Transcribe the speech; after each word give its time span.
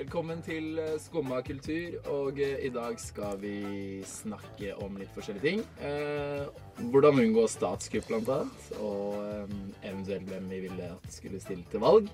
Velkommen 0.00 0.38
til 0.40 0.78
eh, 0.80 0.94
Skumma 0.96 1.42
kultur, 1.44 1.98
og 2.08 2.38
eh, 2.40 2.54
i 2.64 2.70
dag 2.72 2.94
skal 2.96 3.36
vi 3.42 4.00
snakke 4.08 4.70
om 4.80 4.94
litt 4.96 5.10
forskjellige 5.12 5.44
ting. 5.44 5.58
Eh, 5.84 6.46
hvordan 6.88 7.20
unngå 7.20 7.42
statskupp, 7.52 8.06
blant 8.08 8.30
annet, 8.32 8.70
og 8.80 9.18
eh, 9.26 9.52
eventuelt 9.90 10.30
hvem 10.30 10.46
vi 10.48 10.62
ville 10.62 10.86
at 10.94 11.04
skulle 11.12 11.40
stille 11.44 11.68
til 11.68 11.84
valg. 11.84 12.08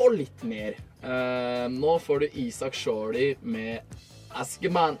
Og 0.00 0.16
litt 0.16 0.46
mer. 0.48 0.80
Eh, 1.04 1.66
nå 1.74 1.98
får 2.06 2.24
du 2.24 2.40
Isak 2.46 2.78
Shorty 2.80 3.34
med 3.44 4.00
Askeman. 4.32 4.96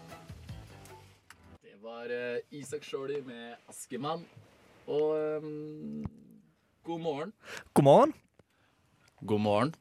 Det 1.64 1.80
var 1.80 2.12
eh, 2.12 2.44
Isak 2.60 2.84
Shorty 2.84 3.22
med 3.24 3.56
Askeman. 3.72 4.28
Og 4.92 5.16
eh, 5.16 5.48
god 6.84 7.04
morgen. 7.08 7.34
God 7.72 7.88
morgen. 7.88 8.16
God 9.24 9.44
morgen. 9.48 9.76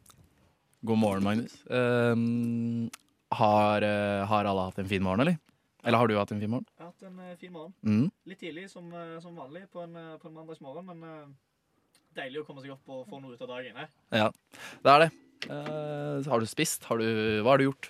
God 0.86 1.00
morgen, 1.02 1.24
Magnus. 1.26 1.54
Um, 1.66 2.92
har, 3.34 3.82
eh, 3.82 4.26
har 4.30 4.46
alle 4.46 4.66
hatt 4.68 4.78
en 4.78 4.90
fin 4.90 5.02
morgen, 5.02 5.24
eller? 5.24 5.40
Eller 5.84 5.98
har 5.98 6.08
du 6.08 6.14
hatt 6.18 6.32
en 6.32 6.40
fin 6.40 6.52
morgen? 6.52 6.68
Jeg 6.78 6.84
har 6.84 6.92
hatt 6.92 7.08
en 7.08 7.18
uh, 7.18 7.32
fin 7.42 7.54
morgen. 7.54 7.74
Mm. 7.82 8.12
Litt 8.30 8.40
tidlig 8.44 8.68
som, 8.70 8.92
eh, 8.94 9.16
som 9.24 9.34
vanlig 9.34 9.64
på 9.74 9.82
en, 9.82 9.96
på 10.22 10.30
en 10.30 10.36
mandagsmorgen, 10.36 10.86
men 10.86 11.02
uh, 11.02 11.96
deilig 12.20 12.44
å 12.44 12.46
komme 12.46 12.62
seg 12.62 12.76
opp 12.76 12.94
og 12.94 13.02
få 13.10 13.18
noe 13.24 13.34
ut 13.34 13.42
av 13.42 13.50
dagen. 13.56 13.80
Her. 13.82 13.90
Ja, 14.14 14.28
det 14.86 14.94
er 14.94 15.04
det. 15.06 15.10
Uh, 15.48 16.30
har 16.30 16.46
du 16.46 16.48
spist? 16.54 16.86
Har 16.92 17.02
du, 17.02 17.08
hva 17.42 17.56
har 17.56 17.64
du 17.64 17.66
gjort? 17.66 17.90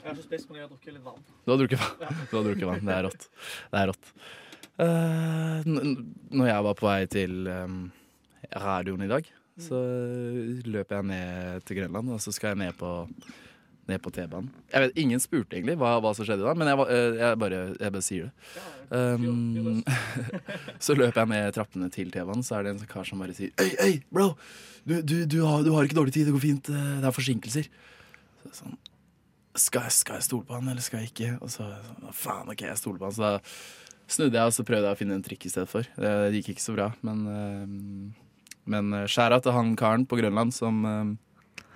Jeg 0.00 0.08
har 0.08 0.18
ikke 0.18 0.26
spist, 0.26 0.50
men 0.50 0.58
jeg 0.58 0.66
har 0.66 0.74
drukket 0.74 0.98
litt 0.98 1.06
vann. 1.06 1.22
Du 1.44 1.54
har 1.54 1.62
drukket 1.62 1.84
vann. 1.84 2.18
Du 2.32 2.34
har 2.34 2.48
drukket 2.48 2.68
vann. 2.72 2.84
Det 2.90 2.98
er 2.98 3.08
rått. 3.12 3.30
Det 3.70 3.84
er 3.84 3.92
rått. 3.92 4.12
Uh, 4.74 5.70
når 6.34 6.50
jeg 6.50 6.66
var 6.66 6.82
på 6.82 6.90
vei 6.90 7.00
til 7.14 7.46
um, 7.46 7.80
radioen 8.66 9.06
i 9.06 9.12
dag, 9.14 9.34
så 9.60 9.78
løper 10.66 10.96
jeg 10.98 11.06
ned 11.10 11.64
til 11.68 11.78
Grønland, 11.78 12.10
og 12.14 12.22
så 12.22 12.32
skal 12.34 12.52
jeg 12.54 12.60
ned 12.64 12.76
på, 12.78 12.88
ned 13.90 14.00
på 14.02 14.10
T-banen. 14.16 14.48
Jeg 14.72 14.82
vet, 14.82 14.96
Ingen 15.04 15.22
spurte 15.22 15.54
egentlig 15.58 15.76
hva, 15.78 15.92
hva 16.02 16.10
som 16.16 16.26
skjedde 16.26 16.42
da, 16.46 16.54
men 16.58 16.70
jeg, 16.72 16.86
eh, 16.90 17.18
jeg, 17.20 17.38
bare, 17.42 17.60
jeg 17.78 17.94
bare 17.94 18.06
sier 18.06 18.26
det. 18.26 18.64
Um, 18.94 19.82
så 20.84 20.96
løper 20.98 21.22
jeg 21.22 21.30
ned 21.34 21.54
trappene 21.56 21.90
til 21.94 22.10
T-banen, 22.14 22.42
så 22.46 22.58
er 22.58 22.66
det 22.66 22.74
en 22.74 22.80
sånn 22.82 22.90
kar 22.90 23.06
som 23.08 23.22
bare 23.22 23.36
sier 23.36 23.54
Øy, 23.60 23.70
øy, 23.86 23.94
bro! 24.10 24.32
Du, 24.84 24.98
du, 25.00 25.14
du, 25.24 25.38
har, 25.46 25.62
du 25.64 25.70
har 25.72 25.86
ikke 25.86 25.96
dårlig 25.96 26.12
tid, 26.16 26.26
det 26.28 26.34
går 26.34 26.42
fint. 26.44 26.68
eh, 26.74 26.90
Det 27.00 27.08
er 27.08 27.16
forsinkelser. 27.16 27.70
Så 28.44 28.52
sånn, 28.58 28.74
skal 29.54 29.86
jeg, 29.86 29.94
skal 30.00 30.18
jeg 30.18 30.26
stole 30.26 30.44
på 30.48 30.58
han, 30.58 30.66
eller 30.68 30.82
skal 30.82 31.04
jeg 31.04 31.12
ikke? 31.14 31.30
Og 31.38 31.52
så 31.54 31.68
sånn, 31.86 32.10
faen, 32.10 32.50
ok, 32.50 32.66
jeg 32.66 32.80
stoler 32.82 32.98
på 33.00 33.06
han. 33.08 33.14
Så 33.14 33.22
da 33.22 34.10
snudde 34.10 34.36
jeg, 34.36 34.50
og 34.50 34.56
så 34.58 34.66
prøvde 34.66 34.90
jeg 34.90 34.98
å 34.98 35.00
finne 35.00 35.14
en 35.16 35.24
trikk 35.24 35.46
i 35.46 35.52
stedet 35.54 35.70
for. 35.70 35.86
Det, 35.94 36.10
gikk 36.40 36.50
ikke 36.56 36.64
så 36.66 36.74
bra, 36.74 36.90
men 37.06 37.22
uh, 37.30 38.23
Men 38.66 38.92
uh, 38.94 39.04
skjæra 39.10 39.40
til 39.44 39.52
han 39.52 39.74
karen 39.76 40.06
på 40.08 40.16
Grønland 40.20 40.54
som, 40.56 40.84
eh, 40.88 41.10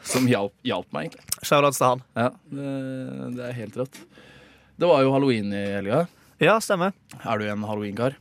som 0.08 0.26
hjalp, 0.30 0.54
hjalp 0.64 0.88
meg, 0.96 1.10
egentlig. 1.10 1.42
Shoutouts 1.44 1.78
til 1.82 1.86
han. 1.90 2.02
Ja, 2.16 2.30
det, 2.52 3.36
det 3.36 3.44
er 3.50 3.58
helt 3.58 3.76
rått. 3.82 4.00
Det 4.78 4.86
var 4.88 5.02
jo 5.02 5.12
halloween 5.12 5.52
i 5.52 5.64
helga. 5.74 6.06
Ja, 6.40 6.58
stemmer. 6.62 6.92
Er 7.24 7.38
du 7.40 7.48
en 7.50 7.64
halloween-kar? 7.66 8.14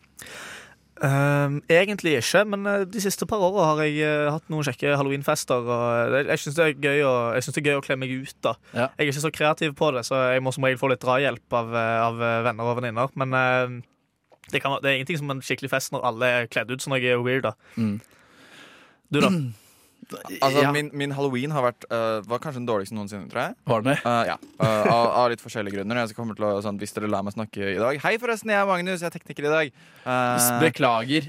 Ehm, 1.06 1.60
egentlig 1.70 2.16
ikke, 2.18 2.42
men 2.50 2.64
eh, 2.66 2.84
de 2.90 3.02
siste 3.04 3.28
par 3.30 3.38
åra 3.46 3.68
har 3.76 3.82
jeg 3.86 4.00
uh, 4.02 4.32
hatt 4.34 4.48
noen 4.50 4.66
kjekke 4.66 4.96
halloweenfester. 4.98 5.62
Og 5.62 6.12
det- 6.16 6.24
jeg 6.32 6.42
syns 6.42 6.56
det, 6.58 6.66
jeg 6.66 6.80
det 6.82 6.90
er 7.62 7.68
gøy 7.68 7.78
å 7.78 7.84
kle 7.86 7.98
meg 8.02 8.10
ut. 8.16 8.34
da 8.42 8.56
Ja. 8.74 8.88
Jeg 8.98 9.06
er 9.08 9.12
ikke 9.12 9.22
så 9.28 9.32
kreativ 9.32 9.76
på 9.78 9.92
det, 9.94 10.06
så 10.10 10.34
jeg 10.34 10.42
må 10.42 10.52
som 10.52 10.64
regel 10.66 10.80
få 10.82 10.90
litt 10.90 11.00
drahjelp 11.06 11.54
av, 11.54 11.70
eh, 11.76 12.02
av 12.02 12.22
eh, 12.22 12.42
venner 12.50 12.64
og 12.66 12.82
venninner. 12.82 13.10
Men 13.14 13.34
uh, 13.34 13.82
det, 14.50 14.62
kan, 14.64 14.80
det 14.82 14.90
er 14.90 14.96
ingenting 14.98 15.20
som 15.22 15.30
en 15.30 15.42
skikkelig 15.42 15.70
fest 15.70 15.92
når 15.94 16.04
alle 16.04 16.26
er 16.26 16.48
kledd 16.48 16.72
ut 16.72 16.82
som 16.82 16.92
noe 16.94 17.24
weird. 17.24 17.44
da 17.44 17.54
Mm. 17.78 18.02
Du, 19.14 19.22
da? 19.24 19.30
Altså, 20.40 20.62
ja. 20.62 20.70
min, 20.72 20.88
min 20.96 21.12
halloween 21.12 21.52
har 21.52 21.66
vært 21.66 21.84
uh, 21.92 22.22
var 22.24 22.40
kanskje 22.40 22.62
den 22.62 22.68
dårligste 22.70 22.96
noensinne, 22.96 23.28
tror 23.28 23.42
jeg. 23.42 23.56
Var 23.68 23.82
det 23.84 23.90
med? 23.90 24.06
Uh, 24.06 24.22
ja, 24.30 24.36
uh, 24.62 24.88
av, 24.88 25.08
av 25.20 25.32
litt 25.34 25.42
forskjellige 25.44 25.76
grunner. 25.76 26.00
Jeg 26.00 26.16
kommer 26.16 26.38
til 26.38 26.46
å, 26.48 26.52
sånn, 26.64 26.80
hvis 26.80 26.96
dere 26.96 27.10
lar 27.12 27.26
meg 27.28 27.36
snakke 27.36 27.74
i 27.74 27.82
dag 27.82 28.00
Hei, 28.06 28.14
forresten, 28.22 28.54
jeg 28.54 28.62
er 28.62 28.70
Magnus, 28.70 29.04
jeg 29.04 29.10
er 29.10 29.16
tekniker 29.18 29.50
i 29.50 29.52
dag. 29.52 29.82
Uh, 30.06 30.48
Beklager. 30.64 31.28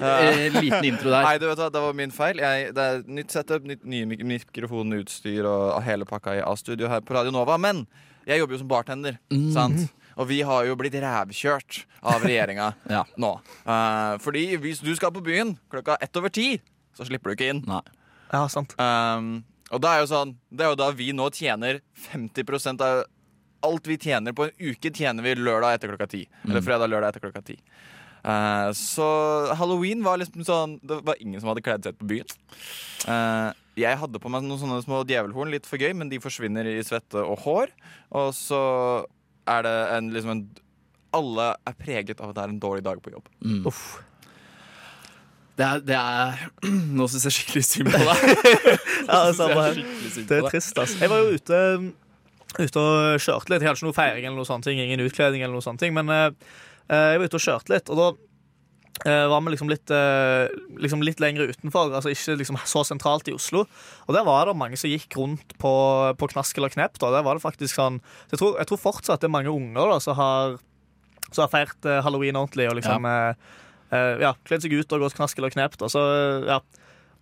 liten 0.60 0.86
intro 0.92 1.10
der. 1.10 1.24
Nei, 1.26 1.34
du 1.42 1.48
vet 1.50 1.58
hva, 1.64 1.70
Det 1.74 1.84
var 1.88 1.98
min 1.98 2.14
feil. 2.14 2.38
Jeg, 2.44 2.70
det 2.78 2.86
er 2.92 3.02
nytt 3.18 3.34
setup, 3.34 3.66
nytt, 3.66 3.82
nye 3.82 4.06
mik 4.14 4.22
mikrofon, 4.36 4.94
og 4.94 5.82
hele 5.88 6.06
pakka 6.06 6.38
i 6.38 6.44
A-studio 6.46 6.92
her 6.92 7.02
på 7.02 7.18
Radio 7.18 7.34
Nova. 7.34 7.58
Men 7.58 7.82
jeg 8.30 8.44
jobber 8.44 8.54
jo 8.58 8.62
som 8.62 8.70
bartender, 8.70 9.18
Mm. 9.32 9.50
sant? 9.58 9.88
Og 10.18 10.26
vi 10.30 10.40
har 10.42 10.64
jo 10.66 10.74
blitt 10.78 10.96
rævkjørt 10.98 11.84
av 12.02 12.24
regjeringa 12.26 12.72
Ja. 12.94 13.04
nå. 13.18 13.36
Uh, 13.66 14.18
fordi 14.22 14.50
hvis 14.58 14.80
du 14.82 14.90
skal 14.98 15.12
på 15.14 15.22
byen 15.24 15.56
klokka 15.70 15.98
ett 16.02 16.16
over 16.18 16.30
ti, 16.30 16.56
så 16.98 17.06
slipper 17.06 17.30
du 17.30 17.38
ikke 17.38 17.52
inn. 17.54 17.62
Nei. 17.68 17.84
Ja, 18.32 18.42
sant. 18.52 18.74
Um, 18.76 19.38
og 19.72 19.80
det 19.84 19.88
er 19.88 20.02
jo 20.02 20.08
sånn 20.10 20.34
Det 20.52 20.64
er 20.64 20.72
jo 20.72 20.78
da 20.80 20.88
vi 20.96 21.06
nå 21.16 21.28
tjener 21.32 21.78
50% 22.08 22.82
av 22.84 23.06
alt 23.64 23.88
vi 23.90 23.96
tjener 23.98 24.34
på 24.36 24.46
en 24.46 24.52
uke, 24.54 24.90
tjener 24.94 25.24
vi 25.24 25.32
lørdag 25.34 25.78
etter 25.78 25.90
klokka 25.90 26.06
ti. 26.12 26.20
Eller 26.46 26.62
fredag, 26.62 26.90
lørdag 26.92 27.10
etter 27.10 27.24
klokka 27.24 27.42
ti. 27.42 27.56
Uh, 28.22 28.70
så 28.76 29.06
halloween 29.56 30.02
var 30.02 30.18
liksom 30.18 30.42
sånn 30.44 30.72
Det 30.82 30.96
var 31.06 31.20
ingen 31.22 31.38
som 31.38 31.52
hadde 31.52 31.62
kledd 31.64 31.86
seg 31.86 31.94
ut 31.94 32.00
på 32.02 32.10
byen. 32.12 32.32
Uh, 33.06 33.50
jeg 33.78 33.98
hadde 33.98 34.20
på 34.22 34.30
meg 34.30 34.46
noen 34.46 34.60
sånne 34.60 34.80
små 34.82 35.04
djevelhorn, 35.06 35.52
litt 35.54 35.66
for 35.66 35.80
gøy, 35.80 35.92
men 35.94 36.10
de 36.10 36.18
forsvinner 36.22 36.66
i 36.66 36.80
svette 36.86 37.22
og 37.22 37.38
hår. 37.44 37.74
Og 38.18 38.32
så 38.34 38.62
er 39.48 39.66
det 39.66 39.76
en 39.96 40.10
liksom 40.14 40.34
en 40.36 40.48
Alle 41.14 41.52
er 41.64 41.76
preget 41.78 42.18
av 42.20 42.30
at 42.30 42.36
det 42.36 42.42
er 42.42 42.50
en 42.52 42.60
dårlig 42.60 42.84
dag 42.84 42.98
på 43.02 43.14
jobb. 43.14 43.28
Mm. 43.40 43.62
Uff. 43.70 43.98
Det 45.58 45.66
er, 45.66 45.80
det 45.82 45.96
er 45.98 46.42
Nå 46.98 47.08
syns 47.10 47.26
jeg 47.26 47.34
skikkelig 47.34 47.64
synd 47.66 47.90
på 47.90 48.02
deg. 48.04 48.28
Ja, 49.08 49.24
det 49.24 49.34
samme 49.38 49.64
her. 49.64 49.80
Det 50.28 50.38
er 50.38 50.46
trist, 50.52 50.78
altså. 50.78 50.98
Jeg 51.00 51.10
var 51.10 51.24
jo 51.24 51.34
ute, 51.38 51.60
ute 52.58 52.82
og 52.82 53.22
kjørte 53.24 53.52
litt. 53.52 53.62
Jeg 53.64 53.70
hadde 53.70 53.78
ikke 53.80 53.88
noe 53.88 53.96
feiring 53.96 54.28
eller 54.28 54.38
noe 54.38 54.48
sånt, 54.48 54.68
ingen 54.70 55.02
utkledning 55.02 55.42
eller 55.42 55.56
noe 55.56 55.64
sånt, 55.64 55.84
men 55.96 56.12
eh, 56.12 56.30
jeg 56.92 57.20
var 57.20 57.30
ute 57.30 57.40
og 57.40 57.44
kjørte 57.46 57.72
litt, 57.72 57.92
og 57.92 58.00
da 58.00 58.08
uh, 59.06 59.26
var 59.32 59.42
vi 59.44 59.54
liksom 59.54 59.70
litt, 59.72 59.92
uh, 59.94 60.48
liksom 60.80 61.04
litt 61.06 61.22
lenger 61.22 61.52
utenfor, 61.52 61.92
altså 61.94 62.12
ikke 62.12 62.38
liksom 62.42 62.58
så 62.68 62.84
sentralt 62.86 63.30
i 63.30 63.36
Oslo. 63.36 63.64
Og 64.06 64.16
der 64.16 64.26
var 64.28 64.48
det 64.48 64.56
mange 64.60 64.78
som 64.80 64.92
gikk 64.92 65.16
rundt 65.20 65.56
på, 65.60 65.72
på 66.18 66.30
knask 66.34 66.58
eller 66.60 66.72
knep. 66.74 66.98
Da. 67.00 67.12
Der 67.16 67.26
var 67.26 67.38
det 67.38 67.44
faktisk 67.44 67.76
sånn 67.76 68.00
så 68.00 68.36
jeg, 68.36 68.42
tror, 68.42 68.58
jeg 68.60 68.70
tror 68.70 68.84
fortsatt 68.88 69.24
det 69.24 69.30
er 69.30 69.36
mange 69.38 69.54
unger 69.54 69.94
da, 69.94 70.00
som 70.04 70.18
har, 70.18 70.58
som 71.30 71.44
har 71.46 71.52
feirt 71.54 71.90
halloween 72.04 72.38
ordentlig 72.40 72.68
og 72.70 72.78
liksom 72.80 73.08
eh, 73.08 73.48
ja, 73.90 74.34
kledd 74.44 74.62
seg 74.66 74.72
ut 74.78 74.92
og 74.92 75.00
gått 75.06 75.16
knask 75.16 75.38
eller 75.40 75.50
knept. 75.54 75.82
Og 75.82 75.90
Så 75.92 76.02
eh, 76.04 76.46
ja. 76.52 76.60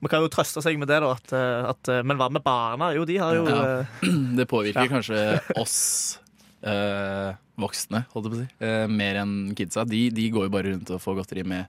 Man 0.04 0.10
kan 0.12 0.20
jo 0.20 0.28
trøste 0.28 0.60
seg 0.60 0.76
med 0.76 0.90
det, 0.90 0.98
da. 1.00 1.12
At, 1.16 1.30
eh, 1.32 1.68
at, 1.70 1.88
eh, 1.88 2.02
men 2.04 2.18
hva 2.20 2.26
med 2.30 2.42
barna? 2.44 2.90
Jo, 2.92 3.06
de 3.08 3.16
har 3.22 3.34
jo 3.38 3.46
Ja. 3.48 3.60
eh, 3.80 4.10
Det 4.38 4.44
påvirker 4.50 4.84
Ja. 4.84 4.90
kanskje 4.92 5.40
oss 5.56 6.18
eh, 6.66 7.30
voksne, 7.56 8.02
holdt 8.12 8.26
jeg 8.28 8.32
på 8.32 8.36
å 8.36 8.42
si, 8.42 8.48
eh, 8.66 8.86
mer 8.92 9.22
enn 9.22 9.54
kidsa. 9.56 9.86
De, 9.88 10.10
de 10.12 10.26
går 10.34 10.48
jo 10.48 10.52
bare 10.52 10.72
rundt 10.74 10.90
og 10.92 11.00
får 11.00 11.16
godteri 11.22 11.44
med, 11.48 11.66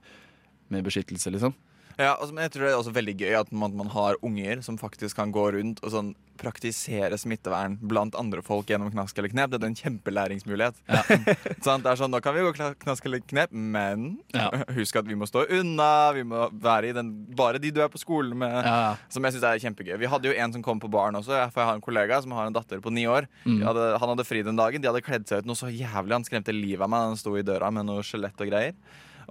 med 0.68 0.84
beskyttelse, 0.84 1.32
liksom. 1.32 1.54
Ja, 1.98 2.14
altså, 2.14 2.30
men 2.30 2.44
jeg 2.46 2.54
tror 2.54 2.64
det 2.64 2.70
er 2.72 2.78
også 2.78 2.94
veldig 2.94 3.16
gøy 3.18 3.34
at 3.40 3.48
man, 3.50 3.74
man 3.76 3.90
har 3.90 4.18
unger 4.22 4.60
som 4.62 4.78
faktisk 4.78 5.18
kan 5.18 5.32
gå 5.34 5.48
rundt 5.56 5.80
og 5.82 5.90
sånn 5.90 6.12
praktisere 6.38 7.16
smittevern 7.18 7.72
blant 7.90 8.14
andre 8.14 8.44
folk 8.46 8.68
gjennom 8.70 8.92
knask 8.92 9.16
eller 9.18 9.32
knep. 9.32 9.50
Det 9.50 9.58
er 9.58 9.66
en 9.72 9.78
kjempelæringsmulighet. 9.80 10.78
Ja. 10.86 11.00
sånn, 11.66 11.82
Det 11.82 11.90
er 11.90 11.98
sånn, 11.98 12.12
Nå 12.14 12.20
kan 12.22 12.36
vi 12.36 12.44
gå 12.46 12.52
knask 12.54 13.08
eller 13.08 13.24
knep, 13.26 13.50
men 13.50 14.06
Ja. 14.36 14.46
husk 14.78 15.00
at 15.00 15.08
vi 15.10 15.18
må 15.18 15.26
stå 15.26 15.42
unna. 15.58 15.90
Vi 16.14 16.22
må 16.30 16.46
være 16.54 16.92
i 16.92 16.94
den, 16.94 17.10
bare 17.34 17.58
de 17.58 17.72
du 17.74 17.82
er 17.82 17.90
på 17.90 17.98
skolen 17.98 18.38
med. 18.38 18.54
Ja. 18.62 18.94
Som 19.10 19.26
jeg 19.26 19.34
synes 19.34 19.48
er 19.50 19.64
kjempegøy. 19.66 19.96
Vi 19.98 20.12
hadde 20.14 20.30
jo 20.30 20.36
en 20.38 20.54
som 20.54 20.62
kom 20.62 20.78
på 20.78 20.90
baren 20.92 21.18
også. 21.18 21.34
For 21.50 21.64
jeg 21.64 21.70
har 21.72 21.80
en 21.80 21.84
kollega 21.84 22.22
som 22.22 22.38
har 22.38 22.46
en 22.46 22.54
datter 22.56 22.78
på 22.84 22.94
ni 22.94 23.08
år. 23.10 23.26
Mm. 23.42 23.60
Hadde, 23.66 23.90
han 23.98 24.14
hadde 24.14 24.28
fri 24.28 24.46
den 24.46 24.58
dagen. 24.58 24.84
De 24.84 24.92
hadde 24.92 25.02
kledd 25.02 25.26
seg 25.26 25.42
ut 25.42 25.50
noe 25.50 25.58
så 25.58 25.72
jævlig. 25.72 26.14
Han 26.14 26.28
skremte 26.30 26.54
livet 26.54 26.86
av 26.86 26.94
meg 26.94 27.10
han 27.10 27.18
sto 27.18 27.34
i 27.34 27.46
døra 27.46 27.74
med 27.74 27.90
noe 27.90 28.06
skjelett 28.06 28.38
og 28.38 28.52
greier. 28.52 28.78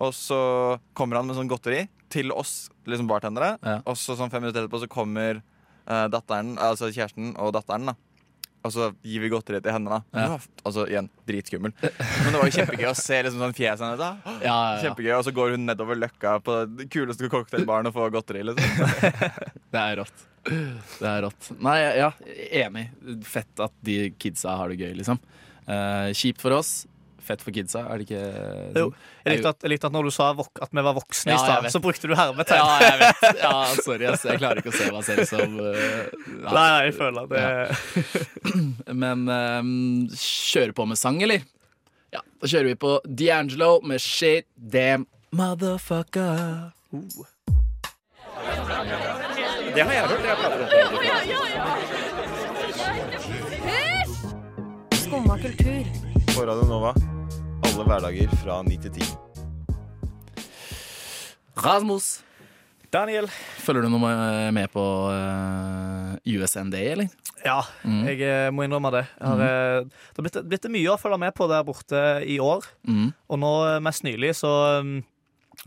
Og 0.04 0.12
så 0.14 0.38
kommer 0.98 1.18
han 1.22 1.32
med 1.32 1.40
sånn 1.40 1.50
godteri 1.50 1.88
til 2.14 2.32
oss 2.32 2.70
liksom 2.88 3.08
bartendere. 3.10 3.56
Ja. 3.64 3.80
Og 3.86 3.98
så 4.00 4.16
sånn 4.18 4.32
fem 4.34 4.42
minutter 4.46 4.64
etterpå 4.66 4.80
så 4.84 4.90
kommer 4.92 5.42
eh, 5.42 6.06
datteren, 6.14 6.56
altså 6.62 6.90
kjæresten 6.94 7.34
og 7.38 7.54
datteren. 7.58 7.90
da 7.92 7.96
Og 8.68 8.74
så 8.74 8.90
gir 9.06 9.22
vi 9.24 9.30
godteri 9.32 9.62
til 9.64 9.72
henne. 9.76 10.00
da 10.14 10.20
Ja. 10.20 10.38
Altså 10.66 10.86
igjen, 10.90 11.10
dritskummel. 11.28 11.72
Men 11.82 12.32
det 12.34 12.40
var 12.40 12.48
jo 12.50 12.56
kjempegøy 12.58 12.88
å 12.90 12.96
se 12.98 13.20
liksom 13.24 13.44
sånn 13.44 13.56
fjeset 13.56 13.86
hennes. 13.86 14.00
da 14.00 14.10
Ja, 14.26 14.34
ja, 14.42 14.56
ja. 14.76 14.82
Kjempegøy, 14.86 15.14
Og 15.18 15.24
så 15.28 15.32
går 15.36 15.52
hun 15.56 15.66
nedover 15.70 15.96
løkka 16.00 16.38
på 16.44 16.58
det 16.78 16.90
kuleste 16.92 17.30
cocktailbaren 17.32 17.88
og 17.88 17.94
får 17.96 18.12
godteri. 18.18 18.44
liksom 18.44 18.64
Det 19.74 19.80
er 19.84 19.96
rått. 20.02 20.26
Det 20.48 21.08
er 21.12 21.22
rått. 21.28 21.50
Nei, 21.60 21.78
ja, 22.00 22.12
enig. 22.64 22.86
Fett 23.28 23.60
at 23.60 23.74
de 23.84 24.10
kidsa 24.20 24.56
har 24.58 24.70
det 24.72 24.80
gøy, 24.80 24.94
liksom. 25.02 25.20
Eh, 25.68 26.14
kjipt 26.16 26.40
for 26.42 26.56
oss. 26.56 26.86
Fett 27.28 27.42
for 27.44 27.52
kidsa, 27.56 27.82
er 27.92 27.96
det 28.00 28.06
ikke 28.08 28.24
Jo. 28.78 28.86
Jeg 29.26 29.32
likte 29.36 29.50
at, 29.52 29.60
jeg 29.66 29.72
likte 29.74 29.88
at 29.90 29.96
når 29.96 30.04
du 30.08 30.12
sa 30.16 30.26
at 30.32 30.72
vi 30.72 30.82
var 30.86 30.96
voksne 30.96 31.32
Ja, 31.34 31.36
i 31.36 31.38
stad, 31.44 31.62
så 31.74 31.80
brukte 31.84 32.08
du 32.08 32.14
hermetegn. 32.16 32.62
Ja, 32.62 32.68
jeg 32.86 32.98
vet. 33.02 33.18
Ja, 33.44 33.52
sorry, 33.84 34.06
ass. 34.08 34.24
Jeg 34.28 34.40
klarer 34.40 34.58
ikke 34.64 34.72
å 34.72 34.78
se 34.78 34.86
meg 34.94 35.04
selv 35.08 35.24
som 35.28 35.50
uh, 35.60 35.66
ja. 36.46 36.52
Nei, 36.56 36.72
jeg 36.88 36.94
føler 36.96 37.24
det 37.34 37.44
Men 39.04 39.20
um, 39.28 40.08
kjøre 40.16 40.74
på 40.78 40.84
med 40.88 40.98
sang, 41.00 41.20
eller? 41.28 41.42
Ja, 42.16 42.22
da 42.24 42.46
kjører 42.48 42.68
vi 42.72 42.76
på 42.80 42.92
D'Angelo 43.04 43.82
med 43.84 44.00
Shit 44.02 44.48
Damn 44.56 45.06
Motherfucker. 45.36 46.72
Det 49.76 49.82
har 49.84 49.92
jeg 49.94 50.04
hørt. 50.08 50.26
Jeg 50.26 50.38
prater 50.40 50.64
om 50.64 50.68
det. 50.72 50.78
Skumma 54.98 55.38
kultur. 55.38 55.86
På 56.36 56.46
Radio 56.46 56.66
Nova. 56.66 57.17
Alle 57.78 57.86
hverdager 57.92 58.32
fra 58.42 58.56
9 58.66 58.78
til 58.88 58.92
10. 59.04 59.08
Rasmus, 61.62 62.24
Daniel. 62.94 63.28
følger 63.62 63.86
du 63.86 63.92
noe 63.94 64.10
med 64.56 64.72
på 64.74 64.82
eh, 65.14 66.16
USND, 66.34 66.74
eller? 66.74 67.12
Ja, 67.46 67.60
Mm. 67.86 68.02
jeg 68.08 68.22
eh, 68.26 68.50
må 68.50 68.64
innrømme 68.66 68.90
det. 68.96 69.04
Jeg 69.20 69.28
har, 69.30 69.42
eh, 69.46 69.84
det 69.86 70.18
har 70.18 70.26
blitt, 70.26 70.40
blitt 70.50 70.66
mye 70.74 70.90
å 70.90 70.98
følge 70.98 71.20
med 71.22 71.36
på 71.38 71.46
der 71.52 71.62
borte 71.68 72.02
i 72.26 72.40
år. 72.42 72.66
Mm. 72.88 73.14
Og 73.30 73.40
nå 73.46 73.54
eh, 73.68 73.80
mest 73.86 74.02
nylig 74.04 74.34
så 74.42 74.82
um, 74.82 75.04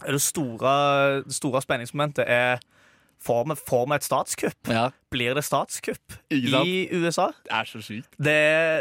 er 0.03 0.11
det 0.19 0.21
store, 0.25 0.75
det 1.29 1.35
store 1.39 1.62
spenningsmomentet 1.62 2.27
er 2.27 2.59
Får 3.20 3.43
vi, 3.50 3.55
får 3.69 3.82
vi 3.90 3.96
et 3.99 4.05
statskupp? 4.06 4.69
Ja, 4.72 4.87
Blir 5.12 5.34
det 5.37 5.43
statskupp 5.44 6.14
i 6.32 6.38
USA? 6.96 7.26
det 7.44 7.52
er 7.52 7.67
så 7.69 7.82
sykt. 7.84 8.08
Det, 8.17 8.37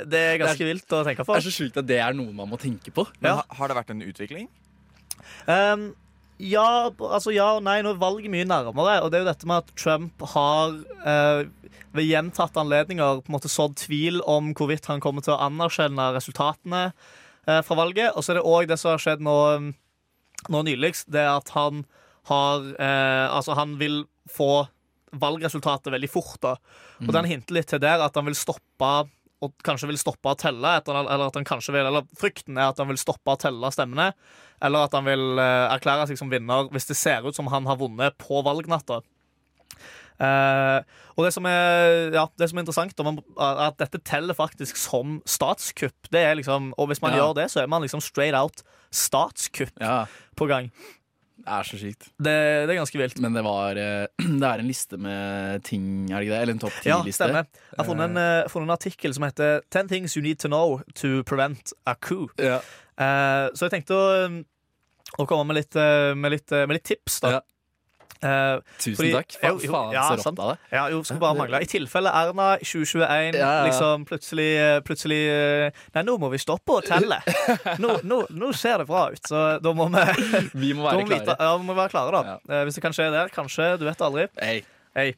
det 0.08 0.22
er 0.30 0.38
ganske 0.40 0.64
vilt 0.70 0.94
å 0.96 1.02
tenke 1.04 1.26
på. 1.28 1.36
Det 1.36 1.42
er 1.42 1.48
så 1.50 1.56
sykt 1.58 1.80
at 1.82 1.88
det 1.90 1.98
er 2.00 2.16
noe 2.16 2.32
man 2.36 2.48
må 2.48 2.60
tenke 2.62 2.94
på. 2.96 3.04
Men 3.20 3.34
Ja. 3.34 3.44
har 3.58 3.68
det 3.68 3.76
vært 3.76 3.92
en 3.92 4.02
utvikling? 4.06 4.48
Um, 5.50 5.90
ja, 6.40 6.88
altså 6.88 7.34
ja 7.36 7.50
og 7.58 7.64
nei. 7.68 7.82
Nå 7.84 7.92
er 7.92 8.00
valget 8.00 8.32
mye 8.32 8.48
nærmere. 8.48 9.02
Og 9.04 9.12
det 9.12 9.20
er 9.20 9.26
jo 9.26 9.32
dette 9.34 9.50
med 9.50 9.66
at 9.66 9.74
Trump 9.76 10.24
har 10.34 10.78
uh, 11.04 11.44
ved 11.92 12.08
gjentatte 12.08 12.62
anledninger 12.62 13.20
på 13.26 13.28
en 13.28 13.36
måte 13.36 13.52
sådd 13.52 13.76
tvil 13.82 14.22
om 14.30 14.54
hvorvidt 14.56 14.88
han 14.88 15.04
kommer 15.04 15.26
til 15.26 15.36
å 15.36 15.42
anerkjenne 15.50 16.14
resultatene 16.16 16.86
uh, 16.94 17.60
fra 17.66 17.76
valget. 17.76 18.14
Og 18.16 18.24
så 18.24 18.32
er 18.34 18.40
det 18.40 18.48
òg 18.48 18.70
det 18.72 18.80
som 18.80 18.94
har 18.96 19.04
skjedd 19.04 19.26
nå, 19.26 19.36
um, 19.60 19.74
nå 20.48 20.64
nyligst, 20.70 21.10
det 21.12 21.26
er 21.26 21.34
at 21.36 21.52
han 21.58 21.84
har 22.30 22.64
uh, 22.78 23.36
Altså, 23.36 23.56
han 23.58 23.76
vil 23.82 24.06
få 24.32 24.68
valgresultatet 25.20 25.90
veldig 25.94 26.10
fort, 26.12 26.38
da. 26.44 26.56
Og 27.02 27.14
den 27.16 27.26
hinter 27.26 27.56
litt 27.58 27.70
til 27.72 27.82
der 27.82 28.04
at 28.06 28.16
han 28.20 28.28
vil 28.30 28.38
stoppe 28.38 28.92
og 29.40 29.54
kanskje 29.64 29.88
vil 29.88 29.98
stoppe 29.98 30.28
å 30.28 30.36
telle, 30.36 30.74
eller 30.84 31.22
at 31.30 31.38
han 31.40 31.46
kanskje 31.48 31.72
vil, 31.72 31.86
eller 31.88 32.04
frykten 32.20 32.58
er 32.60 32.74
at 32.74 32.78
han 32.82 32.90
vil 32.92 32.98
stoppe 33.00 33.32
å 33.32 33.40
telle 33.40 33.70
stemmene, 33.72 34.10
eller 34.62 34.84
at 34.90 34.98
han 34.98 35.06
vil 35.08 35.40
eh, 35.40 35.68
erklære 35.78 36.10
seg 36.10 36.20
som 36.20 36.30
vinner 36.30 36.68
hvis 36.74 36.90
det 36.90 36.98
ser 37.00 37.24
ut 37.24 37.38
som 37.38 37.48
han 37.48 37.64
har 37.70 37.80
vunnet 37.80 38.18
på 38.20 38.42
valgnatta. 38.44 39.00
Eh, 40.20 40.80
og 41.16 41.24
det 41.24 41.32
som 41.32 41.48
er, 41.48 42.10
ja, 42.12 42.26
det 42.36 42.50
som 42.52 42.60
er 42.60 42.66
interessant, 42.66 43.00
man, 43.08 43.22
at 43.40 43.78
dette 43.80 44.02
teller 44.04 44.36
faktisk 44.36 44.76
som 44.80 45.22
statskupp. 45.24 46.10
Det 46.12 46.20
er 46.28 46.36
liksom, 46.36 46.74
og 46.78 46.92
hvis 46.92 47.02
man 47.02 47.16
Ja. 47.16 47.22
gjør 47.24 47.36
det, 47.40 47.48
så 47.52 47.64
er 47.64 47.68
man 47.72 47.82
liksom 47.82 48.04
straight 48.04 48.36
out 48.36 48.64
statskupp 48.92 49.72
Ja, 49.80 50.06
på 50.36 50.48
gang. 50.52 50.72
Er 51.56 51.68
så 51.68 51.80
sykt. 51.82 52.08
Det, 52.18 52.36
det 52.68 52.74
er 52.74 52.80
ganske 52.80 53.00
vilt. 53.02 53.20
Men 53.24 53.36
det 53.38 53.44
var 53.46 53.80
eh, 53.80 54.06
Det 54.42 54.50
er 54.50 54.64
en 54.64 54.70
liste 54.70 55.00
med 55.02 55.64
ting, 55.68 55.84
er 56.10 56.18
det 56.18 56.28
ikke 56.28 56.36
det? 56.36 56.42
Eller 56.44 56.56
en 56.56 56.62
topp 56.64 56.78
Ja, 56.86 57.00
ti-liste? 57.02 57.26
stemmer. 57.26 57.50
Jeg 57.72 57.82
har 57.82 57.90
funnet 57.90 58.10
en, 58.12 58.22
uh, 58.22 58.50
funnet 58.52 58.70
en 58.70 58.76
artikkel 58.78 59.16
som 59.18 59.28
heter 59.28 59.62
10 59.70 59.92
things 59.92 60.18
you 60.18 60.24
need 60.26 60.40
to 60.44 60.52
know 60.52 60.80
to 61.02 61.24
prevent 61.30 61.74
a 61.90 61.96
coup. 61.96 62.32
Ja. 62.40 62.60
Uh, 63.00 63.50
så 63.56 63.68
jeg 63.68 63.78
tenkte 63.80 63.98
å, 63.98 64.08
um, 64.28 64.42
å 65.18 65.28
komme 65.30 65.50
med 65.52 65.62
litt, 65.62 65.80
med, 66.16 66.36
litt, 66.36 66.52
med 66.54 66.78
litt 66.78 66.88
tips, 66.92 67.22
da. 67.26 67.40
Ja. 67.40 67.46
Eh, 68.22 68.60
Tusen 68.84 68.96
Fordi- 69.00 69.12
takk. 69.16 69.36
Faen, 69.40 69.60
Jo, 69.64 69.72
faen 69.72 69.94
ja, 69.96 70.02
så 70.10 70.16
rått 70.18 70.24
sant. 70.26 70.40
av 70.44 70.50
deg. 70.52 70.58
ja, 70.76 70.82
jo, 70.92 70.98
skulle 71.08 71.22
bare 71.24 71.38
mangle. 71.40 71.62
I 71.66 71.70
tilfelle 71.72 72.12
Erna 72.12 72.48
2021 72.60 73.38
Ja, 73.40 73.52
ja. 73.62 73.66
liksom 73.70 74.04
plutselig, 74.10 74.48
eh, 74.60 74.80
plutselig 74.84 75.20
eh, 75.32 75.72
Nei, 75.96 76.04
nå 76.04 76.18
må 76.20 76.28
vi 76.34 76.42
stoppe 76.42 76.76
å 76.76 76.82
telle. 76.84 77.22
Nå, 77.84 77.94
nå, 78.04 78.18
nå 78.36 78.52
ser 78.54 78.84
det 78.84 78.88
bra 78.90 79.06
ut, 79.14 79.24
så 79.24 79.46
da 79.64 79.72
må 79.74 79.88
vi, 79.94 80.04
Vi 80.66 80.74
må 80.76 80.84
være 80.90 81.00
må 81.06 81.08
vite, 81.14 81.24
klare. 81.32 81.48
ja, 81.48 81.56
vi 81.62 81.70
må 81.70 81.78
være 81.80 81.94
klare, 81.96 82.12
da. 82.28 82.38
Eh, 82.52 82.66
hvis 82.68 82.76
det 82.76 82.84
kan 82.84 82.96
skje 82.98 83.08
der, 83.16 83.32
kanskje. 83.32 83.70
Du 83.80 83.86
vet 83.88 84.04
aldri. 84.04 84.28
Hey. 84.42 84.64
Hey. 84.98 85.14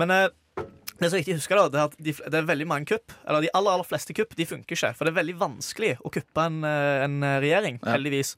Men 0.00 0.08
det 0.16 1.10
som 1.10 1.14
er 1.14 1.20
viktig 1.20 1.36
å 1.36 1.38
huske 1.42 1.54
da, 1.60 1.66
det 1.70 1.78
er 1.78 1.84
at 1.90 1.98
de, 2.00 2.12
det 2.32 2.40
er 2.40 2.48
veldig 2.48 2.66
mange 2.70 2.88
kupp. 2.90 3.12
Eller 3.28 3.44
de 3.44 3.52
aller 3.54 3.76
aller 3.76 3.86
fleste 3.86 4.16
kupp 4.16 4.32
de 4.38 4.46
funker 4.48 4.74
ikke. 4.74 4.94
For 4.96 5.04
det 5.06 5.12
er 5.12 5.20
veldig 5.20 5.36
vanskelig 5.44 5.92
å 6.00 6.10
kuppe 6.16 6.48
en, 6.48 6.62
en 6.64 7.20
regjering, 7.44 7.76
heldigvis. 7.84 8.32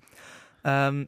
Um, 0.67 1.07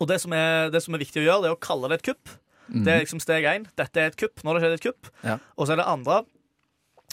og 0.00 0.08
det 0.08 0.20
som, 0.20 0.32
er, 0.32 0.70
det 0.70 0.82
som 0.82 0.94
er 0.94 0.98
viktig 1.02 1.22
å 1.22 1.26
gjøre, 1.26 1.42
det 1.42 1.50
er 1.50 1.56
å 1.56 1.60
kalle 1.60 1.88
det 1.88 2.00
et 2.00 2.08
kupp. 2.10 2.28
Det 2.66 2.90
er 2.92 2.98
liksom 3.04 3.20
steg 3.22 3.44
én. 3.46 3.66
Dette 3.78 3.96
er 4.02 4.06
et 4.10 4.16
kupp. 4.18 4.40
Nå 4.42 4.50
har 4.50 4.58
det 4.58 4.64
skjedd 4.66 4.74
et 4.80 4.82
kupp. 4.88 5.06
Mhm. 5.22 5.28
Ja. 5.30 5.36
Og 5.56 5.66
så 5.68 5.72
er 5.72 5.76
det 5.76 5.86
andre 5.86 6.16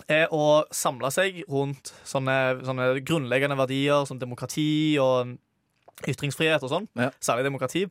er 0.10 0.28
å 0.34 0.64
samle 0.74 1.12
seg 1.14 1.44
rundt 1.48 1.92
sånne, 2.04 2.64
sånne 2.66 2.88
grunnleggende 3.06 3.56
verdier 3.60 4.08
som 4.10 4.18
demokrati 4.18 4.98
og 5.00 5.36
ytringsfrihet 6.10 6.64
og 6.66 6.72
sånn. 6.74 6.88
Ja. 6.98 7.12
Særlig 7.22 7.46
demokrati. 7.46 7.86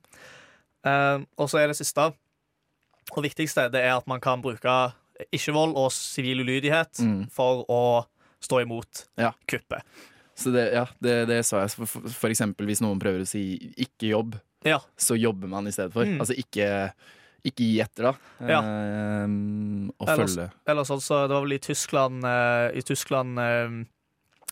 Uh, 0.83 1.23
og 1.39 1.47
så 1.49 1.61
er 1.63 1.71
det 1.71 1.77
siste 1.79 2.09
og 3.13 3.23
viktigste 3.23 3.69
det 3.71 3.85
er 3.87 3.95
at 4.01 4.07
man 4.11 4.19
kan 4.21 4.43
bruke 4.43 4.93
ikke-vold 5.31 5.77
og 5.79 5.93
sivil 5.95 6.43
ulydighet 6.43 6.99
Mm. 6.99 7.31
for 7.31 7.63
å 7.71 8.07
stå 8.43 8.63
imot 8.65 9.05
Ja. 9.19 9.31
kuppet. 9.47 9.83
Så 10.35 10.51
det, 10.51 10.73
ja, 10.75 10.87
det, 11.01 11.29
det 11.29 11.45
sa 11.47 11.61
jeg. 11.61 11.71
For, 11.87 12.09
for 12.11 12.29
eksempel 12.31 12.67
hvis 12.67 12.81
noen 12.83 12.99
prøver 12.99 13.23
å 13.23 13.27
si 13.29 13.59
'ikke 13.79 14.11
jobb', 14.11 14.41
Ja. 14.65 14.79
så 14.97 15.17
jobber 15.19 15.49
man 15.49 15.67
i 15.67 15.73
stedet 15.73 15.93
for. 15.93 16.05
Mm. 16.07 16.21
Altså 16.21 16.35
ikke, 16.39 16.93
ikke 17.45 17.57
gi 17.67 17.81
etter, 17.83 18.11
da. 18.13 18.13
Ja. 18.47 18.61
Ehm, 18.63 19.91
og 19.99 20.09
Ellers- 20.09 20.37
følge. 20.37 20.51
Eller 20.67 20.85
sånn, 20.85 21.01
så 21.03 21.23
Det 21.29 21.35
var 21.35 21.43
vel 21.43 21.53
i 21.57 21.59
Tyskland 21.59 22.25
uh, 22.25 22.71
I 22.77 22.83
Tyskland 22.83 23.39
uh, 23.39 23.83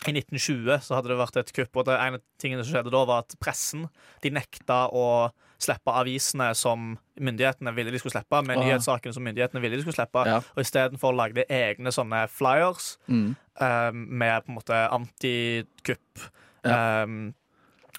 i 0.08 0.12
1920 0.16 0.80
så 0.80 0.94
hadde 0.96 1.08
det 1.12 1.18
vært 1.20 1.36
et 1.36 1.52
kupp, 1.52 1.76
og 1.76 1.84
det 1.84 1.98
ene 2.00 2.20
tingene 2.40 2.64
som 2.64 2.72
skjedde 2.72 2.90
da, 2.90 3.04
var 3.04 3.18
at 3.20 3.34
pressen 3.38 3.82
de 4.22 4.30
nekta 4.32 4.86
å 4.96 5.30
slippe 5.60 5.92
avisene 5.92 6.54
som 6.56 6.94
myndighetene 7.20 7.74
ville 7.76 7.92
de 7.92 7.98
skulle 8.00 8.14
slippe, 8.16 8.40
med 8.48 8.56
nyhetssakene 8.62 9.12
som 9.12 9.22
myndighetene 9.28 9.60
ville 9.60 9.76
de 9.76 9.82
skulle 9.84 9.98
slippe, 9.98 10.22
Ja. 10.24 10.38
og 10.40 10.62
istedenfor 10.64 11.12
lagde 11.12 11.44
egne 11.52 11.92
sånne 11.92 12.22
flyers 12.32 12.96
Mm. 13.12 13.36
um, 13.60 14.06
med 14.18 14.46
på 14.46 14.48
en 14.48 14.56
måte 14.56 14.78
antikupp. 14.90 16.30
Ja. 16.64 17.02
eh, 17.04 17.32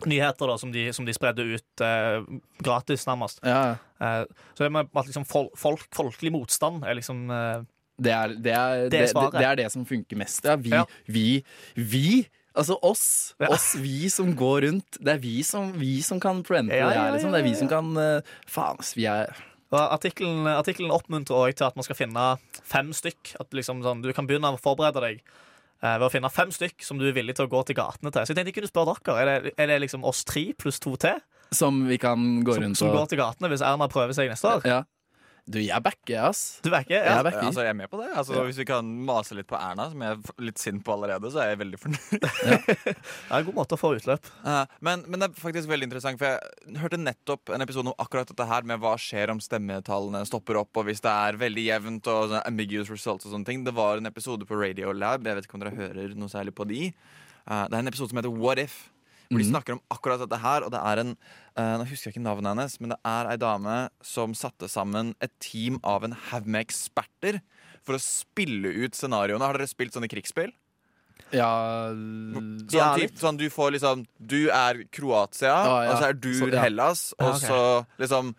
nyheter 0.09 0.47
da, 0.47 0.57
som 0.57 0.71
de, 0.73 0.87
som 0.93 1.05
de 1.05 1.13
spredde 1.13 1.43
ut 1.55 1.83
eh, 1.85 2.23
gratis, 2.63 3.07
nærmest. 3.09 3.43
Ja, 3.45 3.77
Eh, 4.01 4.23
så 4.57 4.63
det 4.65 4.71
med 4.73 4.87
at 4.97 5.05
liksom 5.05 5.25
folk, 5.29 5.51
folk, 5.61 5.83
folkelig 5.93 6.31
motstand 6.33 6.81
er 6.89 6.95
liksom 6.97 7.19
eh, 7.29 7.61
det 8.01 8.13
er 8.15 8.31
det, 8.33 8.53
er, 8.57 8.87
det, 8.89 9.01
Det 9.13 9.45
er 9.45 9.55
det, 9.59 9.67
som 9.71 9.85
funker 9.85 10.17
mest. 10.17 10.45
Ja, 10.47 10.55
vi, 10.57 10.71
Ja. 10.73 10.85
vi, 11.05 11.43
vi 11.75 12.27
Altså 12.57 12.75
oss, 12.83 13.33
Ja. 13.39 13.47
oss, 13.47 13.75
vi 13.79 14.09
som 14.09 14.35
går 14.35 14.61
rundt. 14.65 14.97
Det 14.99 15.13
er 15.13 15.19
vi 15.19 15.41
som, 15.43 15.71
vi 15.79 16.01
som 16.01 16.19
kan 16.19 16.43
prevente 16.43 16.75
Ja, 16.75 16.89
det 16.89 16.97
her. 16.97 17.11
Liksom. 17.13 17.31
Det 17.31 17.39
er 17.39 17.43
vi 17.47 17.55
som 17.55 17.69
kan 17.71 17.93
uh, 17.95 18.21
Faen. 18.45 18.81
Vi 18.95 19.05
er 19.05 19.31
artikkelen, 19.71 20.91
oppmuntrer 20.91 21.31
også 21.31 21.55
til 21.61 21.65
at 21.69 21.77
man 21.79 21.83
skal 21.87 21.95
finne 21.95 22.25
fem 22.67 22.91
stykk. 22.91 23.35
At 23.39 23.53
liksom 23.55 23.81
sånn, 23.85 24.01
Du 24.03 24.11
kan 24.11 24.27
begynne 24.27 24.51
å 24.51 24.59
forberede 24.59 24.99
deg 24.99 25.21
ved 25.81 26.05
å 26.05 26.11
finne 26.13 26.29
fem 26.29 26.51
stykk 26.53 26.85
som 26.85 26.99
du 27.01 27.07
er 27.09 27.15
villig 27.15 27.35
til 27.37 27.47
å 27.47 27.51
gå 27.51 27.63
til 27.67 27.77
gatene 27.79 28.11
til. 28.13 28.23
Så 28.23 28.33
jeg 28.33 28.37
tenkte 28.39 28.53
jeg 28.53 28.57
kunne 28.59 28.71
spørre 28.71 28.95
dere, 29.01 29.17
Er 29.21 29.45
det, 29.47 29.53
er 29.57 29.71
det 29.71 29.79
liksom 29.81 30.05
oss 30.05 30.23
tre 30.27 30.51
pluss 30.53 30.79
to 30.79 30.95
til 31.01 31.17
Som 31.51 31.85
vi 31.89 31.97
kan 32.01 32.43
gå 32.45 32.53
som, 32.53 32.63
rundt 32.63 32.77
som 32.77 32.91
og 32.91 32.99
går 32.99 33.11
til 33.11 33.21
gatene 33.23 33.49
hvis 33.51 33.63
Erna 33.65 33.89
prøver 33.91 34.13
seg 34.17 34.29
neste 34.31 34.47
år? 34.47 34.67
Ja. 34.69 34.83
Du, 35.51 35.57
jeg 35.59 35.83
backer, 35.83 36.29
ass. 36.29 36.59
Du 36.63 36.69
er 36.71 36.85
Ja. 36.87 36.95
Jeg 37.01 37.05
Ja. 37.05 37.17
er 37.19 37.23
backer. 37.27 37.43
Altså, 37.47 37.61
jeg 37.65 37.69
er 37.73 37.77
med 37.77 37.89
på 37.91 37.99
det. 38.01 38.09
Altså, 38.15 38.33
Ja. 38.37 38.43
Hvis 38.47 38.57
vi 38.61 38.65
kan 38.65 38.85
mase 39.05 39.35
litt 39.35 39.47
på 39.47 39.57
Erna, 39.59 39.89
som 39.91 40.01
jeg 40.01 40.11
er 40.17 40.43
litt 40.47 40.57
sint 40.59 40.83
på 40.83 40.93
allerede, 40.95 41.31
så 41.31 41.41
er 41.43 41.49
jeg 41.55 41.59
veldig 41.59 41.79
fornøyd. 41.79 42.21
Det 42.85 42.95
er 43.31 43.37
en 43.39 43.45
god 43.45 43.55
måte 43.55 43.75
å 43.75 43.79
få 43.81 43.91
utløp. 43.97 44.25
Eh, 44.45 44.65
men, 44.81 45.03
men 45.07 45.19
det 45.19 45.29
er 45.29 45.41
faktisk 45.41 45.67
veldig 45.71 45.89
interessant, 45.89 46.17
for 46.21 46.25
jeg 46.31 46.77
hørte 46.81 46.97
nettopp 47.01 47.49
en 47.53 47.61
episode 47.61 47.87
om 47.91 47.97
akkurat 47.99 48.27
dette 48.31 48.47
her 48.47 48.63
med 48.63 48.79
hva 48.79 48.95
skjer 48.99 49.29
om 49.33 49.39
stemmetallene 49.43 50.25
stopper 50.27 50.57
opp, 50.61 50.75
og 50.77 50.85
hvis 50.85 51.01
det 51.01 51.11
er 51.11 51.39
veldig 51.41 51.65
jevnt 51.67 52.07
og 52.07 52.29
sånne 52.29 52.45
ambiguous 52.47 52.89
results 52.93 53.25
og 53.25 53.31
sånne 53.35 53.45
ting. 53.45 53.63
Det 53.67 53.73
var 53.75 53.97
en 53.97 54.05
episode 54.09 54.45
på 54.47 54.55
Radio 54.59 54.91
Lab, 54.93 55.23
jeg 55.25 55.35
vet 55.35 55.45
ikke 55.49 55.55
om 55.59 55.65
dere 55.65 55.75
hører 55.75 56.15
noe 56.15 56.29
særlig 56.31 56.53
på 56.55 56.67
de. 56.69 56.93
Uh, 57.49 57.65
det 57.67 57.73
er 57.73 57.79
en 57.81 57.87
episode 57.89 58.09
som 58.11 58.19
heter 58.21 58.29
What 58.37 58.59
If, 58.61 58.90
hvor 59.31 59.39
de 59.39 59.45
Mhm. 59.47 59.51
snakker 59.55 59.73
om 59.73 59.81
akkurat 59.89 60.19
dette 60.19 60.37
her, 60.43 60.61
og 60.67 60.71
det 60.75 60.81
er 60.83 60.99
en 60.99 61.15
uh, 61.57 61.77
Nå 61.79 61.87
husker 61.87 62.11
jeg 62.11 62.15
ikke 62.17 62.23
navnet 62.27 62.51
hennes, 62.51 62.79
men 62.81 62.89
det 62.89 62.99
er 63.05 63.31
ei 63.31 63.37
dame 63.37 63.89
som 64.03 64.33
satte 64.33 64.67
sammen 64.69 65.15
et 65.21 65.31
team 65.39 65.79
av 65.83 66.03
en 66.03 66.11
haug 66.11 66.45
med 66.45 66.65
eksperter 66.67 67.41
for 67.81 67.95
å 67.95 67.99
spille 67.99 68.67
ut 68.85 68.91
scenarioene. 68.93 69.41
Har 69.41 69.53
dere 69.57 69.67
spilt 69.67 69.93
sånne 69.95 70.09
krigsspill? 70.11 70.51
Ja 71.31 71.89
Sånn, 71.91 72.67
typ, 72.67 72.99
litt. 72.99 73.19
sånn 73.19 73.37
du 73.37 73.47
får 73.49 73.71
liksom 73.77 74.05
Du 74.19 74.49
er 74.49 74.83
Kroatia, 74.91 75.47
Ja, 75.63 75.83
ja. 75.83 75.91
og 75.91 75.97
så 76.01 76.09
er 76.09 76.13
du 76.13 76.33
Så- 76.33 76.51
ja. 76.51 76.61
Hellas, 76.61 77.13
og 77.19 77.27
Ja, 77.27 77.35
ok. 77.35 77.41
så 77.41 77.85
liksom 77.99 78.35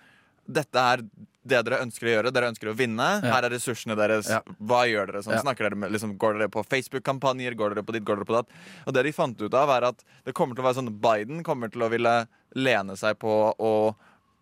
Dette 0.48 0.78
er 0.78 1.02
det 1.44 1.64
dere 1.66 1.80
ønsker 1.82 2.06
å 2.06 2.10
gjøre. 2.12 2.30
Dere 2.32 2.48
ønsker 2.52 2.70
å 2.70 2.74
vinne. 2.78 3.06
Ja. 3.22 3.32
Her 3.34 3.44
er 3.48 3.50
ressursene 3.50 3.96
deres. 3.98 4.28
Ja. 4.30 4.40
Hva 4.62 4.84
gjør 4.86 5.06
dere? 5.10 5.22
Sånn, 5.22 5.34
Ja. 5.34 5.42
snakker 5.42 5.66
dere 5.68 5.74
med, 5.76 5.90
liksom, 5.90 6.16
går 6.16 6.38
dere 6.38 6.48
på 6.48 6.62
Facebook-kampanjer? 6.64 7.56
Går 7.56 7.74
dere 7.74 7.82
på 7.82 7.92
ditt? 7.92 8.04
Går 8.04 8.16
dere 8.16 8.24
på 8.28 8.36
datt? 8.38 8.48
Og 8.86 8.94
det 8.94 9.02
de 9.04 9.12
fant 9.12 9.40
ut 9.42 9.54
av, 9.54 9.68
er 9.70 9.88
at 9.88 10.04
det 10.24 10.34
kommer 10.34 10.54
til 10.54 10.62
å 10.64 10.68
være 10.68 10.78
sånn 10.82 11.00
Biden 11.00 11.42
kommer 11.42 11.68
til 11.70 11.82
å 11.82 11.90
ville 11.90 12.28
lene 12.54 12.96
seg 12.96 13.18
på 13.18 13.54
og 13.58 13.96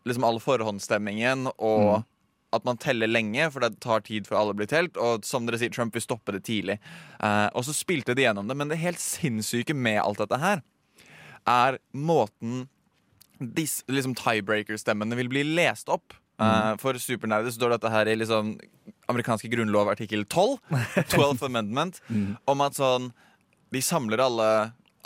liksom 0.05 0.25
all 0.25 0.39
forhåndsstemmingen 0.41 1.47
og 1.59 2.01
Mm. 2.01 2.05
at 2.53 2.65
man 2.65 2.77
teller 2.77 3.07
lenge, 3.07 3.51
for 3.53 3.61
det 3.61 3.79
tar 3.81 4.01
tid 4.01 4.27
før 4.27 4.41
alle 4.41 4.55
blir 4.55 4.67
telt. 4.67 4.97
Og 4.97 5.25
som 5.25 5.47
dere 5.47 5.57
sier, 5.59 5.71
Trump 5.71 5.93
vil 5.95 6.03
stoppe 6.03 6.33
det 6.33 6.43
tidlig. 6.45 6.79
Eh, 7.21 7.49
og 7.55 7.63
så 7.65 7.73
spilte 7.73 8.15
de 8.15 8.23
gjennom 8.25 8.47
det. 8.49 8.57
Men 8.57 8.69
det 8.69 8.79
helt 8.79 8.99
sinnssyke 8.99 9.75
med 9.75 10.01
alt 10.03 10.19
dette 10.19 10.39
her, 10.39 10.63
er 11.47 11.79
måten 11.95 12.69
disse 13.41 13.85
liksom 13.89 14.15
tiebreaker-stemmene 14.19 15.17
vil 15.17 15.31
bli 15.33 15.45
lest 15.57 15.89
opp. 15.89 16.15
Uh, 16.41 16.73
for 16.81 16.97
supernerder 16.97 17.53
står 17.53 17.75
dette 17.75 17.91
her 17.93 18.09
i 18.09 18.15
liksom 18.17 18.55
amerikanske 19.13 19.49
grunnlov 19.53 19.91
artikkel 19.93 20.23
12, 20.25 20.57
12th 21.13 21.43
Amendment, 21.51 21.99
om 22.49 22.63
at 22.65 22.79
sånn 22.79 23.11
de 23.71 23.83
samler 23.85 24.23
alle, 24.25 24.47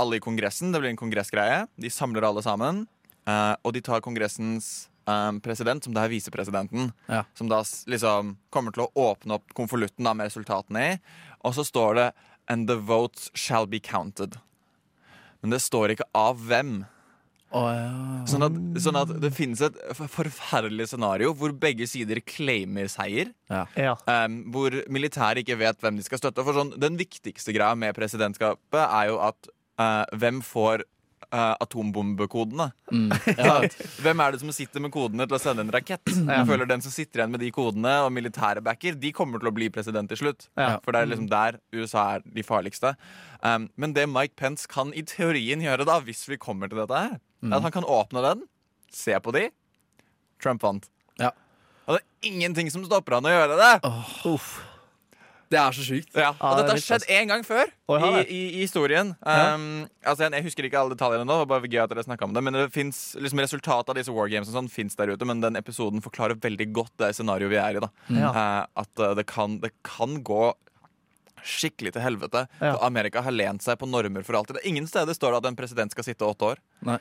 alle 0.00 0.17
i 0.19 0.23
Kongressen. 0.23 0.71
Det 0.73 0.81
blir 0.81 0.93
en 0.95 1.00
kongressgreie. 1.00 1.64
De 1.76 1.91
samler 1.93 2.25
alle 2.25 2.43
sammen. 2.45 2.85
Uh, 3.29 3.55
og 3.64 3.75
de 3.76 3.81
tar 3.85 4.03
Kongressens 4.05 4.88
eh, 5.09 5.33
president, 5.45 5.85
som 5.85 5.95
da 5.97 6.05
er 6.05 6.12
visepresidenten, 6.12 6.91
Ja. 7.09 7.23
som 7.35 7.49
da 7.49 7.62
liksom 7.88 8.37
kommer 8.53 8.73
til 8.73 8.85
å 8.87 8.93
åpne 9.12 9.38
opp 9.38 9.55
konvolutten 9.57 10.05
med 10.05 10.26
resultatene 10.29 10.83
i. 10.95 10.99
Og 11.45 11.55
så 11.57 11.64
står 11.64 11.95
det 11.95 12.12
'And 12.49 12.69
the 12.69 12.76
votes 12.76 13.31
shall 13.35 13.67
be 13.67 13.81
counted'. 13.81 14.37
Men 15.43 15.50
det 15.50 15.61
står 15.61 15.91
ikke 15.97 16.09
av 16.14 16.38
hvem. 16.38 16.87
Å, 17.55 17.63
ja. 17.71 17.91
Sånn 18.27 18.47
at, 18.47 18.57
sånn 18.83 18.99
at 18.99 19.13
det 19.23 19.31
finnes 19.37 19.61
et 19.63 19.77
forferdelig 20.11 20.89
scenario 20.91 21.35
hvor 21.39 21.55
begge 21.55 21.87
sider 21.91 22.19
claimer 22.27 22.91
seier. 22.91 23.31
ja. 23.53 23.65
Ja. 23.79 23.95
Um, 24.11 24.41
hvor 24.55 24.75
militæret 24.93 25.45
ikke 25.45 25.61
vet 25.61 25.79
hvem 25.83 26.01
de 26.01 26.07
skal 26.07 26.21
støtte. 26.21 26.43
For 26.47 26.57
sånn, 26.57 26.75
Den 26.81 26.99
viktigste 26.99 27.55
greia 27.55 27.77
med 27.79 27.95
presidentskapet 27.97 28.83
er 28.83 29.13
jo 29.13 29.21
at 29.23 29.51
uh, 29.81 30.03
hvem 30.19 30.43
får 30.45 30.85
uh, 31.33 31.54
atombombekodene? 31.64 32.69
Mm. 32.93 33.12
ja. 33.38 33.57
Hvem 34.04 34.23
er 34.25 34.35
det 34.35 34.40
som 34.43 34.52
sitter 34.54 34.83
med 34.85 34.93
kodene 34.95 35.26
til 35.28 35.38
å 35.38 35.40
sende 35.43 35.64
en 35.66 35.73
rakett? 35.75 36.04
Jeg 36.11 36.49
føler 36.49 36.69
Den 36.71 36.85
som 36.85 36.95
sitter 36.95 37.23
igjen 37.23 37.35
med 37.35 37.43
de 37.45 37.50
kodene 37.54 37.95
og 38.04 38.12
militære 38.14 38.62
backer, 38.64 38.99
de 39.00 39.12
kommer 39.16 39.43
til 39.43 39.50
å 39.50 39.54
bli 39.57 39.71
president 39.75 40.11
til 40.12 40.21
slutt. 40.21 40.49
Ja. 40.61 40.78
For 40.85 40.95
det 40.95 41.02
er 41.02 41.12
liksom 41.12 41.31
der 41.33 41.61
USA 41.75 42.07
er 42.16 42.26
de 42.26 42.47
farligste. 42.47 42.95
Um, 43.40 43.69
men 43.81 43.97
det 43.97 44.07
Mike 44.11 44.38
Pence 44.40 44.69
kan 44.71 44.93
i 44.97 45.04
teorien 45.09 45.62
gjøre, 45.64 45.87
da 45.88 46.00
hvis 46.04 46.26
vi 46.31 46.40
kommer 46.40 46.71
til 46.71 46.83
dette 46.83 47.07
her, 47.07 47.16
er 47.45 47.59
at 47.59 47.66
han 47.66 47.75
kan 47.75 47.85
åpne 47.85 48.23
den, 48.25 48.45
se 48.93 49.16
på 49.21 49.35
de. 49.37 49.49
Trump 50.43 50.64
vant. 50.64 50.88
Ja. 51.21 51.33
Og 51.85 51.97
det 51.97 52.02
er 52.02 52.31
ingenting 52.31 52.71
som 52.73 52.85
stopper 52.87 53.19
han 53.19 53.28
å 53.28 53.35
gjøre 53.35 53.59
det. 53.61 53.75
Uff. 54.31 54.54
Det 55.53 55.59
er 55.61 55.77
så 55.77 55.85
sjukt. 55.85 56.11
Ja, 56.17 56.31
og 56.33 56.59
dette 56.59 56.75
har 56.75 56.81
skjedd 56.83 57.07
én 57.13 57.31
gang 57.31 57.45
før 57.47 57.69
i, 57.69 58.23
i, 58.23 58.41
i 58.57 58.63
historien. 58.63 59.13
Um, 59.21 59.85
altså, 60.03 60.25
jeg, 60.25 60.33
jeg 60.39 60.47
husker 60.49 60.69
ikke 60.69 60.81
alle 60.81 60.97
detaljene 60.97 61.27
nå, 61.29 61.37
det 61.37 61.45
var 61.45 61.51
bare 61.53 61.71
gøy 61.71 61.83
at 61.85 61.93
dere 61.93 62.19
om 62.27 62.35
det. 62.37 62.43
Men 62.47 62.59
det 62.59 62.65
finnes, 62.75 63.01
liksom, 63.21 63.43
resultatet 63.45 63.93
av 63.93 63.99
disse 64.01 64.15
wargames 64.15 64.51
og 64.51 64.59
sånn 64.59 64.73
fins 64.73 64.99
der 64.99 65.13
ute, 65.15 65.29
men 65.29 65.45
den 65.45 65.61
episoden 65.61 66.05
forklarer 66.05 66.41
veldig 66.43 66.69
godt 66.77 66.95
det 67.03 67.13
scenarioet 67.19 67.53
vi 67.53 67.61
er 67.61 67.79
i. 67.79 67.85
da 67.85 67.91
Ja. 68.09 68.31
Uh, 68.35 68.85
At 68.85 69.05
eh, 69.05 69.17
det, 69.21 69.27
kan, 69.31 69.59
det 69.63 69.75
kan 69.87 70.19
gå 70.27 70.53
skikkelig 71.45 71.95
til 71.95 72.05
helvete. 72.05 72.47
Ja. 72.61 72.77
Amerika 72.87 73.23
har 73.25 73.35
lent 73.35 73.65
seg 73.65 73.79
på 73.81 73.89
normer 73.89 74.25
for 74.27 74.39
alltid. 74.39 74.59
Det 74.59 74.65
er 74.65 74.73
Ingen 74.73 74.89
steder 74.89 75.17
står 75.17 75.35
det 75.35 75.43
at 75.43 75.51
en 75.53 75.59
president 75.59 75.93
skal 75.93 76.07
sitte 76.07 76.27
åtte 76.27 76.55
år. 76.55 76.63
Nei. 76.89 76.99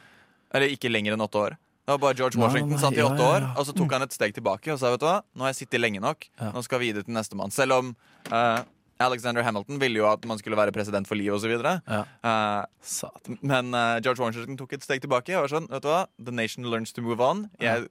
Eller 0.54 0.74
ikke 0.74 0.92
lenger 0.92 1.16
enn 1.16 1.24
åtte 1.26 1.40
år. 1.48 1.56
Det 1.84 1.92
var 1.92 2.00
bare 2.00 2.16
George 2.16 2.40
Washington 2.40 2.80
satt 2.80 2.96
i 2.96 3.04
åtte 3.04 3.25
år, 3.28 3.46
og 3.60 3.66
så 3.68 3.74
tok 3.75 3.92
han 3.92 4.06
et 4.06 4.13
steg 4.16 4.32
tilbake 4.36 4.72
og 4.72 4.78
sa 4.80 4.94
vet 4.94 5.02
du 5.02 5.08
hva, 5.10 5.18
nå 5.36 5.44
har 5.44 5.52
jeg 5.52 5.66
sittet 5.66 5.82
lenge 5.84 6.00
nok. 6.04 6.30
Nå 6.40 6.63
skal 6.63 6.80
vi 6.80 6.90
gi 6.90 6.96
det 6.96 7.04
til 7.10 7.16
nestemann. 7.18 7.52
Selv 7.52 7.75
om 7.75 7.90
uh, 8.32 8.62
Alexander 9.04 9.44
Hamilton 9.44 9.82
ville 9.82 10.00
jo 10.00 10.08
at 10.08 10.24
man 10.30 10.40
skulle 10.40 10.56
være 10.56 10.72
president 10.72 11.10
for 11.10 11.20
livet 11.20 11.36
osv. 11.36 11.52
Ja. 11.60 12.06
Uh, 12.24 13.36
men 13.42 13.75
uh, 13.75 14.00
George 14.00 14.24
Washington 14.24 14.56
tok 14.60 14.78
et 14.78 14.88
steg 14.88 15.04
tilbake 15.04 15.36
og 15.36 15.44
var 15.44 15.56
sånn, 15.58 15.68
vet 15.74 15.84
du 15.84 15.90
hva, 15.92 16.06
The 16.24 16.32
nation 16.32 16.72
learns 16.72 16.96
to 16.96 17.04
move 17.04 17.20
on. 17.20 17.50
Jeg, 17.60 17.90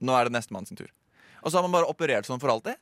nå 0.00 0.16
er 0.16 0.28
det 0.28 0.38
nestemann 0.38 0.68
sin 0.68 0.80
tur. 0.80 0.88
Og 1.42 1.52
så 1.52 1.58
har 1.58 1.68
man 1.68 1.76
bare 1.76 1.90
operert 1.92 2.28
sånn 2.28 2.40
for 2.40 2.54
alltid. 2.54 2.80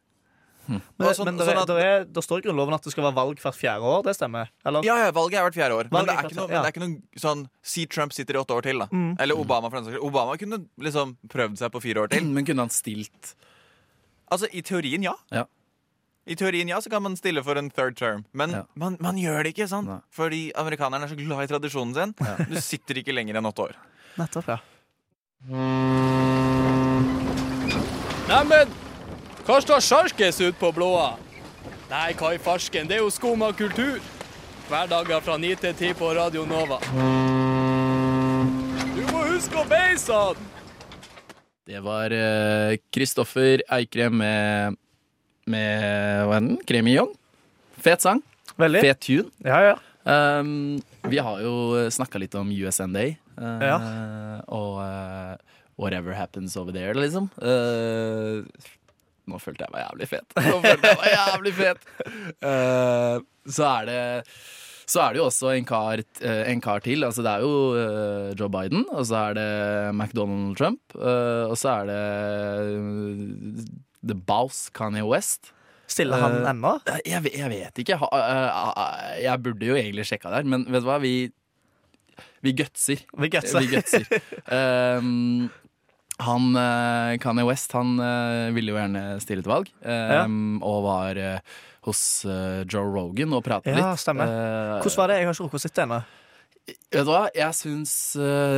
Men, 0.68 0.80
Og 0.98 1.14
sånn- 1.14 1.24
men 1.30 1.36
det, 1.38 1.46
sånn 1.46 1.58
at- 1.62 1.68
det, 1.68 1.76
er, 1.84 2.04
det 2.04 2.22
står 2.24 2.38
i 2.38 2.42
Grunnloven 2.48 2.74
at 2.74 2.82
det 2.82 2.92
skal 2.92 3.04
være 3.04 3.14
valg 3.14 3.38
hvert 3.40 3.54
fjerde 3.54 3.82
år. 3.82 4.02
Det 4.04 4.14
stemmer? 4.16 4.48
Eller? 4.64 4.82
Ja, 4.84 4.96
ja, 5.04 5.10
valget 5.12 5.38
er 5.38 5.44
hvert 5.46 5.54
fjerde 5.58 5.74
år. 5.78 5.88
Men 5.92 6.06
det 6.06 6.14
er 6.16 6.22
ikke 6.28 6.36
noe, 6.40 6.48
ja. 6.50 6.62
det 6.62 6.68
er 6.68 6.72
ikke 6.74 6.84
noe 6.88 7.20
sånn 7.22 7.46
Si 7.62 7.86
Trump 7.86 8.12
sitter 8.12 8.34
i 8.34 8.38
åtte 8.42 8.54
år 8.56 8.62
til, 8.62 8.78
da. 8.78 8.86
Mm. 8.92 9.16
Eller 9.20 9.34
Obama, 9.38 9.70
for 9.70 9.78
den 9.80 9.84
saks 9.86 9.94
skyld. 9.96 10.06
Obama 10.08 10.36
kunne 10.38 10.58
liksom 10.80 11.16
prøvd 11.28 11.58
seg 11.58 11.70
på 11.72 11.82
fire 11.82 12.02
år 12.06 12.08
til. 12.10 12.24
Men 12.24 12.44
kunne 12.44 12.58
han 12.66 12.70
stilt 12.74 13.34
Altså, 14.30 14.48
i 14.52 14.60
teorien, 14.60 15.02
ja. 15.06 15.14
Ja. 15.30 15.44
I 16.26 16.34
teorien, 16.34 16.66
ja, 16.66 16.80
så 16.82 16.90
kan 16.90 17.00
man 17.02 17.14
stille 17.14 17.44
for 17.46 17.54
en 17.56 17.70
third 17.70 17.94
term. 17.96 18.24
Men 18.34 18.50
Ja. 18.50 18.62
man, 18.74 18.96
man 18.98 19.14
gjør 19.16 19.44
det 19.44 19.54
ikke, 19.54 19.68
sant? 19.68 19.86
Nei. 19.86 20.00
Fordi 20.10 20.50
amerikanerne 20.58 21.04
er 21.04 21.08
så 21.14 21.16
glad 21.16 21.44
i 21.44 21.46
tradisjonen 21.54 21.94
sin. 21.94 22.14
Du 22.50 22.56
sitter 22.60 22.94
ikke 22.98 23.14
lenger 23.14 23.36
enn 23.38 23.46
åtte 23.46 23.68
år. 23.68 23.76
Nettopp, 24.18 24.48
ja. 24.48 24.58
Neimen, 28.28 28.68
hva 29.46 29.60
står 29.62 29.80
sjarkes 29.84 30.40
ut 30.42 30.58
på 30.58 30.72
blåa? 30.74 31.14
Nei, 31.90 32.10
hva 32.18 32.32
i 32.34 32.38
farsken, 32.42 32.88
det 32.90 32.98
er 32.98 33.04
jo 33.04 33.12
skum 33.14 33.44
av 33.46 33.54
kultur. 33.58 34.00
Hverdager 34.66 35.22
fra 35.22 35.36
9 35.38 35.52
til 35.62 35.74
10 35.92 35.94
på 36.00 36.08
Radio 36.18 36.42
Nova. 36.50 36.80
Du 38.96 39.02
må 39.12 39.22
huske 39.30 39.60
å 39.60 39.66
beise 39.70 40.16
han! 40.16 40.40
Det 41.66 41.80
var 41.82 42.10
Kristoffer 42.10 42.78
Kristoffer 42.94 43.62
Eikrem 43.74 44.18
med, 44.20 44.76
med 45.50 46.26
hva 46.26 46.36
er 46.38 46.44
den? 46.44 46.58
Kremillon. 46.66 47.10
Fet 47.82 48.02
sang. 48.06 48.22
Veldig. 48.58 48.82
Fet 48.86 49.00
tune. 49.06 49.30
Ja, 49.46 49.58
ja. 49.72 49.76
Um, 50.06 50.78
vi 51.10 51.18
har 51.22 51.40
jo 51.42 51.86
snakka 51.90 52.18
litt 52.22 52.34
om 52.38 52.50
USND. 52.54 52.98
uh, 53.38 53.62
Ja. 53.62 53.78
Og 54.46 54.78
uh, 54.78 55.34
whatever 55.78 56.14
happens 56.14 56.54
over 56.56 56.72
there, 56.72 56.94
liksom. 56.94 57.26
Eh, 57.42 58.46
nå 59.26 59.40
følte 59.42 59.66
jeg 59.66 59.74
meg 59.74 59.82
jævlig 59.86 60.08
fet. 60.12 60.36
Nå 60.38 60.60
følte 60.62 60.92
jeg 60.92 61.00
meg 61.02 61.16
jævlig 61.16 61.54
fet. 61.58 61.90
uh, 62.46 63.16
så 63.58 63.68
er 63.72 63.90
det 63.90 64.00
så 64.86 65.00
er 65.02 65.16
det 65.16 65.18
jo 65.18 65.24
også 65.26 65.48
en 65.50 65.64
kar, 65.66 65.98
eh, 66.22 66.42
en 66.52 66.60
kar 66.62 66.78
til. 66.84 67.02
Altså, 67.02 67.18
det 67.26 67.30
er 67.32 67.42
jo 67.42 67.54
eh, 67.74 68.28
Joe 68.38 68.46
Biden, 68.54 68.84
og 68.94 69.02
så 69.08 69.16
er 69.18 69.34
det 69.34 69.46
McDonald 69.96 70.54
Trump, 70.60 70.94
og 70.94 71.56
så 71.58 71.72
er 71.80 71.88
det 71.90 73.66
The 74.06 74.14
Bouse 74.14 74.70
Kanye 74.70 75.02
West. 75.02 75.50
Stiller 75.90 76.22
han 76.22 76.38
uh, 76.38 76.50
ennå? 76.52 76.72
Jeg, 77.06 77.22
vet- 77.24 77.34
jeg 77.38 77.50
vet 77.50 77.82
ikke. 77.82 77.98
Jeg 79.22 79.42
burde 79.42 79.68
jo 79.72 79.74
egentlig 79.78 80.06
sjekka 80.06 80.30
der, 80.34 80.46
men 80.54 80.64
vet 80.70 80.82
du 80.82 80.88
hva? 80.88 81.00
Vi, 81.02 81.12
vi 82.46 82.54
gutser. 82.58 83.02
Vi 83.18 83.30
gutser. 83.34 83.66
Vi 83.66 83.74
gutser. 83.74 84.06
Um, 84.46 85.48
han 86.24 86.50
eh, 86.56 87.16
Kanye 87.22 87.44
West 87.48 87.72
han 87.76 87.96
eh, 88.00 88.50
ville 88.56 88.72
jo 88.72 88.78
gjerne 88.78 89.06
stille 89.20 89.44
til 89.44 89.52
valg, 89.52 89.68
um, 89.84 90.58
og 90.64 90.78
var 90.86 91.18
eh, 91.20 91.56
hos 91.86 92.00
eh, 92.24 92.62
Joe 92.64 92.88
Rogan 92.94 93.34
og 93.36 93.44
pratet 93.46 93.76
Ja, 93.76 93.90
litt. 93.92 94.00
stemmer. 94.02 94.30
Eh, 94.30 94.78
Hvordan 94.82 95.02
var 95.02 95.12
det? 95.12 95.18
Jeg 95.20 95.28
har 95.28 95.36
ikke 95.36 95.44
rukket 95.48 95.60
å 95.60 95.66
sitte 95.66 95.84
ennå. 95.84 96.00
Vet 96.66 97.04
du 97.06 97.10
hva, 97.12 97.26
jeg 97.36 97.54
syns 97.54 97.92
eh, 98.18 98.56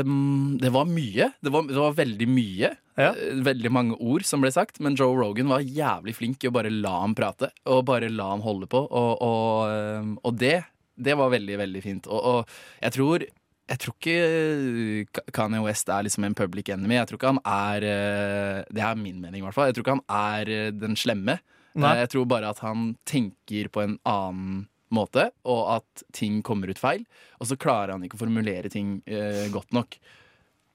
det 0.62 0.70
var 0.72 0.86
mye. 0.88 1.26
Det 1.44 1.50
var, 1.52 1.66
det 1.68 1.76
var 1.76 1.96
veldig 1.98 2.28
mye. 2.32 2.70
Ja. 2.98 3.10
Eh, 3.12 3.42
Veldig 3.44 3.72
mange 3.74 3.98
ord 4.00 4.24
som 4.24 4.40
ble 4.40 4.48
sagt, 4.54 4.80
men 4.80 4.96
Joe 4.96 5.12
Rogan 5.18 5.50
var 5.52 5.60
jævlig 5.66 6.14
flink 6.16 6.40
i 6.46 6.48
å 6.48 6.54
bare 6.56 6.72
la 6.72 6.94
ham 7.02 7.12
prate. 7.18 7.50
Og 7.68 7.82
bare 7.90 8.08
la 8.08 8.30
ham 8.32 8.40
holde 8.46 8.70
på. 8.70 8.80
Og, 8.86 9.12
og, 9.20 9.74
eh, 9.74 10.08
og 10.24 10.38
det, 10.40 10.54
det 10.96 11.18
var 11.20 11.34
veldig, 11.36 11.58
veldig 11.60 11.82
fint. 11.84 12.08
Og, 12.08 12.22
og 12.32 12.56
jeg 12.86 12.96
tror 12.96 13.26
jeg 13.68 13.78
tror 13.82 13.94
ikke 13.98 15.22
Kanye 15.36 15.60
West 15.64 15.88
er 15.92 16.06
liksom 16.06 16.24
en 16.24 16.34
public 16.38 16.70
enemy. 16.72 16.96
Jeg 16.98 17.08
tror 17.10 17.18
ikke 17.20 17.32
han 17.34 17.40
er 17.44 17.84
eh, 17.88 18.64
Det 18.72 18.82
er 18.84 18.96
min 18.96 19.20
mening, 19.20 19.42
i 19.42 19.44
hvert 19.46 19.56
fall. 19.56 19.68
Jeg 19.70 19.76
tror 19.78 19.84
ikke 19.86 19.96
han 19.98 20.06
er 20.38 20.52
eh, 20.54 20.70
den 20.72 20.96
slemme. 20.96 21.38
Nei. 21.78 21.92
Eh, 21.94 22.00
Jeg 22.04 22.10
tror 22.14 22.26
bare 22.30 22.50
at 22.54 22.62
han 22.64 22.94
tenker 23.08 23.68
på 23.74 23.84
en 23.84 23.98
annen 24.08 24.66
måte, 24.90 25.26
og 25.44 25.66
at 25.76 26.02
ting 26.16 26.40
kommer 26.42 26.70
ut 26.72 26.80
feil. 26.80 27.04
Og 27.42 27.50
så 27.50 27.58
klarer 27.60 27.92
han 27.92 28.04
ikke 28.06 28.16
å 28.16 28.22
formulere 28.24 28.70
ting 28.72 29.02
eh, 29.06 29.46
godt 29.52 29.74
nok. 29.76 29.98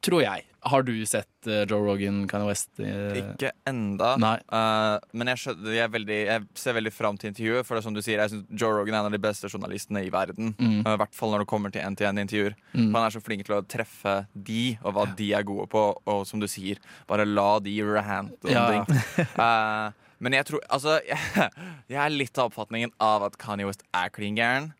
Tror 0.04 0.22
jeg. 0.24 0.44
Har 0.64 0.84
du 0.88 0.94
sett 1.08 1.48
eh, 1.48 1.66
Joe 1.68 1.84
Rogan, 1.84 2.22
Kanye 2.32 2.48
West? 2.48 2.70
eh? 2.80 3.18
Ikke 3.20 3.50
enda. 3.68 4.14
Eh, 4.20 5.08
men 5.16 5.32
jeg, 5.32 5.40
skjønner, 5.42 5.74
jeg, 5.76 5.92
veldig, 5.92 6.18
jeg 6.30 6.46
ser 6.60 6.76
veldig 6.78 6.92
fram 6.96 7.18
til 7.20 7.32
intervjuet. 7.34 7.66
For 7.68 7.76
det 7.76 7.82
er 7.82 7.86
som 7.88 7.96
du 7.98 8.02
sier, 8.04 8.20
jeg 8.24 8.32
synes 8.32 8.62
Joe 8.62 8.78
Rogan 8.78 8.96
er 8.96 9.02
en 9.02 9.10
av 9.10 9.16
de 9.16 9.22
beste 9.24 9.48
journalistene 9.52 10.04
i 10.08 10.12
verden. 10.14 10.54
Mm. 10.60 10.78
uh, 10.86 10.94
I 10.96 11.00
hvert 11.02 11.16
fall 11.16 11.34
når 11.36 11.44
det 11.44 11.50
kommer 11.52 11.74
til 11.76 11.84
NTN-intervjuer. 11.88 12.56
Mm. 12.76 12.90
Han 12.96 13.00
er 13.02 13.16
så 13.16 13.24
flink 13.24 13.44
til 13.48 13.58
å 13.58 13.64
treffe 13.76 14.16
de, 14.36 14.62
og 14.84 14.96
hva 14.96 15.08
de 15.20 15.30
er 15.36 15.48
gode 15.48 15.68
på. 15.72 15.84
Og 16.16 16.24
som 16.30 16.44
du 16.44 16.48
sier, 16.52 16.80
bare 17.12 17.28
la 17.28 17.50
de 17.64 17.76
rante 17.88 18.48
om 18.48 18.56
Ja. 18.56 18.66
ting. 18.72 19.28
Uh, 19.36 19.92
men 20.24 20.38
jeg 20.38 20.46
tror 20.48 20.62
Altså, 20.72 21.00
jeg, 21.04 21.50
jeg 21.92 22.00
er 22.00 22.14
litt 22.16 22.40
av 22.40 22.52
oppfatningen 22.52 22.92
av 23.04 23.24
at 23.28 23.36
Kanye 23.42 23.68
West 23.68 23.84
er 23.96 24.12
klin 24.16 24.40
gæren. 24.40 24.72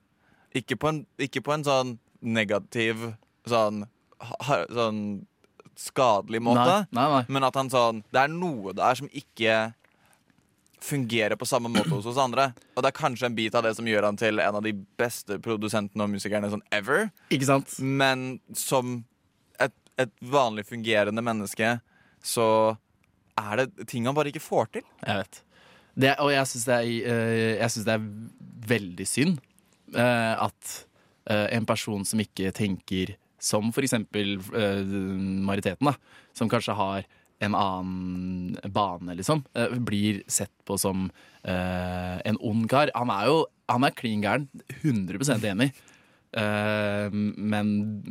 Ikke, 0.56 0.78
ikke 1.20 1.42
på 1.44 1.56
en 1.58 1.64
sånn 1.68 1.98
negativ, 2.24 3.12
sånn, 3.50 3.84
ha, 4.24 4.60
sånn 4.72 5.04
skadelig 5.80 6.42
måte. 6.46 6.84
Nei, 6.94 7.06
nei. 7.16 7.24
Men 7.34 7.48
at 7.48 7.56
han 7.58 7.72
sånn 7.74 8.04
Det 8.14 8.20
er 8.22 8.30
noe 8.30 8.76
der 8.78 9.00
som 9.00 9.08
ikke 9.10 9.74
fungerer 10.84 11.40
på 11.40 11.48
samme 11.48 11.72
måte 11.72 11.94
hos 11.94 12.08
oss 12.10 12.20
andre. 12.20 12.50
Og 12.76 12.84
det 12.84 12.92
er 12.92 12.98
kanskje 12.98 13.30
en 13.30 13.38
bit 13.38 13.56
av 13.56 13.64
det 13.64 13.72
som 13.78 13.88
gjør 13.88 14.10
han 14.10 14.20
til 14.20 14.42
en 14.44 14.60
av 14.60 14.66
de 14.66 14.74
beste 15.00 15.40
produsentene 15.44 16.06
og 16.06 16.12
musikerne 16.12 16.52
sånn 16.52 16.66
ever. 16.76 17.08
Ikke 17.32 17.48
sant? 17.48 17.78
Men 17.80 18.42
som 18.58 18.98
et, 19.64 19.74
et 20.02 20.12
vanlig 20.20 20.68
fungerende 20.68 21.24
menneske 21.24 21.78
så 22.24 22.48
er 23.40 23.64
det 23.64 23.88
ting 23.90 24.06
han 24.08 24.16
bare 24.18 24.34
ikke 24.34 24.44
får 24.44 24.74
til. 24.76 24.86
Jeg 25.06 25.24
vet. 25.24 25.42
Det, 25.94 26.14
og 26.20 26.32
jeg 26.34 26.50
syns 26.50 26.68
det, 26.68 26.80
eh, 27.06 27.80
det 27.88 27.96
er 27.96 28.06
veldig 28.74 29.06
synd 29.08 29.38
eh, 29.94 30.34
at 30.34 30.72
eh, 31.30 31.48
en 31.54 31.68
person 31.70 32.06
som 32.08 32.22
ikke 32.24 32.52
tenker 32.56 33.14
som 33.44 33.74
for 33.76 33.84
eksempel 33.84 34.38
eh, 34.56 34.96
majoriteten, 35.44 35.92
da, 35.92 35.98
som 36.36 36.52
kanskje 36.52 36.78
har 36.80 37.10
en 37.44 37.56
annen 37.56 38.58
bane, 38.72 39.16
liksom, 39.20 39.44
uh, 39.58 39.74
blir 39.80 40.22
sett 40.32 40.54
på 40.66 40.78
som 40.80 41.10
uh, 41.44 42.18
en 42.24 42.38
ond 42.40 42.70
kar. 42.72 42.92
Han 42.96 43.12
er 43.12 43.32
jo 43.32 43.42
han 43.72 43.88
er 43.88 43.96
klin 43.96 44.24
gæren. 44.24 44.48
100 44.82 45.50
enig. 45.50 45.72
Uh, 46.34 47.10
men 47.12 47.68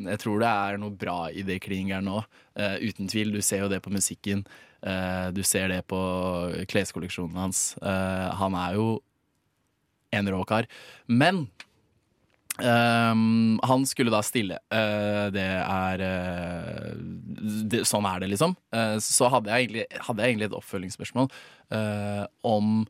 jeg 0.06 0.20
tror 0.22 0.42
det 0.42 0.50
er 0.50 0.80
noe 0.80 0.96
bra 0.96 1.16
i 1.30 1.44
det 1.46 1.60
Klinger 1.64 2.04
nå. 2.04 2.22
Eh, 2.56 2.88
uten 2.88 3.08
tvil. 3.08 3.32
Du 3.32 3.40
ser 3.44 3.64
jo 3.64 3.72
det 3.72 3.82
på 3.84 3.92
musikken. 3.92 4.44
Du 4.82 5.44
ser 5.46 5.68
det 5.70 5.84
på 5.86 5.98
kleskolleksjonen 6.66 7.36
hans. 7.38 7.60
Han 7.78 8.56
er 8.58 8.74
jo 8.74 8.86
en 10.10 10.30
rå 10.34 10.40
kar. 10.48 10.66
Men 11.06 11.44
ehm, 12.60 13.60
han 13.62 13.86
skulle 13.88 14.12
da 14.12 14.20
stille. 14.24 14.58
Uh, 14.72 15.30
det 15.32 15.46
er 15.46 16.02
uh, 16.04 16.90
det, 17.72 17.84
Sånn 17.88 18.06
er 18.08 18.20
det, 18.22 18.32
liksom. 18.34 18.56
Uh, 18.74 18.98
så 19.02 19.30
hadde 19.32 19.52
jeg, 19.52 19.68
egentlig, 19.68 19.86
hadde 20.08 20.22
jeg 20.22 20.34
egentlig 20.34 20.50
et 20.50 20.58
oppfølgingsspørsmål 20.60 21.32
om 22.44 22.84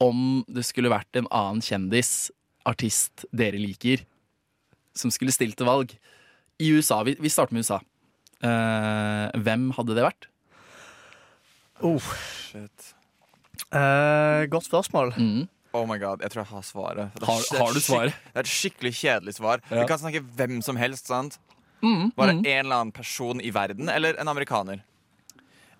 om 0.00 0.20
det 0.48 0.62
skulle 0.64 0.88
vært 0.90 1.18
en 1.20 1.26
annen 1.28 1.60
kjendis, 1.60 2.30
artist 2.64 3.26
dere 3.36 3.60
liker, 3.60 4.00
som 4.96 5.12
skulle 5.12 5.34
stilt 5.34 5.58
til 5.60 5.68
valg 5.68 5.92
i 6.56 6.70
USA. 6.72 7.02
Vi, 7.04 7.18
vi 7.20 7.30
starter 7.30 7.52
med 7.52 7.68
USA. 7.68 7.76
Hvem 8.40 9.68
hadde 9.76 9.98
det 9.98 10.06
vært? 10.06 10.26
Oh, 11.84 12.08
Shit. 12.48 12.94
godt 13.68 14.70
spørsmål. 14.70 15.12
Mm. 15.20 15.44
Oh 15.72 15.86
my 15.86 15.98
god, 16.02 16.24
jeg 16.24 16.32
tror 16.32 16.42
jeg 16.42 16.50
har 16.50 16.62
svaret. 16.66 17.14
Det 17.14 17.22
er 17.22 17.30
Har, 17.30 17.64
har 17.64 17.74
du 17.74 17.80
svaret? 17.80 18.14
Det 18.26 18.40
er 18.40 18.46
et 18.46 18.50
skikkelig 18.50 18.94
kjedelig 18.98 19.34
svar. 19.38 19.62
Ja. 19.70 19.80
Vi 19.80 19.86
kan 19.86 20.00
snakke 20.02 20.22
hvem 20.36 20.58
som 20.66 20.78
helst, 20.80 21.06
sant? 21.06 21.38
Mm, 21.80 22.10
Bare 22.16 22.34
mm. 22.34 22.44
en 22.44 22.64
eller 22.66 22.76
annen 22.76 22.92
person 22.92 23.40
i 23.40 23.52
verden, 23.54 23.88
eller 23.88 24.18
en 24.20 24.28
amerikaner. 24.28 24.82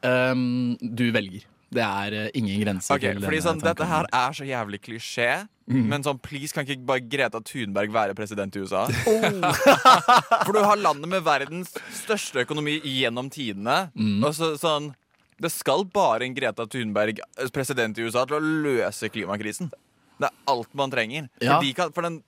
Um, 0.02 0.76
du 0.80 1.10
velger. 1.12 1.46
Det 1.70 1.82
er 1.84 2.14
eh, 2.16 2.30
ingen 2.34 2.62
grenser 2.64 2.96
Ok, 2.96 3.04
fordi 3.22 3.38
sånn, 3.44 3.60
Dette 3.62 3.86
her 3.86 4.06
er 4.10 4.32
så 4.34 4.46
jævlig 4.48 4.80
klisjé, 4.82 5.28
men 5.70 6.02
sånn, 6.02 6.18
please 6.18 6.50
kan 6.50 6.66
ikke 6.66 6.82
bare 6.88 7.04
Greta 7.06 7.38
Thunberg 7.46 7.92
være 7.94 8.16
president 8.18 8.56
i 8.58 8.64
USA? 8.64 8.88
For 10.46 10.50
du 10.50 10.58
har 10.66 10.80
landet 10.82 11.12
med 11.12 11.22
verdens 11.22 11.70
største 11.94 12.42
økonomi 12.42 12.80
gjennom 12.82 13.30
tidene. 13.30 13.84
Og 14.24 14.34
så, 14.34 14.56
sånn 14.58 14.90
Det 15.40 15.50
skal 15.52 15.86
bare 15.88 16.26
en 16.26 16.34
Greta 16.36 16.66
Thunberg 16.68 17.20
eh, 17.22 17.52
president 17.54 17.98
i 17.98 18.06
USA 18.06 18.26
til 18.28 18.38
å 18.38 18.42
løse 18.66 19.08
klimakrisen. 19.12 19.70
Det 20.20 20.28
er 20.28 20.50
alt 20.52 20.74
man 20.76 20.92
trenger. 20.92 21.30
Ja. 21.40 21.54
For, 21.54 21.64
de 21.64 21.72
kan, 21.76 21.94
for 21.96 22.06
den, 22.06 22.20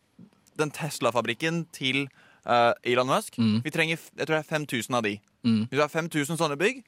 den 0.61 0.73
Tesla-fabrikken 0.73 1.67
til 1.77 2.07
uh, 2.49 2.73
Elon 2.89 3.11
Musk 3.11 3.37
Vi 3.37 3.73
trenger 3.75 3.99
jeg 4.01 4.25
tror 4.25 4.39
det 4.39 4.41
er 4.41 4.49
5000 4.49 4.97
av 4.97 5.05
de. 5.05 5.19
Mm. 5.45 5.67
Hvis 5.67 5.77
vi 5.77 5.85
har 5.85 5.93
5000 5.93 6.41
sånne 6.41 6.57
bygg, 6.57 6.81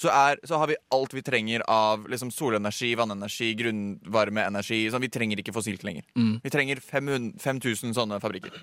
så, 0.00 0.08
er, 0.08 0.38
så 0.48 0.56
har 0.60 0.70
vi 0.70 0.78
alt 0.96 1.12
vi 1.12 1.22
trenger 1.24 1.64
av 1.68 2.06
liksom, 2.08 2.30
solenergi, 2.32 2.94
vannenergi, 2.96 3.50
grunnvarmeenergi. 3.58 4.86
Sånn, 4.92 5.02
vi 5.04 5.10
trenger 5.12 5.42
ikke 5.42 5.52
fossilt 5.52 5.82
lenger. 5.84 6.06
Mm. 6.16 6.38
Vi 6.44 6.52
trenger 6.54 6.80
500, 6.80 7.34
5000 7.42 7.92
sånne 7.98 8.20
fabrikker. 8.22 8.62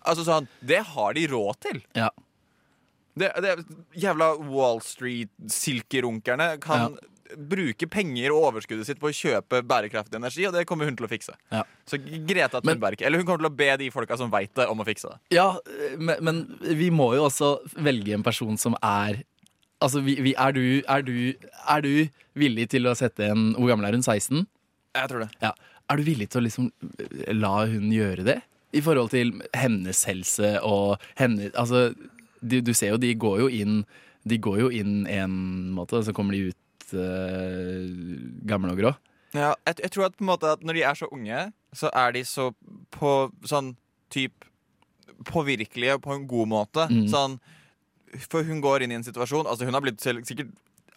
Altså 0.00 0.24
sånn, 0.24 0.48
Det 0.64 0.80
har 0.94 1.18
de 1.18 1.26
råd 1.28 1.60
til. 1.66 1.82
Ja. 1.98 2.08
Det, 3.18 3.28
det 3.44 3.56
Jævla 4.00 4.30
Wall 4.48 4.80
Street-silkerunkerne 4.84 6.56
kan 6.62 6.94
bruke 7.48 7.86
penger 7.88 8.32
og 8.34 8.50
overskuddet 8.50 8.84
sitt 8.88 8.98
på 9.00 9.08
å 9.08 9.14
kjøpe 9.16 9.62
bærekraftig 9.64 10.18
energi, 10.18 10.44
og 10.48 10.52
det 10.52 10.66
kommer 10.68 10.84
hun 10.88 10.96
til 10.98 11.06
å 11.06 11.10
fikse. 11.10 11.32
Ja. 11.52 11.62
Så 11.88 11.96
Greta 12.00 12.60
Men- 12.62 12.74
Thunberg 12.76 13.00
Eller 13.02 13.18
hun 13.18 13.26
kommer 13.26 13.40
til 13.44 13.50
å 13.50 13.56
be 13.56 13.76
de 13.80 13.90
folka 13.90 14.16
som 14.20 14.30
veit 14.30 14.52
det, 14.54 14.66
om 14.68 14.80
å 14.80 14.84
fikse 14.84 15.08
det. 15.08 15.18
Ja, 15.30 15.58
men, 15.96 16.16
men 16.20 16.42
vi 16.60 16.90
må 16.90 17.14
jo 17.16 17.24
også 17.28 17.54
velge 17.76 18.12
en 18.14 18.22
person 18.22 18.56
som 18.58 18.76
er 18.82 19.22
Altså, 19.82 19.98
vi, 20.00 20.14
vi, 20.22 20.30
er, 20.38 20.52
du, 20.54 20.82
er, 20.86 21.02
du, 21.02 21.34
er 21.66 21.80
du 21.82 22.08
villig 22.38 22.68
til 22.70 22.86
å 22.86 22.92
sette 22.94 23.24
en 23.32 23.48
Hvor 23.56 23.66
gammel 23.72 23.88
er 23.88 23.96
hun? 23.96 24.04
16? 24.04 24.44
Jeg 24.94 25.08
tror 25.10 25.24
det. 25.24 25.30
Ja. 25.42 25.50
Er 25.90 25.96
du 25.98 26.04
villig 26.06 26.28
til 26.30 26.38
å 26.38 26.44
liksom 26.44 26.68
la 27.34 27.64
hun 27.66 27.88
gjøre 27.90 28.22
det? 28.28 28.36
I 28.78 28.80
forhold 28.80 29.10
til 29.10 29.32
hennes 29.58 30.04
helse 30.06 30.52
og 30.62 31.02
henne 31.18 31.50
Altså, 31.58 31.88
du, 32.42 32.60
du 32.60 32.72
ser 32.74 32.92
jo, 32.94 33.00
de 33.00 33.14
går 33.14 33.44
jo 33.44 33.48
inn 33.48 33.82
De 34.28 34.38
går 34.38 34.58
jo 34.60 34.68
inn 34.74 35.06
en 35.10 35.32
måte, 35.74 35.98
og 35.98 36.06
så 36.06 36.14
kommer 36.14 36.36
de 36.36 36.52
ut 36.52 36.92
uh, 36.94 37.88
gamle 38.46 38.74
og 38.74 38.78
grå. 38.78 38.92
Ja, 39.32 39.54
jeg, 39.66 39.80
jeg 39.80 39.92
tror 39.94 40.06
at 40.06 40.18
på 40.18 40.26
en 40.26 40.30
måte 40.30 40.52
at 40.52 40.62
når 40.62 40.78
de 40.78 40.84
er 40.86 40.98
så 40.98 41.08
unge, 41.10 41.40
så 41.74 41.90
er 41.96 42.14
de 42.14 42.22
så 42.28 42.50
på 42.94 43.12
sånn 43.48 43.72
type 44.12 44.46
påvirkelige 45.26 45.98
på 46.02 46.14
en 46.14 46.26
god 46.30 46.50
måte. 46.52 46.86
Mm. 46.90 47.06
Sånn, 47.10 47.38
for 48.28 48.46
hun 48.46 48.60
går 48.62 48.84
inn 48.84 48.92
i 48.92 48.98
en 48.98 49.06
situasjon 49.06 49.46
Altså 49.48 49.64
Hun 49.64 49.72
har 49.72 49.80
blitt 49.80 50.02
sikkert 50.02 50.50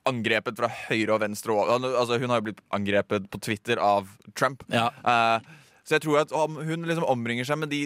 angrepet 0.06 0.58
fra 0.60 0.68
høyre 0.70 1.16
og 1.16 1.22
venstre. 1.24 1.56
Altså 1.56 2.20
Hun 2.22 2.34
har 2.34 2.42
jo 2.42 2.50
blitt 2.50 2.64
angrepet 2.76 3.30
på 3.32 3.42
Twitter 3.42 3.80
av 3.82 4.10
Trump. 4.38 4.66
Ja. 4.74 4.90
Eh, 5.02 5.54
så 5.86 5.96
jeg 5.96 6.02
tror 6.02 6.18
at 6.24 6.32
om 6.34 6.56
hun 6.66 6.82
liksom 6.90 7.06
ombringer 7.06 7.46
seg 7.46 7.60
med 7.62 7.70
de 7.70 7.84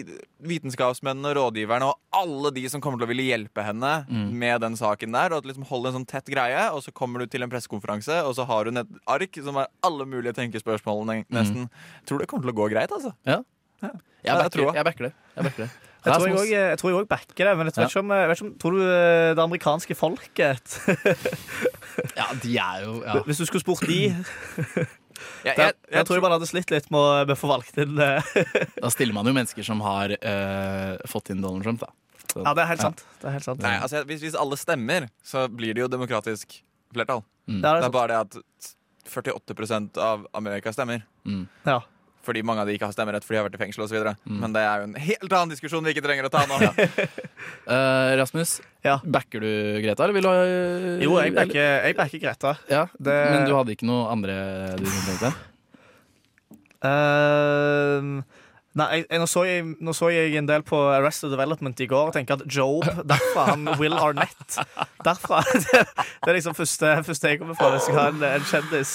vitenskapsmennene, 0.48 1.30
og 1.30 1.36
rådgiverne 1.36 1.84
og 1.90 1.98
alle 2.16 2.50
de 2.56 2.62
som 2.72 2.80
kommer 2.80 2.96
til 3.02 3.04
å 3.06 3.10
ville 3.12 3.26
hjelpe 3.28 3.62
henne 3.66 3.90
Mm. 4.08 4.30
med 4.40 4.60
den 4.64 4.76
saken 4.80 5.12
der, 5.12 5.34
og 5.34 5.42
at 5.44 5.50
liksom 5.50 5.66
holde 5.68 5.88
en 5.92 5.98
sånn 6.00 6.06
tett 6.08 6.26
greie, 6.32 6.62
og 6.72 6.80
så 6.82 6.92
kommer 6.96 7.20
du 7.20 7.26
til 7.26 7.42
en 7.44 7.50
pressekonferanse, 7.52 8.22
og 8.24 8.34
så 8.34 8.46
har 8.48 8.64
hun 8.70 8.78
et 8.80 8.88
ark 9.06 9.36
som 9.44 9.56
er 9.60 9.68
alle 9.84 10.06
mulige 10.08 10.32
tenkespørsmålene, 10.40 11.26
nesten. 11.30 11.68
Jeg 12.00 12.06
tror 12.08 12.18
det 12.24 12.28
kommer 12.32 12.48
til 12.48 12.54
å 12.56 12.58
gå 12.64 12.70
greit, 12.72 12.90
altså. 12.90 13.12
Ja. 13.28 13.42
Ja, 13.82 13.90
Jeg 14.24 14.36
backer, 14.36 14.50
tror 14.50 14.66
det. 14.66 14.74
jeg 14.76 14.84
backer 14.84 15.04
det. 15.04 15.12
Jeg 15.36 15.44
backer 15.44 15.62
det. 15.64 15.70
Jeg 16.00 16.12
tror 16.14 16.26
jeg 16.26 16.34
også, 16.34 16.48
jeg 16.48 16.78
tror 16.80 16.90
jeg 16.90 16.98
òg 17.00 17.08
backer 17.08 17.44
det, 17.44 17.56
men 17.56 17.66
jeg 17.66 17.74
vet 17.74 17.76
Ja. 17.76 17.86
ikke 17.88 18.00
om, 18.00 18.10
jeg 18.10 18.28
vet 18.28 18.36
ikke 18.38 18.46
om 18.46 18.54
Tror 18.60 18.70
du 18.72 18.80
eh, 18.80 19.34
det 19.36 19.42
amerikanske 19.44 19.94
folket 19.96 20.80
Ja, 22.16 22.26
de 22.42 22.56
er 22.56 22.84
jo 22.86 23.02
ja. 23.04 23.18
Hvis 23.26 23.36
du 23.38 23.44
skulle 23.44 23.60
spurt 23.60 23.84
de 23.88 24.16
Jeg, 25.44 25.56
Jeg, 25.56 25.74
jeg 25.92 26.06
tror 26.08 26.16
jeg 26.18 26.24
bare 26.24 26.36
hadde 26.38 26.48
slitt 26.50 26.70
litt 26.74 26.90
med 26.90 27.30
å 27.32 27.36
få 27.38 27.48
valgt 27.50 27.76
inn 27.82 27.98
eh, 28.00 28.34
Da 28.84 28.90
stiller 28.92 29.16
man 29.16 29.26
jo 29.28 29.34
mennesker 29.36 29.66
som 29.66 29.80
har 29.84 30.12
uh, 30.16 30.96
fått 31.10 31.30
inn 31.34 31.40
Donald 31.44 31.64
Trump, 31.66 31.80
da. 31.84 31.90
Så- 32.30 32.44
Ja, 32.44 32.52
det 32.54 32.62
er 32.64 32.70
helt 32.72 32.84
sant. 32.84 33.04
Det 33.20 33.26
er 33.30 33.36
helt 33.38 33.46
sant. 33.48 33.62
Nei, 33.64 33.76
altså, 33.82 34.04
hvis, 34.06 34.20
hvis 34.22 34.36
alle 34.38 34.56
stemmer, 34.60 35.08
så 35.26 35.48
blir 35.50 35.74
det 35.74 35.82
jo 35.84 35.88
demokratisk 35.90 36.60
flertall. 36.94 37.24
Mm. 37.50 37.60
Det 37.62 37.70
er 37.72 37.80
Det 37.80 37.88
er 37.88 37.96
bare 37.96 38.12
det 38.12 38.20
at 38.20 38.74
48% 39.10 39.98
av 39.98 40.26
Amerika 40.38 40.72
stemmer. 40.72 41.02
Mm. 41.26 41.48
Ja. 41.66 41.80
Fordi 42.26 42.42
mange 42.44 42.60
av 42.60 42.68
de 42.68 42.74
ikke 42.76 42.84
har 42.84 42.92
stemmerett 42.92 43.24
fordi 43.24 43.38
de 43.38 43.40
har 43.40 43.46
vært 43.48 43.56
i 43.56 43.62
fengsel 43.62 43.84
osv. 43.86 43.96
Mm. 44.28 44.40
Men 44.42 44.52
det 44.52 44.60
er 44.60 44.82
jo 44.82 44.88
en 44.90 44.96
helt 45.00 45.30
annen 45.32 45.52
diskusjon 45.54 45.84
vi 45.86 45.94
ikke 45.94 46.02
trenger 46.04 46.28
å 46.28 46.32
ta 46.34 46.42
nå. 46.50 46.58
uh, 47.72 48.10
Rasmus, 48.20 48.58
Ja. 48.84 48.98
backer 49.04 49.40
du 49.44 49.50
Greta, 49.80 50.04
eller 50.04 50.16
vil 50.18 50.26
du 50.26 50.28
ha 50.28 50.34
uh, 50.44 51.00
Jo, 51.00 51.14
jeg 51.22 51.32
backer, 51.36 51.86
jeg 51.88 51.96
backer 51.96 52.22
Greta. 52.26 52.54
Ja, 52.68 52.86
Det- 52.98 53.20
Men 53.32 53.48
du 53.48 53.54
hadde 53.56 53.72
ikke 53.76 53.88
noe 53.88 54.10
andre 54.12 54.36
du 54.76 54.84
tenkte? 54.84 55.32
Ehm, 56.80 58.22
nei, 58.78 58.88
jeg, 59.00 59.18
nå, 59.18 59.26
så 59.26 59.42
jeg, 59.48 59.64
nå 59.82 59.92
så 59.96 60.10
jeg 60.14 60.34
en 60.38 60.48
del 60.48 60.62
på 60.66 60.78
Arrested 60.94 61.32
Development 61.32 61.80
i 61.82 61.88
går 61.90 62.10
og 62.10 62.14
tenker 62.14 62.38
at 62.38 62.44
Job 62.46 62.86
Derfra 63.08 63.48
han 63.50 63.66
Will 63.80 63.96
Arnett 63.98 64.58
Derfra 65.04 65.40
Det, 65.64 65.82
det 65.90 66.30
er 66.30 66.38
liksom 66.38 66.54
første, 66.58 66.92
første 67.06 67.32
jeg 67.32 67.40
kommer 67.40 67.58
fra 67.58 67.72
hvis 67.74 67.88
jeg 67.90 67.98
har 67.98 68.12
en, 68.14 68.22
en 68.26 68.46
kjendis 68.46 68.92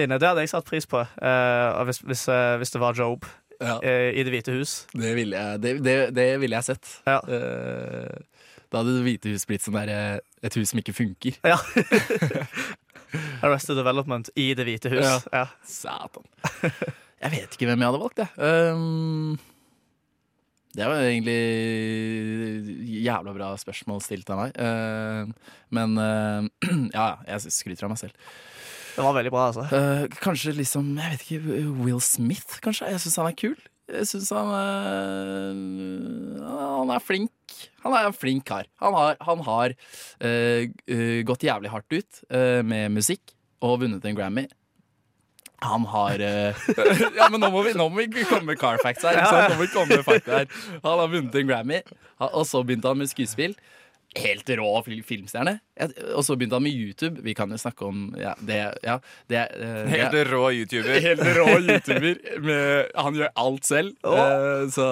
inne. 0.00 0.20
Det 0.20 0.30
hadde 0.30 0.44
jeg 0.44 0.52
satt 0.54 0.68
pris 0.68 0.88
på 0.88 1.02
uh, 1.02 1.82
hvis, 1.88 2.00
hvis, 2.06 2.24
uh, 2.32 2.56
hvis 2.60 2.72
det 2.72 2.82
var 2.82 2.96
Job 2.96 3.28
Ja, 3.60 3.76
uh, 3.80 4.08
i 4.12 4.24
Det 4.24 4.32
hvite 4.32 4.56
hus. 4.56 4.86
det 4.92 5.14
ville 5.16 5.36
jeg, 5.36 5.62
det, 5.62 5.76
det, 5.84 5.96
det 6.16 6.26
ville 6.40 6.56
jeg 6.58 6.70
sett. 6.72 6.98
Ja. 7.06 7.20
Da 7.24 8.82
hadde 8.82 8.98
Det 8.98 9.06
hvite 9.06 9.32
hus 9.32 9.46
blitt 9.48 9.64
sånn 9.64 9.78
der, 9.78 10.20
et 10.44 10.58
hus 10.58 10.72
som 10.72 10.80
ikke 10.82 10.96
funker. 10.96 11.38
Ja. 11.44 11.56
Arrested 13.46 13.78
Development 13.78 14.30
i 14.36 14.52
Det 14.58 14.66
hvite 14.68 14.92
hus. 14.92 15.04
Ja. 15.04 15.18
Ja. 15.32 15.48
Satan. 15.64 16.28
Jeg 17.22 17.32
vet 17.32 17.54
ikke 17.56 17.68
hvem 17.70 17.80
jeg 17.80 17.88
hadde 17.88 18.00
valgt, 18.02 18.20
jeg. 18.20 18.30
Um, 18.76 19.38
det 20.76 20.84
var 20.84 21.00
egentlig 21.00 21.38
jævla 23.00 23.32
bra 23.32 23.54
spørsmål 23.56 24.02
stilt 24.04 24.28
av 24.32 24.42
meg. 24.42 24.58
Uh, 24.60 25.54
men 25.72 25.96
uh, 26.02 26.42
ja, 26.92 27.06
jeg 27.32 27.54
skryter 27.54 27.88
av 27.88 27.94
meg 27.94 28.02
selv. 28.02 28.28
Det 28.96 29.04
var 29.04 29.16
veldig 29.16 29.32
bra, 29.32 29.46
altså. 29.50 29.64
Uh, 29.68 30.04
kanskje 30.24 30.54
liksom, 30.56 30.92
jeg 30.96 31.14
vet 31.14 31.24
ikke, 31.24 31.64
Will 31.84 32.02
Smith, 32.04 32.60
kanskje? 32.64 32.90
Jeg 32.92 33.02
syns 33.04 33.18
han 33.20 33.30
er 33.30 33.40
kul. 33.40 33.56
Jeg 33.92 34.08
syns 34.10 34.32
han 34.34 34.48
uh, 34.50 35.56
Han 36.80 36.92
er 36.92 37.04
flink. 37.04 37.56
Han 37.84 37.96
er 37.96 38.08
en 38.08 38.16
flink 38.16 38.44
kar. 38.48 38.68
Han 38.82 38.96
har, 38.96 39.16
han 39.24 39.44
har 39.46 39.76
uh, 40.24 40.62
gått 41.28 41.44
jævlig 41.48 41.72
hardt 41.72 41.92
ut 41.92 42.22
med 42.66 42.92
musikk 42.96 43.36
og 43.64 43.80
vunnet 43.84 44.04
en 44.04 44.16
Grammy. 44.16 44.46
Han 45.64 45.86
har 45.86 46.20
uh, 46.20 46.66
Ja, 47.16 47.28
men 47.30 47.40
nå 47.40 47.50
må 47.52 47.62
vi, 47.64 47.72
nå 47.76 47.88
må 47.88 48.04
vi 48.04 48.26
komme 48.28 48.52
med 48.52 48.60
car 48.60 48.80
facts 48.82 49.06
her. 49.06 49.16
Ikke 49.16 49.30
sant? 49.32 49.54
Nå 49.54 49.56
må 49.56 49.64
vi 49.64 49.72
komme 49.72 49.96
med 49.96 50.04
fakta 50.04 50.42
her. 50.42 50.52
Han 50.82 51.00
har 51.00 51.08
vunnet 51.12 51.40
en 51.40 51.48
Grammy, 51.48 51.80
og 52.28 52.44
så 52.48 52.62
begynte 52.66 52.92
han 52.92 53.00
med 53.00 53.10
skuespill. 53.10 53.56
Helt 54.16 54.48
rå 54.56 54.68
fil- 54.84 55.02
filmstjerne. 55.04 55.58
Og 56.14 56.22
så 56.24 56.36
begynte 56.36 56.56
han 56.56 56.64
med 56.64 56.76
YouTube. 56.76 57.20
Vi 57.24 57.34
kan 57.36 57.50
jo 57.52 57.58
snakke 57.60 57.84
om 57.88 58.06
ja, 58.20 58.32
det. 58.40 58.60
Ja, 58.84 58.98
det 59.28 59.42
uh, 59.60 59.82
Helt 59.92 60.16
rå 60.30 60.44
YouTuber. 60.56 61.00
Helt 61.04 61.24
rå 61.36 61.48
YouTuber. 61.58 62.22
Med, 62.44 62.94
han 62.96 63.18
gjør 63.18 63.34
alt 63.44 63.68
selv. 63.68 63.92
Eh, 64.04 64.68
så, 64.72 64.88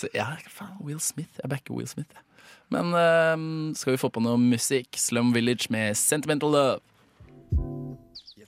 så 0.00 0.08
ja, 0.16 0.30
faen, 0.48 0.78
Will 0.84 1.00
Smith. 1.00 1.36
Jeg 1.42 1.52
backer 1.52 1.76
Will 1.76 1.88
Smith. 1.88 2.24
Men 2.72 2.92
skal 3.76 3.94
vi 3.94 4.00
få 4.00 4.10
på 4.12 4.20
noe 4.20 4.36
musikk? 4.40 4.96
Slum 5.00 5.32
Village 5.36 5.72
med 5.72 5.96
Sentimental 5.96 6.52
Love. 6.52 7.87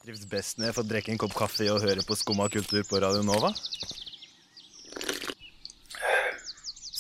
Jeg 0.01 0.15
trives 0.17 0.25
best 0.31 0.57
når 0.59 0.71
jeg 0.71 0.77
får 0.79 0.87
drikke 0.91 1.13
en 1.13 1.19
kopp 1.21 1.35
kaffe 1.37 1.67
og 1.69 1.83
høre 1.85 2.03
på 2.07 2.17
Skumma 2.17 2.47
kultur 2.53 2.81
på 2.89 3.01
Radio 3.03 3.21
Nova. 3.27 3.51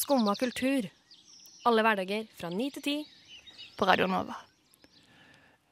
Skumma 0.00 0.34
kultur. 0.36 0.88
Alle 1.68 1.84
hverdager 1.84 2.26
fra 2.36 2.50
ni 2.52 2.68
til 2.74 2.84
ti 2.84 2.96
på 3.78 3.88
Radio 3.88 4.08
Nova. 4.10 4.36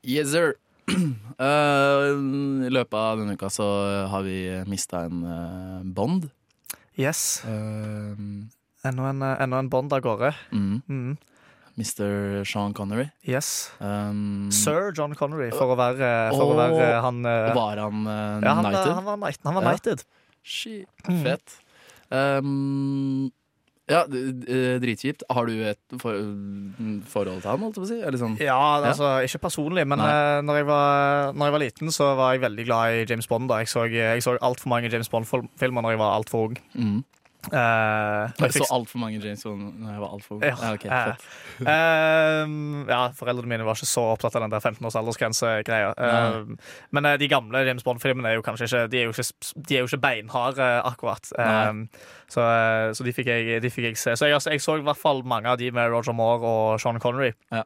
Yes, 0.08 0.32
sir. 0.32 0.54
Uh, 0.88 2.16
I 2.68 2.72
løpet 2.72 2.96
av 2.96 3.20
denne 3.20 3.36
uka 3.36 3.50
så 3.52 3.66
har 4.12 4.24
vi 4.24 4.38
mista 4.70 5.04
en 5.08 5.20
uh, 5.28 5.80
Bond. 5.84 6.30
Yes. 6.98 7.42
Uh, 7.44 8.16
Enda 8.88 9.08
en, 9.10 9.20
enda 9.26 9.58
en 9.60 9.68
Bond 9.72 9.92
av 9.92 10.00
gårde. 10.04 10.32
mm, 10.54 10.76
Mm. 10.88 10.97
Mr. 11.78 12.42
Sean 12.44 12.72
Connery. 12.74 13.06
Yes. 13.22 13.70
Um, 13.78 14.48
Sir 14.50 14.90
John 14.96 15.14
Connery, 15.14 15.52
for 15.54 15.70
å 15.70 15.78
være, 15.78 16.08
for 16.34 16.42
å 16.42 16.56
å 16.56 16.58
være 16.58 17.00
han 17.04 17.20
eh, 17.24 17.52
Var 17.54 17.78
han 17.84 18.00
uh, 18.02 18.12
ja, 18.42 18.54
han, 18.58 18.64
Knighted? 18.66 18.92
han 18.98 19.04
var 19.06 19.16
Knight- 19.22 19.44
han 19.46 19.54
var 19.54 19.62
Ja. 19.62 19.70
Knighted. 19.76 20.02
Shit, 20.42 20.88
Mm. 21.06 21.22
fett. 21.22 21.58
Um, 22.10 23.30
ja, 23.88 24.02
dritkjipt. 24.08 25.22
Har 25.32 25.46
du 25.48 25.54
et 25.64 25.78
for, 26.00 26.12
forhold 27.08 27.40
til 27.44 27.50
ham, 27.50 27.62
holdt 27.64 27.78
jeg 27.78 27.82
på 27.82 27.86
å 27.86 27.90
si? 27.92 27.98
Eller 28.04 28.20
sånn? 28.20 28.34
Ja, 28.42 28.58
altså, 28.84 29.14
ikke 29.24 29.40
personlig, 29.46 29.86
men 29.88 30.00
uh, 30.02 30.40
når, 30.44 30.60
jeg 30.60 30.66
var, 30.68 31.32
når 31.32 31.48
jeg 31.48 31.54
var 31.56 31.62
liten, 31.64 31.92
så 31.94 32.10
var 32.18 32.34
jeg 32.36 32.42
veldig 32.44 32.66
glad 32.68 32.96
i 32.98 33.06
James 33.08 33.28
Bond. 33.30 33.48
da 33.48 33.62
Jeg 33.62 33.70
så, 33.72 33.86
jeg 33.88 34.24
så 34.26 34.36
altfor 34.44 34.68
mange 34.74 34.90
James 34.92 35.08
Bond-filmer 35.12 35.84
når 35.86 35.94
jeg 35.96 36.02
var 36.02 36.18
altfor 36.18 36.48
ung. 36.50 36.58
Mm. 36.74 36.98
Når 37.52 38.44
Jeg 38.48 38.54
så 38.58 38.66
altfor 38.74 39.00
mange 39.02 39.20
James 39.22 39.42
Bond 39.44 39.78
da 39.82 39.94
jeg 39.94 40.02
var 40.02 40.14
altfor. 40.16 40.40
Ja, 40.44 40.54
Ja, 40.58 40.72
okay, 40.74 40.90
uh. 40.90 41.68
Ehm, 41.68 42.88
ja, 42.88 43.00
Foreldrene 43.16 43.50
mine 43.50 43.66
var 43.66 43.78
ikke 43.78 43.88
så 43.88 44.04
opptatt 44.12 44.36
av 44.38 44.44
den 44.44 44.52
der 44.52 44.60
15 44.60 44.86
års 44.86 44.96
aldersgrense-greia. 44.98 45.94
Uh, 45.98 46.54
men 46.94 47.10
de 47.20 47.28
gamle 47.30 47.62
James 47.66 47.86
Bond-filmene 47.86 48.32
er 48.32 48.38
jo 48.38 48.44
kanskje 48.46 48.68
ikke 48.68 48.84
De 48.92 49.00
er 49.00 49.08
jo 49.08 49.14
ikke, 49.14 49.26
de 49.68 49.80
jo 49.80 49.88
ikke 49.90 50.02
beinharde, 50.02 50.68
akkurat. 50.88 51.32
Så, 52.28 52.44
så 52.94 53.04
de, 53.06 53.12
fikk 53.16 53.30
jeg, 53.32 53.62
de 53.64 53.72
fikk 53.72 53.90
jeg 53.90 53.98
se. 54.00 54.16
Så 54.18 54.28
jeg, 54.28 54.40
jeg 54.52 54.62
så 54.62 54.76
i 54.78 54.84
hvert 54.84 55.00
fall 55.00 55.24
mange 55.24 55.48
av 55.48 55.58
de 55.60 55.70
med 55.72 55.90
Roger 55.92 56.16
Moore 56.16 56.44
og 56.48 56.80
Sean 56.82 57.00
Connery. 57.00 57.32
Ja. 57.52 57.64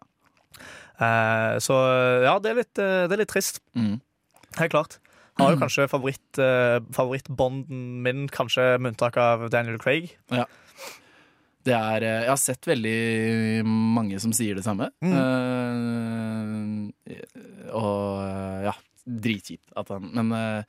Så 1.63 1.77
ja, 2.23 2.37
det 2.39 2.53
er, 2.53 2.61
litt, 2.63 2.75
det 2.77 3.11
er 3.11 3.23
litt 3.25 3.33
trist. 3.33 3.59
Mm. 3.75 3.97
Helt 4.61 4.75
klart. 4.75 5.01
Har 5.43 5.55
jo 5.57 5.61
kanskje 5.61 5.89
favoritt, 5.91 6.39
eh, 6.41 6.79
favorittbonden 6.95 8.03
min, 8.05 8.27
kanskje 8.33 8.79
med 8.79 8.95
unntak 8.95 9.17
av 9.21 9.49
Daniel 9.53 9.79
Craig. 9.83 10.15
Det 11.63 11.75
er, 11.77 12.03
eh, 12.03 12.23
jeg 12.25 12.31
har 12.33 12.41
sett 12.43 12.67
veldig 12.67 13.65
mange 13.67 14.19
som 14.23 14.33
sier 14.35 14.59
det 14.59 14.65
samme. 14.67 14.91
Eh, 15.03 15.13
og 17.71 18.23
eh, 18.25 18.65
ja, 18.67 18.75
dritkjipt 19.07 19.73
at 19.79 19.89
han 19.95 20.11
Men 20.15 20.33
eh, 20.37 20.65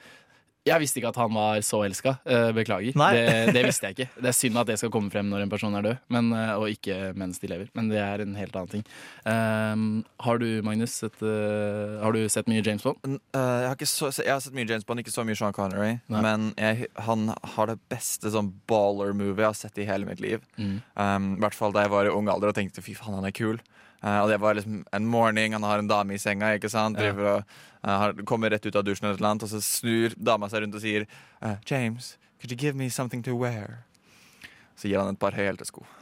jeg 0.63 0.79
visste 0.79 1.01
ikke 1.01 1.11
at 1.11 1.17
han 1.19 1.33
var 1.35 1.59
så 1.65 1.81
elska. 1.83 2.13
Eh, 2.23 2.49
beklager. 2.55 2.95
Det, 2.95 3.53
det 3.55 3.63
visste 3.65 3.89
jeg 3.89 3.97
ikke. 3.97 4.21
Det 4.23 4.29
er 4.31 4.35
synd 4.37 4.59
at 4.61 4.69
det 4.69 4.77
skal 4.79 4.91
komme 4.93 5.11
frem 5.11 5.27
når 5.27 5.43
en 5.43 5.51
person 5.51 5.75
er 5.75 5.83
død, 5.83 5.97
men, 6.15 6.29
eh, 6.37 6.53
og 6.55 6.71
ikke 6.71 7.11
mens 7.19 7.41
de 7.41 7.49
lever. 7.51 7.67
Men 7.75 7.89
det 7.91 7.99
er 7.99 8.23
en 8.23 8.37
helt 8.39 8.55
annen 8.55 8.71
ting. 8.71 8.85
Um, 9.27 9.83
har 10.23 10.39
du, 10.39 10.47
Magnus, 10.63 10.95
sett, 11.03 11.19
uh, 11.19 11.99
har 11.99 12.15
du 12.15 12.21
sett 12.31 12.47
mye 12.51 12.63
James 12.63 12.85
Bond? 12.85 13.03
Eh, 13.03 13.41
jeg, 13.41 13.67
har 13.67 13.75
ikke 13.75 13.91
så, 13.91 14.11
jeg 14.15 14.31
har 14.31 14.39
sett 14.45 14.55
mye 14.55 14.69
James 14.69 14.87
Bond, 14.87 15.03
ikke 15.03 15.15
så 15.15 15.27
mye 15.27 15.39
Sean 15.39 15.55
Connery. 15.55 15.97
Nei. 16.13 16.23
Men 16.23 16.49
jeg, 16.55 16.87
han 17.09 17.27
har 17.57 17.73
det 17.73 17.79
beste 17.91 18.31
sånn 18.31 18.53
baller-movie 18.71 19.43
jeg 19.43 19.49
har 19.49 19.59
sett 19.65 19.83
i 19.83 19.89
hele 19.89 20.07
mitt 20.07 20.23
liv. 20.23 20.47
Mm. 20.55 20.79
Um, 20.95 21.29
I 21.35 21.43
hvert 21.43 21.59
fall 21.59 21.75
da 21.75 21.83
jeg 21.83 21.91
var 21.91 22.07
i 22.07 22.15
ung 22.15 22.31
alder 22.31 22.53
og 22.53 22.57
tenkte 22.59 22.85
fy 22.85 22.95
faen, 22.95 23.19
han 23.19 23.27
er 23.27 23.35
kul. 23.35 23.59
Eh, 24.03 24.19
og 24.19 24.29
det 24.29 24.39
var 24.43 24.57
liksom 24.57 24.83
en 24.91 25.07
morgen, 25.07 25.53
han 25.53 25.63
har 25.63 25.79
en 25.79 25.87
dame 25.87 26.17
i 26.17 26.19
senga, 26.19 26.51
ikke 26.57 26.71
sant? 26.71 26.99
Driver 26.99 27.29
og 27.29 27.39
eh, 27.39 27.95
har, 28.03 28.13
kommer 28.27 28.51
rett 28.51 28.65
ut 28.65 28.75
av 28.75 28.83
dusjen, 28.83 29.07
eller 29.07 29.29
annet, 29.29 29.47
og 29.47 29.53
så 29.53 29.63
snur 29.63 30.17
dama 30.19 30.49
seg 30.51 30.65
rundt 30.65 30.75
og 30.75 30.83
sier 30.83 31.07
eh, 31.07 31.55
James, 31.69 32.17
could 32.41 32.51
you 32.51 32.59
give 32.59 32.75
me 32.75 32.89
something 32.89 33.23
to 33.23 33.35
wear? 33.39 33.85
Så 34.75 34.89
gir 34.89 34.99
han 34.99 35.13
et 35.13 35.21
par 35.21 35.35
høyhælte 35.37 35.69
sko. 35.69 35.85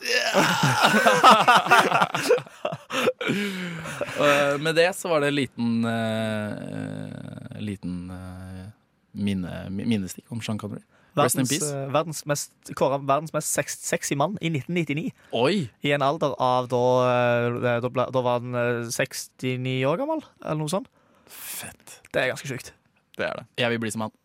Eh, 4.22 4.58
med 4.60 4.76
det 4.76 4.92
så 4.98 5.10
var 5.10 5.22
det 5.22 5.30
en 5.32 5.36
liten, 5.36 5.86
uh, 5.86 7.60
liten 7.64 8.12
uh, 8.12 8.66
minne, 9.12 9.54
minnestikk 9.72 10.34
om 10.34 10.42
Sean 10.44 10.60
Connery. 10.62 10.84
Rest 11.18 11.36
in 11.36 11.44
Verdens, 11.44 11.50
peace. 11.52 11.70
eh, 11.76 11.88
verdens 11.92 12.22
mest, 12.26 12.52
kåret 12.80 13.02
verdens 13.04 13.34
mest 13.36 13.52
sex, 13.52 13.76
sexy 13.84 14.16
mann 14.16 14.38
i 14.42 14.48
1999. 14.54 15.12
Oi! 15.36 15.66
I 15.84 15.92
en 15.92 16.06
alder 16.06 16.36
av 16.40 16.70
da 16.72 16.80
eh, 17.10 17.80
Da, 17.84 17.90
ble, 17.92 18.06
da 18.16 18.22
var 18.24 18.40
han 18.40 18.56
eh, 18.56 18.86
69 18.88 19.74
år 19.90 20.00
gammel, 20.00 20.24
eller 20.46 20.62
noe 20.62 20.72
sånt. 20.72 20.88
Fett. 21.28 21.98
Det 22.14 22.22
er 22.24 22.32
ganske 22.32 22.48
sjukt. 22.48 22.72
Det 23.20 23.28
er 23.28 23.42
det. 23.42 23.46
Jeg 23.60 23.74
vil 23.76 23.82
bli 23.84 23.92
som 23.92 24.06
han. 24.08 24.16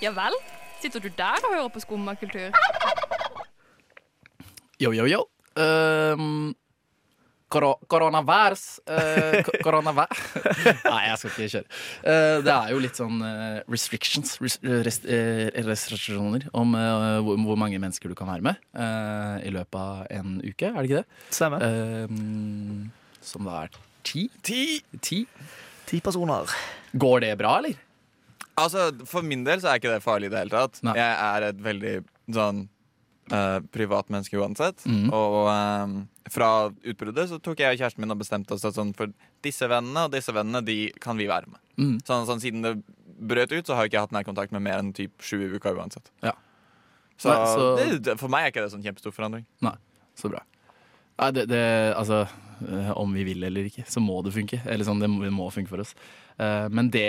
Ja 0.00 0.14
vel? 0.16 0.38
Sitter 0.80 1.02
du 1.02 1.10
der 1.18 1.42
og 1.44 1.50
hører 1.52 1.68
på 1.74 1.82
skummakultur? 1.82 2.54
Yo, 4.80 4.92
yo, 4.96 5.04
yo. 5.10 5.24
Um, 5.60 6.54
koro 7.50 7.72
koronaværs 7.90 8.64
koronavær... 9.64 10.10
Nei, 10.92 11.02
jeg 11.08 11.18
skal 11.20 11.30
ikke 11.32 11.48
kjøre. 11.56 11.78
Eh, 12.12 12.36
det 12.46 12.54
er 12.54 12.72
jo 12.74 12.80
litt 12.84 13.00
sånn 13.00 13.20
eh, 13.26 13.60
restrictions, 13.70 14.36
res 14.42 14.58
rest 14.86 15.06
eh, 15.10 15.50
restriksjoner, 15.66 16.48
om 16.56 16.76
eh, 16.78 17.18
hvor, 17.26 17.40
hvor 17.48 17.60
mange 17.60 17.80
mennesker 17.82 18.12
du 18.12 18.16
kan 18.18 18.30
være 18.30 18.46
med 18.50 18.60
eh, 18.74 19.36
i 19.50 19.54
løpet 19.54 19.80
av 19.82 20.06
en 20.20 20.38
uke, 20.44 20.70
er 20.70 20.80
det 20.80 20.88
ikke 20.90 21.02
det? 21.02 21.20
Stemmer. 21.34 21.68
Som 23.24 23.46
da 23.48 23.62
er 23.66 23.78
ti? 24.06 24.26
Ti? 24.46 24.62
ti? 25.02 25.24
Ti 25.90 26.00
personer. 26.04 26.50
Går 26.92 27.24
det 27.26 27.34
bra, 27.40 27.58
eller? 27.60 27.78
Altså, 28.60 28.90
For 29.08 29.24
min 29.26 29.44
del 29.46 29.62
så 29.62 29.72
er 29.72 29.80
ikke 29.80 29.94
det 29.94 30.04
farlig 30.04 30.30
i 30.30 30.34
det 30.34 30.44
hele 30.44 30.54
tatt. 30.54 30.80
Nei. 30.86 30.96
Jeg 30.98 31.16
er 31.26 31.48
et 31.50 31.64
veldig 31.64 31.94
sånn 32.36 32.68
uh, 33.32 33.58
privat 33.74 34.10
menneske 34.12 34.38
uansett. 34.38 34.84
Mm. 34.86 35.08
Og 35.14 35.36
uh, 35.48 35.94
fra 36.30 36.50
utbruddet 36.70 37.28
så 37.30 37.40
tok 37.42 37.62
jeg 37.62 37.74
og 37.74 37.80
kjæresten 37.80 38.04
min 38.04 38.14
og 38.14 38.20
bestemte 38.22 38.54
oss 38.56 38.66
at 38.68 38.76
sånn, 38.76 38.92
for 38.96 39.12
disse 39.44 39.66
vennene 39.70 40.06
og 40.06 40.14
disse 40.14 40.34
vennene 40.34 40.62
de 40.66 40.78
kan 41.02 41.18
vi 41.20 41.28
være 41.30 41.50
med. 41.50 41.62
Mm. 41.80 41.96
Sånn, 42.06 42.28
sånn 42.28 42.42
Siden 42.42 42.66
det 42.66 42.76
brøt 43.20 43.52
ut, 43.52 43.66
så 43.66 43.76
har 43.76 43.84
jeg 43.84 43.92
ikke 43.92 44.04
hatt 44.06 44.14
nærkontakt 44.16 44.54
med 44.54 44.64
mer 44.64 44.80
enn 44.80 44.94
typ 44.96 45.12
sju 45.24 45.42
uker 45.56 45.76
uansett. 45.76 46.12
Ja. 46.24 46.32
Så, 47.20 47.28
Nei, 47.28 47.48
så- 47.52 47.98
Det, 48.00 48.18
for 48.18 48.32
meg 48.32 48.46
er 48.46 48.52
ikke 48.52 48.64
det 48.64 48.72
sånn 48.72 48.84
kjempestor 48.84 49.12
forandring. 49.12 49.44
Nei, 49.60 49.76
så 50.16 50.30
bra. 50.32 50.40
Nei, 51.20 51.30
det, 51.36 51.48
det, 51.50 51.94
altså, 51.94 52.22
eh, 52.64 52.92
om 52.96 53.12
vi 53.12 53.24
vil 53.28 53.44
eller 53.44 53.68
ikke, 53.68 53.84
så 53.84 54.00
må 54.00 54.22
det 54.24 54.32
funke. 54.32 54.62
Eller 54.64 54.84
sånn, 54.88 55.00
det 55.02 55.10
må, 55.12 55.20
det 55.26 55.32
må 55.36 55.50
funke 55.52 55.68
for 55.68 55.82
oss. 55.84 55.92
Eh, 56.40 56.66
Men 56.72 56.90
det, 56.92 57.08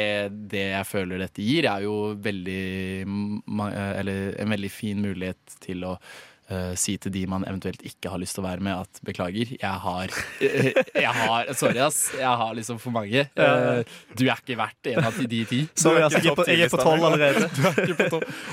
det 0.52 0.66
jeg 0.74 0.90
føler 0.90 1.24
dette 1.24 1.46
gir, 1.46 1.68
er 1.72 1.86
jo 1.86 1.96
veldig 2.20 2.64
eh, 3.06 3.92
Eller 4.02 4.36
en 4.42 4.56
veldig 4.56 4.72
fin 4.74 5.02
mulighet 5.04 5.58
til 5.64 5.88
å 5.88 5.96
eh, 6.52 6.74
si 6.80 6.96
til 7.02 7.14
de 7.14 7.24
man 7.30 7.46
eventuelt 7.48 7.82
ikke 7.88 8.12
har 8.12 8.22
lyst 8.22 8.36
til 8.38 8.44
å 8.44 8.48
være 8.48 8.64
med, 8.66 8.84
at 8.84 9.02
beklager, 9.08 9.54
jeg 9.56 9.82
har, 9.86 10.14
jeg 11.06 11.14
har 11.22 11.52
Sorry, 11.58 11.80
ass. 11.84 12.00
Jeg 12.18 12.42
har 12.42 12.54
liksom 12.58 12.80
for 12.82 12.94
mange. 12.96 13.26
Uh, 13.38 13.82
Du 14.18 14.26
er 14.28 14.36
ikke 14.36 14.58
verdt 14.60 14.92
en 14.92 15.08
av 15.08 15.18
de 15.18 15.42
ti. 15.48 15.62
Sorry, 15.76 16.04
ass. 16.06 16.16
jeg, 16.18 16.32
er 16.32 16.38
på, 16.38 16.46
jeg 16.48 16.68
er 16.68 16.74
på 16.74 16.82
tolv 16.82 17.08
allerede. 17.10 17.48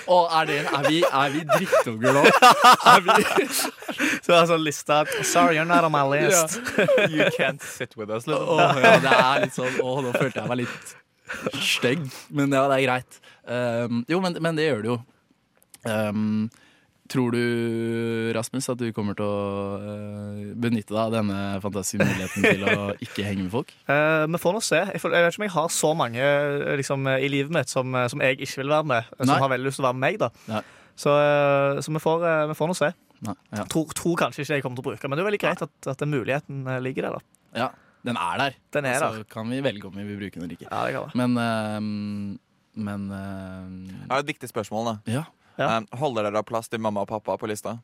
Og 0.06 0.30
er, 0.40 0.48
det, 0.50 0.60
er 0.64 0.88
vi, 0.88 1.02
er 1.02 1.34
vi 1.34 1.44
drittunger 1.48 2.18
nå? 2.20 2.24
Er 2.88 3.02
vi, 3.04 3.46
Så 3.48 4.32
jeg 4.32 4.36
har 4.36 4.46
sånn 4.48 4.62
lista 4.64 5.00
Sorry, 5.26 5.58
you're 5.58 5.66
not 5.68 5.84
on 5.84 5.92
my 5.92 6.04
list. 6.08 6.58
You 7.10 7.28
can't 7.36 7.62
sit 7.62 7.96
with 7.98 8.10
us. 8.10 8.26
Liksom. 8.26 8.48
Åh, 8.54 8.80
ja, 8.82 8.94
det 9.02 9.12
er 9.12 9.44
litt 9.44 9.56
sånn 9.56 9.80
Åh, 9.82 10.00
nå 10.04 10.14
følte 10.16 10.42
jeg 10.42 10.50
meg 10.50 10.60
litt 10.62 10.94
stygg. 11.60 12.06
Men 12.34 12.54
ja, 12.54 12.64
det 12.70 12.78
er 12.78 12.86
greit. 12.86 13.20
Um, 13.48 14.02
jo, 14.08 14.20
men, 14.24 14.38
men 14.44 14.58
det 14.58 14.68
gjør 14.68 14.82
det 14.84 14.90
jo. 14.92 14.98
Um, 15.88 16.48
tror 17.08 17.32
du, 17.34 17.40
Rasmus, 18.36 18.68
at 18.72 18.78
du 18.80 18.86
kommer 18.96 19.16
til 19.18 19.24
å 19.26 19.38
uh, 19.80 20.40
benytte 20.60 20.92
deg 20.94 21.00
av 21.02 21.14
denne 21.14 21.38
fantastiske 21.64 22.04
muligheten 22.04 22.44
til 22.46 22.64
å 22.68 22.76
ikke 23.06 23.24
henge 23.26 23.46
med 23.46 23.52
folk? 23.54 23.72
Eh, 23.88 24.24
vi 24.28 24.40
får 24.42 24.56
nå 24.56 24.62
se. 24.64 24.80
Jeg, 24.92 25.00
får, 25.02 25.16
jeg 25.16 25.26
vet 25.26 25.34
ikke 25.36 25.42
om 25.42 25.46
jeg 25.48 25.54
har 25.56 25.72
så 25.78 25.92
mange 25.98 26.22
eh, 26.24 26.74
liksom, 26.80 27.06
eh, 27.12 27.24
i 27.26 27.30
livet 27.32 27.54
mitt 27.54 27.72
som, 27.72 27.94
eh, 27.96 28.08
som 28.12 28.22
jeg 28.24 28.38
ikke 28.38 28.62
vil 28.62 28.74
være 28.76 28.88
med. 28.92 29.10
Som 29.18 29.32
Nei. 29.32 29.38
har 29.44 29.52
veldig 29.54 29.70
lyst 29.70 29.80
til 29.80 29.86
å 29.86 29.88
være 29.90 29.98
med 30.00 30.06
meg. 30.06 30.20
da 30.22 30.30
Nei. 30.52 30.62
Så, 30.98 31.12
eh, 31.14 31.80
så 31.84 31.94
vi, 31.94 32.00
får, 32.02 32.24
eh, 32.28 32.44
vi 32.52 32.56
får 32.58 32.72
nå 32.72 32.76
se. 32.78 32.92
Nei, 33.28 33.34
ja. 33.56 33.64
Tror, 33.70 33.90
tror 33.98 34.16
kanskje 34.20 34.44
ikke 34.44 34.58
jeg 34.60 34.62
kommer 34.62 34.78
til 34.78 34.84
å 34.84 34.90
bruke 34.92 35.08
Men 35.10 35.18
det 35.18 35.22
er 35.24 35.26
veldig 35.32 35.40
greit 35.42 35.62
at, 35.64 35.72
at 35.90 36.02
den 36.04 36.12
muligheten 36.14 36.60
eh, 36.70 36.78
ligger 36.84 37.08
der. 37.08 37.16
da 37.18 37.64
ja, 37.64 37.70
den 38.06 38.18
er 38.20 38.36
der. 38.44 38.58
Den 38.76 38.86
er 38.86 38.98
Så 39.02 39.08
der. 39.16 39.24
kan 39.32 39.48
vi 39.50 39.58
velge 39.64 39.88
om 39.88 39.96
vi 39.98 40.04
vil 40.06 40.20
bruke 40.20 40.38
den 40.38 40.44
eller 40.46 40.54
ikke. 40.54 40.68
Ja, 40.70 40.84
det 40.86 40.94
kan 40.94 41.08
være. 41.08 41.18
Men 41.18 41.40
um, 41.82 42.38
Men 42.78 43.08
um, 43.10 43.72
Det 44.04 44.12
er 44.12 44.22
et 44.22 44.28
viktig 44.30 44.50
spørsmål. 44.52 44.92
da 44.92 45.12
ja. 45.16 45.24
Ja. 45.58 45.78
Um, 45.80 45.86
holder 45.98 46.28
dere 46.30 46.44
plass 46.46 46.68
til 46.70 46.78
mamma 46.80 47.02
og 47.02 47.08
pappa 47.10 47.34
på 47.40 47.48
lista? 47.50 47.76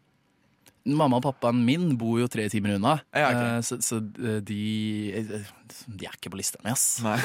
Mamma 0.85 1.17
og 1.17 1.25
pappaen 1.25 1.63
min 1.65 1.95
bor 1.97 2.19
jo 2.21 2.27
tre 2.29 2.45
timer 2.53 2.75
unna, 2.77 2.99
Ja, 3.17 3.31
ok. 3.31 3.39
eh, 3.41 3.61
så, 3.65 3.79
så 3.81 3.97
eh, 4.21 4.37
de 4.45 4.59
eh, 5.17 5.47
De 5.89 6.05
er 6.05 6.13
ikke 6.19 6.29
på 6.35 6.37
lista 6.37 6.61
mi, 6.61 6.69
ass. 6.75 7.01
Nei. 7.03 7.17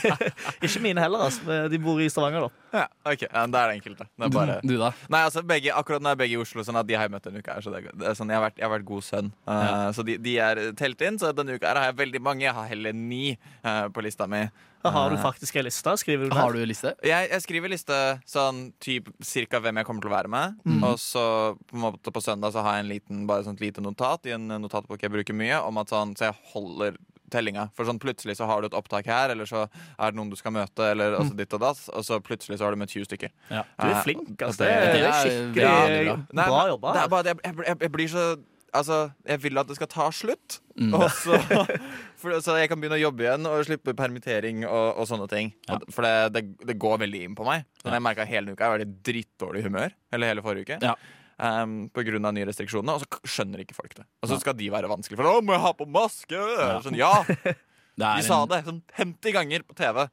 Ikke 0.66 0.82
mine 0.84 1.00
heller. 1.00 1.24
ass. 1.30 1.38
De 1.72 1.80
bor 1.80 2.00
i 2.04 2.08
Stavanger, 2.12 2.44
da. 2.46 2.67
Ja, 2.72 2.84
ok, 3.08 3.22
ja, 3.28 3.46
Da 3.48 3.62
er 3.64 3.70
det 3.72 3.76
enkelt, 3.78 3.98
da. 4.02 4.06
Det 4.18 4.26
er 4.28 4.34
bare... 4.34 4.58
du 4.62 4.74
da? 4.80 4.92
Nei, 5.08 5.22
altså 5.24 5.42
begge, 5.46 5.72
Akkurat 5.72 6.02
nå 6.04 6.10
er 6.12 6.20
begge 6.20 6.36
i 6.36 6.40
Oslo, 6.42 6.64
sånn 6.66 6.76
at 6.80 6.86
de 6.88 6.96
har 6.98 7.08
jeg 7.08 7.14
møtt 7.16 7.24
denne 7.28 7.40
uka. 7.42 7.54
her 7.58 7.64
Så 7.64 7.72
det, 7.72 7.84
er- 7.86 7.96
det 7.96 8.10
er 8.12 8.18
sånn, 8.18 8.28
jeg, 8.32 8.40
har 8.40 8.46
vært, 8.50 8.58
jeg 8.60 8.68
har 8.68 8.74
vært 8.78 8.88
god 8.92 9.06
sønn. 9.08 9.32
Uh, 9.48 9.52
Ja. 9.58 9.92
Så 9.96 10.04
de, 10.04 10.18
de 10.20 10.36
er 10.38 10.62
telt 10.78 11.00
inn. 11.04 11.18
Så 11.20 11.32
denne 11.36 11.56
uka 11.56 11.70
her 11.72 11.80
har 11.80 11.90
jeg 11.92 12.00
veldig 12.04 12.20
mange. 12.24 12.44
Jeg 12.44 12.54
har 12.56 12.66
heller 12.70 12.92
ni 12.96 13.36
uh, 13.64 13.86
på 13.88 14.04
lista 14.04 14.26
mi. 14.30 14.46
Da 14.78 14.92
har 14.94 15.10
du 15.10 15.16
faktisk 15.18 15.56
ei 15.58 15.64
liste. 15.66 15.90
Skriver 15.98 16.28
du 16.30 16.34
Har 16.38 16.52
du 16.54 16.60
liste? 16.64 16.92
Jeg, 17.02 17.26
jeg 17.32 17.42
skriver 17.42 17.72
liste 17.72 17.96
sånn 18.30 18.60
typ 18.78 19.08
cirka 19.26 19.58
hvem 19.58 19.80
jeg 19.80 19.88
kommer 19.88 20.04
til 20.04 20.10
å 20.12 20.14
være 20.14 20.30
med. 20.30 20.54
Mm. 20.64 20.84
Og 20.86 21.00
så 21.02 21.24
på, 21.66 21.74
en 21.74 21.82
måte 21.82 22.12
på 22.14 22.22
søndag 22.22 22.54
så 22.54 22.62
har 22.62 22.76
jeg 22.78 22.84
en 22.86 22.92
liten, 22.92 23.24
bare 23.26 23.42
sånt 23.48 23.58
lite 23.60 23.82
notat 23.82 24.28
i 24.30 24.36
en 24.36 24.46
notatbok 24.62 25.02
jeg 25.02 25.10
bruker 25.10 25.34
mye, 25.34 25.58
om 25.66 25.82
at 25.82 25.90
sånn, 25.90 26.14
så 26.16 26.28
jeg 26.28 26.38
holder 26.52 26.94
tellinga. 27.30 27.68
For 27.76 27.84
sånn 27.88 27.98
plutselig 28.02 28.36
så 28.38 28.46
har 28.50 28.60
du 28.60 28.68
et 28.70 28.76
opptak 28.78 29.06
her, 29.06 29.30
eller 29.34 29.48
så 29.48 29.64
er 29.68 30.10
det 30.10 30.18
noen 30.18 30.30
du 30.30 30.36
skal 30.40 30.52
møte, 30.56 30.90
eller 30.92 31.18
altså 31.20 31.36
ditt 31.38 31.54
og 31.54 31.60
datt, 31.60 31.80
og 31.94 32.04
så 32.06 32.20
plutselig 32.24 32.58
så 32.58 32.64
har 32.68 32.76
du 32.76 32.80
møtt 32.82 32.90
20 32.94 33.08
stykker. 33.10 33.30
Ja. 33.50 33.64
Du 33.78 33.86
er 33.88 33.96
Eh, 33.98 34.02
flink, 34.04 34.36
altså. 34.38 34.58
det- 34.64 34.68
Det, 34.68 34.92
det 34.92 35.08
er 35.08 35.18
skikkelig 35.24 36.06
ja, 36.06 36.16
bra, 36.32 36.46
bra 36.46 36.62
jobba. 36.68 36.92
Det 36.94 37.02
er 37.02 37.08
bare 37.08 37.22
det 37.28 37.34
jeg, 37.44 37.56
jeg, 37.66 37.76
jeg 37.80 37.92
blir 37.92 38.08
så 38.08 38.28
Altså, 38.68 39.10
jeg 39.26 39.40
vil 39.40 39.56
at 39.58 39.66
det 39.66 39.76
skal 39.78 39.88
ta 39.88 40.10
slutt. 40.12 40.58
Mm. 40.76 40.92
Så, 41.08 41.38
for, 42.20 42.34
så 42.44 42.56
jeg 42.60 42.68
kan 42.68 42.76
begynne 42.78 42.98
å 42.98 43.00
jobbe 43.00 43.24
igjen 43.24 43.46
og 43.48 43.62
slippe 43.64 43.94
permittering 43.96 44.60
og, 44.68 44.98
og 45.00 45.06
sånne 45.08 45.26
ting. 45.32 45.54
Ja. 45.70 45.78
For 45.88 46.04
det, 46.04 46.12
det, 46.36 46.42
det 46.68 46.76
går 46.78 46.98
veldig 47.00 47.22
inn 47.24 47.34
på 47.38 47.46
meg. 47.48 47.64
Sånn, 47.80 47.94
jeg 47.96 48.04
merka 48.04 48.26
hele 48.28 48.52
uka 48.52 48.68
jeg 48.68 48.74
var 48.74 48.84
i 48.84 48.90
drittdårlig 49.08 49.64
humør. 49.64 49.96
Eller 50.12 50.28
hele 50.34 50.44
forrige 50.44 50.68
uke. 50.68 50.78
Ja. 50.84 50.92
Um, 51.38 51.84
på 51.94 52.02
grunn 52.02 52.24
av 52.26 52.32
nye 52.34 52.48
restriksjoner. 52.48 52.98
Og 52.98 53.04
så 53.04 53.30
skjønner 53.36 53.62
ikke 53.62 53.76
folk 53.76 53.92
det. 53.94 54.04
Og 54.24 54.32
så 54.32 54.40
skal 54.42 54.56
de 54.58 54.72
være 54.74 54.90
vanskelig 54.90 55.20
For 55.20 55.30
å, 55.30 55.38
må 55.38 55.54
jeg 55.54 55.62
ha 55.62 55.70
på 55.78 55.86
maske? 55.86 56.40
Sånn, 56.82 56.98
ja, 56.98 57.12
Det 57.98 58.06
de 58.20 58.26
sa 58.26 58.42
en, 58.44 58.50
det 58.50 58.60
sånn 58.66 58.82
50 58.94 59.34
ganger 59.34 59.64
på 59.66 59.74
TV. 59.78 60.04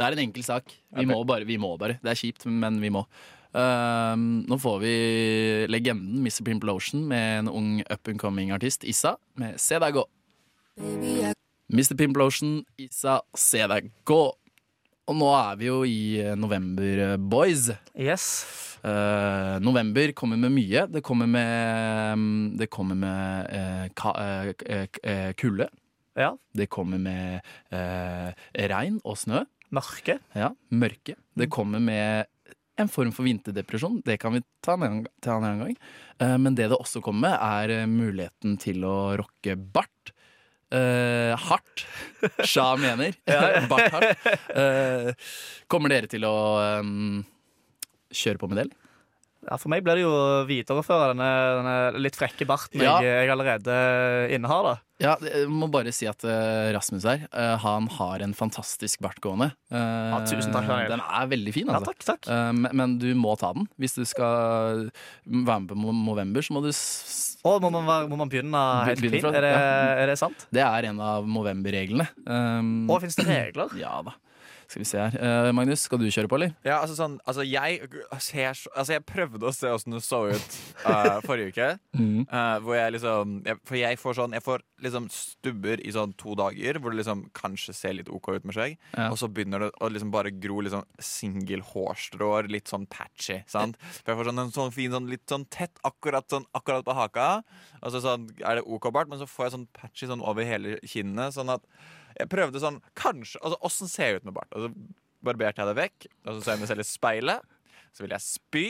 det 0.00 0.06
er 0.06 0.16
en 0.16 0.22
enkel 0.22 0.44
sak. 0.46 0.72
Vi 0.96 1.04
må 1.08 1.18
bare. 1.28 1.44
Vi 1.48 1.58
må 1.60 1.74
bare. 1.80 1.98
Det 2.00 2.12
er 2.12 2.20
kjipt, 2.20 2.46
men 2.48 2.78
vi 2.80 2.92
må. 2.94 3.04
Um, 3.50 4.44
nå 4.46 4.56
får 4.62 4.76
vi 4.84 4.92
legenden 5.68 6.22
Mr. 6.22 6.44
Pimplotion 6.46 7.02
med 7.10 7.40
en 7.40 7.50
ung 7.50 7.70
up 7.90 8.08
and 8.08 8.20
coming 8.22 8.52
artist, 8.54 8.86
Issa, 8.86 9.16
med 9.40 9.58
Se 9.60 9.80
deg 9.82 9.98
gå. 9.98 10.04
Mr. 11.70 11.96
Pimplotion, 11.98 12.60
Issa, 12.80 13.20
Se 13.36 13.66
deg 13.68 13.90
gå. 14.08 14.22
Og 15.10 15.16
nå 15.18 15.28
er 15.34 15.56
vi 15.58 15.66
jo 15.66 15.80
i 15.82 16.00
eh, 16.22 16.36
november, 16.38 17.04
eh, 17.08 17.16
boys. 17.18 17.70
Yes. 17.98 18.26
Uh, 18.80 19.58
november 19.60 20.12
kommer 20.16 20.38
med 20.40 20.54
mye. 20.54 20.86
Det 20.88 21.02
kommer 21.04 21.28
med, 21.28 22.14
mm, 22.16 22.44
det 22.56 22.70
kommer 22.72 22.96
med 22.96 23.50
uh, 23.52 24.52
eh, 24.70 25.32
kulde. 25.36 25.66
Ja. 26.16 26.30
Det 26.56 26.68
kommer 26.72 27.02
med 27.02 27.42
regn 28.54 28.96
og 29.04 29.18
snø. 29.20 29.42
Mørke. 29.70 30.16
Ja, 30.34 30.50
mørke. 30.72 31.14
Det 31.36 31.46
Mm. 31.46 31.50
kommer 31.50 31.80
med 31.80 32.26
en 32.78 32.88
form 32.88 33.12
for 33.12 33.24
vinterdepresjon. 33.24 34.02
Det 34.04 34.18
kan 34.18 34.32
vi 34.32 34.42
ta 34.62 34.74
en 34.74 34.82
annen, 34.82 35.06
ta 35.22 35.36
en 35.36 35.44
annen 35.44 35.60
gang. 35.60 35.76
Men 36.40 36.54
det 36.54 36.68
det 36.70 36.78
også 36.78 37.00
kommer 37.02 37.30
med, 37.30 37.38
er 37.38 37.86
muligheten 37.86 38.58
til 38.58 38.82
å 38.84 39.16
rocke 39.20 39.56
bart. 39.56 40.12
Eh, 40.70 41.32
hardt. 41.48 41.86
Sja 42.46 42.76
mener. 42.78 43.16
bart 43.70 43.92
hardt. 43.94 44.26
Eh, 44.54 45.10
kommer 45.70 45.92
dere 45.92 46.10
til 46.10 46.26
å 46.28 46.36
um, 46.80 47.24
kjøre 48.14 48.40
på 48.40 48.50
med 48.50 48.60
det? 48.60 48.68
eller? 48.68 48.86
Ja, 49.48 49.56
For 49.56 49.70
meg 49.72 49.80
blir 49.86 49.96
det 49.96 50.02
jo 50.04 50.10
å 50.12 50.44
videreføre 50.44 51.14
denne, 51.14 51.28
denne 51.56 52.00
litt 52.04 52.16
frekke 52.18 52.44
barten 52.48 52.82
Ja. 52.82 52.98
jeg, 53.00 53.24
jeg 53.24 53.30
allerede 53.32 53.76
innehar. 54.36 54.66
da 54.66 54.74
Ja, 55.00 55.14
jeg 55.24 55.46
må 55.48 55.70
bare 55.72 55.94
si 55.96 56.04
at 56.10 56.20
uh, 56.28 56.68
Rasmus 56.76 57.06
her, 57.08 57.22
uh, 57.32 57.56
han 57.62 57.86
har 57.96 58.20
en 58.20 58.34
fantastisk 58.36 59.00
bart 59.00 59.16
gående. 59.24 59.48
Eh, 59.72 60.18
tusen 60.28 60.52
takk, 60.52 60.68
Daniel. 60.68 60.92
Den 60.92 61.00
er 61.00 61.30
veldig 61.32 61.54
fin, 61.56 61.70
altså. 61.72 61.88
Ja, 61.88 61.94
takk, 61.94 62.04
takk. 62.04 62.28
Eh, 62.28 62.50
men, 62.52 62.70
men 62.76 62.98
du 63.00 63.08
må 63.16 63.32
ta 63.40 63.54
den. 63.56 63.64
Hvis 63.80 63.96
du 63.96 64.04
skal 64.04 64.90
være 65.24 65.60
med 65.64 65.70
på 65.72 65.78
Mo- 65.80 65.96
Movember, 65.96 66.44
så 66.44 66.52
må 66.52 66.60
du 66.66 66.68
s 66.68 67.38
Og 67.48 67.62
må 67.64 67.70
man, 67.72 67.86
være, 67.88 68.10
må 68.12 68.18
man 68.20 68.28
begynne 68.28 68.60
helt 68.90 69.00
Begynne 69.00 69.22
fra- 69.24 69.32
Er 69.40 69.46
det, 69.48 69.52
ja. 69.56 69.94
er 70.04 70.12
det 70.12 70.18
sant? 70.20 70.44
Det 70.52 70.60
er 70.68 70.90
en 70.92 71.00
av 71.00 71.24
Movember-reglene. 71.24 72.10
Um, 72.28 72.84
Å, 72.92 73.00
fins 73.00 73.16
det 73.16 73.24
regler? 73.30 73.72
ja 73.80 74.02
da. 74.04 74.12
Skal 74.70 74.84
vi 74.84 74.86
se 74.86 75.00
her. 75.02 75.16
Eh, 75.18 75.50
Magnus, 75.56 75.82
skal 75.82 75.98
du 75.98 76.06
kjøre 76.06 76.30
på, 76.30 76.38
eller? 76.38 76.52
Ja, 76.62 76.76
altså 76.78 76.94
sånn 76.94 77.16
Altså, 77.26 77.42
jeg 77.42 77.80
ser 78.22 78.54
så 78.54 78.70
Altså, 78.76 78.94
jeg 78.94 79.02
prøvde 79.08 79.48
å 79.48 79.54
se 79.54 79.72
åssen 79.74 79.96
det 79.96 80.02
så 80.06 80.20
ut 80.30 80.58
eh, 80.86 81.16
forrige 81.26 81.50
uke. 81.50 81.68
Eh, 81.98 82.58
hvor 82.62 82.78
jeg 82.78 82.94
liksom 82.94 83.40
jeg, 83.48 83.58
For 83.66 83.78
jeg 83.80 83.98
får 83.98 84.18
sånn 84.20 84.36
Jeg 84.38 84.46
får 84.46 84.62
liksom 84.80 85.08
stubber 85.12 85.82
i 85.82 85.90
sånn 85.92 86.14
to 86.20 86.36
dager, 86.38 86.78
hvor 86.80 86.94
det 86.94 87.00
liksom 87.02 87.26
kanskje 87.36 87.74
ser 87.76 87.98
litt 87.98 88.08
OK 88.08 88.30
ut 88.30 88.46
med 88.48 88.56
skjegg. 88.56 88.78
Ja. 88.94 89.10
Og 89.10 89.18
så 89.20 89.28
begynner 89.28 89.66
det 89.66 89.68
å 89.76 89.90
liksom 89.92 90.12
bare 90.14 90.32
gro 90.32 90.62
liksom 90.64 90.86
single 91.04 91.66
hårstrår, 91.68 92.48
litt 92.48 92.70
sånn 92.70 92.86
patchy. 92.88 93.42
Sant? 93.50 93.76
For 93.98 94.14
jeg 94.14 94.20
får 94.22 94.30
sånn 94.30 94.44
en 94.46 94.54
sånn 94.54 94.72
fin 94.72 94.94
sånn 94.94 95.10
litt 95.10 95.26
sånn 95.28 95.44
tett 95.52 95.76
akkurat 95.84 96.32
sånn 96.32 96.48
akkurat 96.56 96.86
på 96.86 96.96
haka. 96.96 97.28
Og 97.82 97.92
så 97.92 98.00
sånn 98.06 98.30
er 98.40 98.62
det 98.62 98.64
OK 98.64 98.88
bart, 98.94 99.12
men 99.12 99.20
så 99.20 99.28
får 99.28 99.50
jeg 99.50 99.56
sånn 99.58 99.68
patchy 99.76 100.08
sånn 100.08 100.24
over 100.24 100.48
hele 100.48 100.78
kinnet. 100.80 101.36
Sånn 101.36 101.52
at 101.52 101.66
jeg 102.18 102.28
prøvde 102.32 102.60
sånn 102.62 102.80
Kanskje 102.98 103.40
Altså, 103.42 103.58
åssen 103.66 103.88
ser 103.90 104.10
jeg 104.10 104.20
ut 104.20 104.28
med 104.30 104.34
bart? 104.36 104.50
Og 104.56 104.66
så 104.66 104.70
barberte 105.22 105.60
jeg 105.60 105.68
det 105.68 105.76
vekk, 105.76 106.06
og 106.26 106.30
så 106.34 106.40
så 106.44 106.54
jeg 106.54 106.60
meg 106.62 106.68
selv 106.70 106.80
i 106.80 106.88
speilet. 106.88 107.50
Så 107.92 108.02
ville 108.04 108.16
jeg 108.16 108.24
spy. 108.24 108.62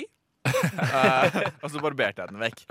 uh, 0.48 1.26
og 1.62 1.66
så 1.70 1.82
barberte 1.84 2.24
jeg 2.24 2.30
den 2.32 2.40
vekk. 2.40 2.62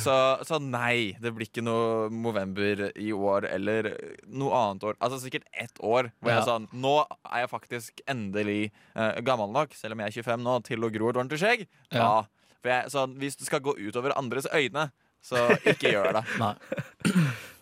Så, 0.00 0.14
så 0.48 0.58
nei, 0.62 1.12
det 1.20 1.30
blir 1.36 1.46
ikke 1.50 1.62
noe 1.62 2.08
Movember 2.10 2.86
i 2.96 3.10
år 3.12 3.46
eller 3.50 3.90
noe 4.26 4.56
annet 4.56 4.86
år. 4.90 4.96
Altså 5.04 5.20
sikkert 5.22 5.46
ett 5.52 5.78
år 5.78 6.08
hvor 6.18 6.32
jeg 6.32 6.38
Ja. 6.38 6.42
er 6.42 6.48
sånn 6.48 6.66
Nå 6.72 6.94
er 7.28 7.42
jeg 7.44 7.52
faktisk 7.52 8.00
endelig 8.10 8.58
uh, 8.96 9.20
gammel 9.26 9.52
nok, 9.54 9.76
selv 9.78 9.94
om 9.94 10.02
jeg 10.02 10.10
er 10.14 10.18
25 10.24 10.46
nå, 10.48 10.56
til 10.66 10.82
å 10.88 10.90
gro 10.94 11.12
et 11.12 11.20
ordentlig 11.20 11.42
skjegg. 11.44 11.66
Ja. 11.92 12.00
Ja. 12.00 12.56
For 12.60 12.72
jeg, 12.74 12.90
sånn, 12.96 13.14
hvis 13.20 13.38
det 13.40 13.46
skal 13.48 13.62
gå 13.64 13.76
utover 13.78 14.16
andres 14.18 14.48
øyne, 14.52 14.88
så 15.24 15.46
ikke 15.68 15.92
gjør 15.92 16.14
det. 16.18 16.24
Nei. 16.40 16.54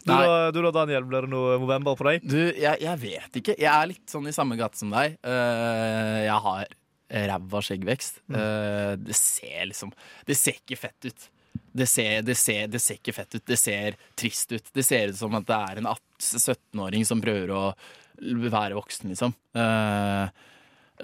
Du, 0.08 0.14
da, 0.16 0.50
du 0.54 0.60
da, 0.64 0.74
Daniel, 0.80 1.06
blir 1.08 1.28
det 1.28 1.32
noe 1.32 1.60
november 1.60 1.96
på 1.98 2.08
deg? 2.08 2.26
Du, 2.26 2.38
jeg, 2.40 2.80
jeg 2.82 3.00
vet 3.04 3.40
ikke. 3.42 3.56
Jeg 3.60 3.70
er 3.70 3.88
litt 3.92 4.04
sånn 4.10 4.28
i 4.30 4.34
samme 4.34 4.58
gate 4.60 4.80
som 4.80 4.92
deg. 4.94 5.18
Uh, 5.22 6.18
jeg 6.24 6.38
har 6.48 6.76
ræva 7.08 7.60
skjeggvekst. 7.64 8.22
Eh, 8.28 8.92
det 9.00 9.16
ser 9.16 9.66
liksom 9.66 9.92
Det 10.26 10.34
ser 10.34 10.58
ikke 10.60 10.76
fett 10.76 11.04
ut. 11.04 11.30
Det 11.72 11.86
ser, 11.86 12.22
det, 12.22 12.34
ser, 12.34 12.66
det 12.68 12.80
ser 12.82 12.98
ikke 12.98 13.12
fett 13.12 13.34
ut. 13.34 13.46
Det 13.46 13.56
ser 13.56 13.96
trist 14.14 14.52
ut. 14.52 14.68
Det 14.72 14.82
ser 14.82 15.08
ut 15.08 15.16
som 15.16 15.34
at 15.38 15.46
det 15.46 15.56
er 15.56 15.80
en 15.80 15.88
17-åring 16.18 17.04
som 17.06 17.22
prøver 17.22 17.52
å 17.54 17.62
være 18.18 18.74
voksen, 18.74 19.12
liksom. 19.12 19.34
Uh, 19.54 20.26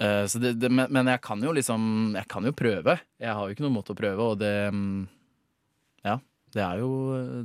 uh, 0.01 0.25
så 0.27 0.39
det, 0.41 0.55
det, 0.59 0.69
men, 0.69 0.91
men 0.91 1.07
jeg 1.13 1.21
kan 1.23 1.39
jo 1.39 1.53
liksom 1.55 2.15
Jeg 2.17 2.27
kan 2.31 2.45
jo 2.45 2.51
prøve. 2.55 2.97
Jeg 3.21 3.31
har 3.31 3.45
jo 3.45 3.55
ikke 3.55 3.65
noen 3.65 3.77
måte 3.77 3.95
å 3.95 3.99
prøve, 3.99 4.31
og 4.31 4.39
det 4.43 4.55
mm, 4.71 5.03
Ja. 6.05 6.19
Det 6.55 6.63
er 6.63 6.79
jo 6.79 6.89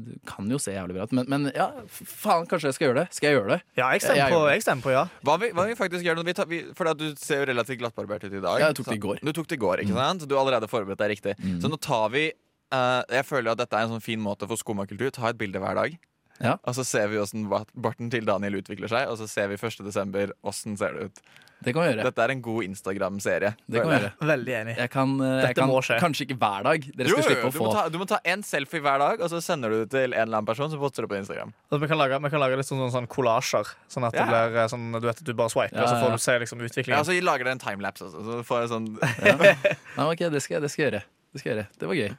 Det 0.07 0.20
kan 0.31 0.46
jo 0.53 0.59
se 0.62 0.70
jævlig 0.77 0.94
bra 0.94 1.07
ut. 1.09 1.14
Men, 1.18 1.27
men 1.33 1.49
ja, 1.57 1.66
faen, 1.90 2.46
kanskje 2.51 2.70
jeg 2.70 2.77
skal 2.79 2.87
gjøre 2.88 3.01
det. 3.03 3.07
Skal 3.16 3.31
jeg 3.33 3.38
gjøre 3.40 3.57
det? 3.57 3.61
Ja, 3.81 3.88
jeg 3.90 4.05
stemmer, 4.05 4.20
Jeg- 4.20 4.31
jeg 4.31 4.37
på, 4.38 4.42
jeg 4.55 4.62
stemmer 4.62 4.87
på 4.87 4.92
ja. 4.94 5.05
Hva 5.27 5.35
vil, 5.42 5.51
hva 5.59 5.64
vi 5.66 5.75
faktisk 5.79 6.07
gjøre 6.07 6.20
nå? 6.20 6.25
vi 6.31 6.35
tar, 6.38 6.46
vi, 6.51 6.61
For 6.79 6.87
at 6.92 7.01
du 7.01 7.09
ser 7.18 7.42
jo 7.42 7.49
relativt 7.51 7.81
glattbarbert 7.83 8.25
ut 8.29 8.33
i 8.33 8.40
dag. 8.44 8.61
Ja, 8.62 8.68
jeg 8.70 8.79
tok 8.79 8.87
det 8.92 8.99
i 9.01 9.03
går. 9.07 9.18
Du 9.27 9.33
tok 9.33 9.49
det 9.51 9.59
i 9.59 9.64
går, 9.64 9.83
ikke 9.85 9.96
sant? 9.99 10.29
Du 10.31 10.37
har 10.37 10.44
allerede 10.46 10.70
forberedt 10.70 11.03
deg 11.03 11.11
riktig. 11.16 11.35
Så 11.61 11.68
nå 11.73 11.77
tar 11.83 12.09
vi 12.14 12.29
uh, 12.73 13.03
Jeg 13.11 13.27
føler 13.27 13.51
at 13.53 13.59
dette 13.59 13.75
er 13.75 13.88
en 13.88 13.96
sånn 13.96 14.05
fin 14.05 14.20
måte 14.23 14.46
for 14.46 14.57
skummakultur. 14.57 15.11
Ta 15.11 15.29
et 15.35 15.38
bilde 15.40 15.59
hver 15.59 15.75
dag. 15.75 15.99
Ja. 16.40 16.57
Og 16.64 16.76
så 16.76 16.87
ser 16.88 17.11
vi 17.12 17.20
åssen 17.20 17.46
barten 17.50 18.11
til 18.12 18.26
Daniel 18.29 18.61
utvikler 18.62 18.90
seg, 18.90 19.11
og 19.12 19.20
så 19.20 19.29
ser 19.29 19.53
vi 19.53 19.61
1. 19.61 19.85
desember 19.87 20.35
åssen 20.46 20.79
ser 20.81 20.96
det 20.96 21.11
ut. 21.11 21.22
Det 21.61 21.74
kan 21.76 21.85
vi 21.85 21.90
gjøre. 21.90 22.05
Dette 22.09 22.24
er 22.24 22.33
en 22.33 22.40
god 22.40 22.64
Instagram-serie. 22.64 23.50
Det 23.68 23.83
kan 23.83 23.90
vi 23.90 23.96
gjøre. 23.98 24.11
Veldig 24.31 24.53
enig. 24.57 24.74
Jeg 24.79 24.90
kan, 24.94 25.11
eh, 25.20 25.26
jeg 25.29 25.42
Dette 25.44 25.59
kan 25.59 25.68
må 25.68 25.83
skje. 25.85 25.98
kanskje 26.00 26.24
ikke 26.24 26.37
hver 26.40 26.64
dag. 26.64 26.87
Dere 26.96 27.11
skal 27.11 27.20
jo, 27.20 27.26
slippe 27.26 27.42
å 27.44 27.53
du, 27.53 27.59
få 27.59 27.66
må 27.66 27.72
ta, 27.74 27.83
du 27.92 27.98
må 28.00 28.07
ta 28.09 28.18
en 28.33 28.44
selfie 28.48 28.81
hver 28.81 29.03
dag, 29.03 29.20
og 29.20 29.29
så 29.29 29.42
sender 29.44 29.74
du 29.74 29.76
det 29.83 29.90
til 29.92 30.14
en 30.14 30.22
eller 30.22 30.38
annen 30.40 30.48
person. 30.48 30.70
Så 30.72 30.81
poster 30.81 31.05
du 31.05 31.11
på 31.12 31.18
Instagram. 31.20 31.53
Altså, 31.68 31.83
vi, 31.85 31.90
kan 31.92 32.00
lage, 32.00 32.16
vi 32.24 32.33
kan 32.33 32.40
lage 32.40 32.57
litt 32.57 32.70
sånn, 32.70 32.81
sånn, 32.87 32.94
sånn 32.96 33.11
kollasjer. 33.12 33.74
Sånn 33.92 34.09
at 34.09 34.16
det 34.16 34.24
blir 34.31 34.57
eh, 34.57 34.70
sånn, 34.72 34.88
du 34.96 35.05
vet 35.05 35.20
at 35.20 35.29
du 35.29 35.35
bare 35.37 35.53
swiper, 35.53 35.76
Ja, 35.76 35.85
og 35.85 35.92
så 35.92 36.00
får 36.00 36.16
du 36.16 36.24
se 36.24 36.38
liksom, 36.46 36.64
Ja, 36.81 37.03
og 37.03 37.11
så 37.11 37.18
lager 37.20 37.44
dere 37.44 37.59
en 37.59 37.64
timelapse. 37.66 38.09
Altså. 38.09 38.24
Så 38.24 38.40
får 38.48 38.64
jeg 38.64 38.72
sånn 38.72 38.88
Nei, 38.96 40.07
ok, 40.14 40.24
det 40.33 40.40
skal, 40.40 40.64
det 40.64 40.72
skal 40.72 40.87
jeg 40.87 40.92
gjøre. 40.94 41.05
Det 41.31 41.42
skal 41.42 41.53
jeg 41.53 41.59
gjøre. 41.61 41.68
Det 41.76 41.92
var 41.92 42.00
gøy. 42.00 42.14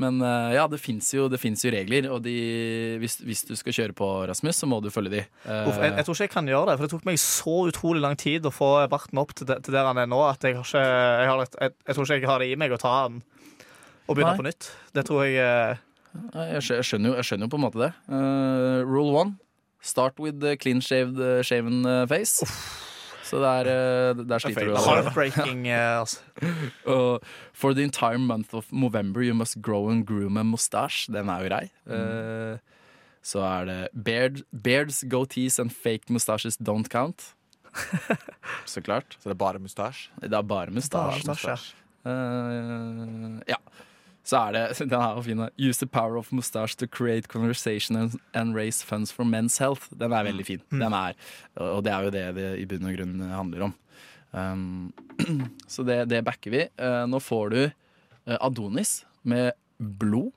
Men 0.00 0.20
eh, 0.20 0.54
ja, 0.58 0.66
det 0.68 0.78
fins 0.80 1.08
jo, 1.14 1.24
jo 1.32 1.70
regler, 1.72 2.08
og 2.12 2.20
de, 2.26 2.34
hvis, 3.00 3.16
hvis 3.24 3.44
du 3.48 3.54
skal 3.56 3.76
kjøre 3.78 3.96
på, 3.96 4.08
Rasmus, 4.28 4.58
så 4.60 4.68
må 4.68 4.82
du 4.84 4.90
følge 4.92 5.12
de. 5.14 5.22
Eh, 5.48 5.70
Uff, 5.70 5.78
jeg, 5.80 5.94
jeg 5.96 6.04
tror 6.04 6.18
ikke 6.18 6.26
jeg 6.26 6.34
kan 6.34 6.50
gjøre 6.52 6.68
det, 6.68 6.76
for 6.76 6.84
det 6.84 6.92
tok 6.92 7.08
meg 7.08 7.20
så 7.22 7.56
utrolig 7.70 8.04
lang 8.04 8.18
tid 8.20 8.44
å 8.44 8.52
få 8.52 8.70
barten 8.92 9.22
opp 9.22 9.32
til, 9.36 9.48
til 9.48 9.72
der 9.72 9.88
han 9.88 10.02
er 10.02 10.10
nå, 10.12 10.20
at 10.28 10.44
jeg, 10.44 10.58
ikke, 10.60 10.84
jeg, 10.84 11.30
har 11.32 11.44
et, 11.46 11.58
jeg, 11.64 11.76
jeg 11.88 11.96
tror 11.96 12.08
ikke 12.10 12.20
jeg 12.20 12.32
har 12.32 12.44
det 12.44 12.50
i 12.52 12.60
meg 12.60 12.76
å 12.76 12.80
ta 12.82 12.94
den 13.08 13.22
og 14.06 14.14
begynne 14.14 14.36
Nei. 14.36 14.38
på 14.38 14.46
nytt. 14.46 14.68
Det 14.94 15.06
tror 15.08 15.24
jeg 15.24 15.40
eh, 15.42 15.80
jeg, 16.52 16.82
skjønner 16.84 17.10
jo, 17.10 17.16
jeg 17.16 17.30
skjønner 17.30 17.48
jo 17.48 17.54
på 17.56 17.58
en 17.58 17.64
måte 17.64 17.82
det. 17.82 17.92
Uh, 18.12 18.84
rule 18.84 19.16
one. 19.16 19.38
Start 19.80 20.20
with 20.20 20.44
clean 20.60 20.84
shaved, 20.84 21.18
shaven 21.46 21.84
face. 22.10 22.42
face. 22.44 22.85
Så 23.26 23.40
der, 23.42 23.68
eh, 23.70 24.26
der 24.28 24.38
sliter 24.38 24.68
du. 24.70 24.76
Heartbreaking. 24.78 25.66
eh, 25.72 26.00
altså. 26.00 26.20
Og 26.96 27.20
for 27.52 27.74
the 27.74 27.82
entire 27.82 28.18
month 28.18 28.54
of 28.54 28.72
November 28.72 29.22
you 29.22 29.34
must 29.34 29.60
grow 29.62 29.90
and 29.90 30.06
groom 30.06 30.36
a 30.36 30.42
mustache. 30.42 31.12
Den 31.12 31.28
er 31.28 31.42
jo 31.42 31.50
grei. 31.50 31.70
Uh, 31.86 32.58
så 33.26 33.42
er 33.42 33.64
det 33.66 33.80
beard, 34.04 34.42
beards, 34.62 35.04
goatees 35.10 35.58
and 35.58 35.70
fake 35.74 36.12
mustaches 36.12 36.56
don't 36.56 36.88
count. 36.88 37.34
så 38.66 38.80
klart. 38.80 39.16
Så 39.18 39.28
det 39.28 39.34
er 39.34 39.42
bare 39.42 39.58
mustasje? 39.58 40.10
Det 40.22 40.32
er 40.32 40.42
bare 40.42 40.70
mustasje. 40.70 41.56
Ja. 42.06 42.12
Uh, 42.12 43.40
ja. 43.48 43.58
Så 44.26 44.40
er 44.40 44.56
det 44.56 44.64
Den 44.90 44.98
er 44.98 45.14
jo 45.14 45.22
fin. 45.22 45.44
Use 45.58 45.78
the 45.78 45.86
power 45.86 46.18
of 46.18 46.32
mustache 46.32 46.76
to 46.76 46.86
create 46.86 47.28
conversation 47.30 47.96
and, 47.96 48.18
and 48.34 48.56
raise 48.56 48.82
funds 48.82 49.12
for 49.12 49.24
men's 49.24 49.58
health. 49.62 49.86
Den 49.94 50.12
er 50.12 50.26
veldig 50.26 50.46
fin. 50.46 50.62
Den 50.70 50.92
er, 50.92 51.14
og 51.54 51.84
det 51.86 51.92
er 51.92 52.06
jo 52.06 52.14
det 52.14 52.24
det 52.36 52.48
i 52.60 52.66
bunn 52.66 52.88
og 52.88 52.96
grunn 52.98 53.20
handler 53.30 53.68
om. 53.68 53.76
Um, 54.36 54.92
så 55.72 55.86
det, 55.86 56.04
det 56.10 56.24
backer 56.26 56.52
vi. 56.52 56.64
Uh, 56.80 57.06
nå 57.08 57.22
får 57.22 57.54
du 57.54 57.62
uh, 57.66 58.36
Adonis 58.40 58.98
med 59.22 59.52
blod. 59.78 60.32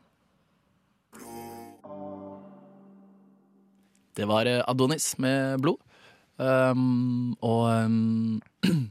Det 4.16 4.28
var 4.30 4.48
uh, 4.48 4.62
Adonis 4.70 5.12
med 5.18 5.60
blod. 5.66 5.82
Um, 6.40 7.34
og 7.44 7.66
um, 7.90 8.40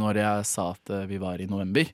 når 0.00 0.24
jeg 0.24 0.46
sa 0.48 0.70
at 0.72 0.94
vi 1.06 1.20
var 1.22 1.38
i 1.38 1.46
november, 1.46 1.92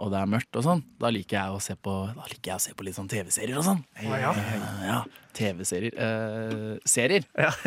og 0.00 0.10
det 0.12 0.18
er 0.20 0.28
mørkt 0.30 0.56
og 0.56 0.64
sånn, 0.64 0.82
da 1.02 1.10
liker 1.12 1.36
jeg 1.36 1.54
å 1.56 1.60
se 1.60 1.74
på, 1.76 1.94
da 2.16 2.26
liker 2.30 2.52
jeg 2.52 2.56
å 2.56 2.62
se 2.64 2.72
på 2.78 2.84
litt 2.86 2.96
sånn 2.96 3.10
TV-serier 3.10 3.58
og 3.60 3.66
sånn. 3.66 3.82
ja. 4.00 4.30
Eh, 4.32 4.84
ja, 4.86 4.98
TV-serier. 5.36 5.96
Eh, 6.00 6.78
serier. 6.88 7.26
Ja. 7.36 7.50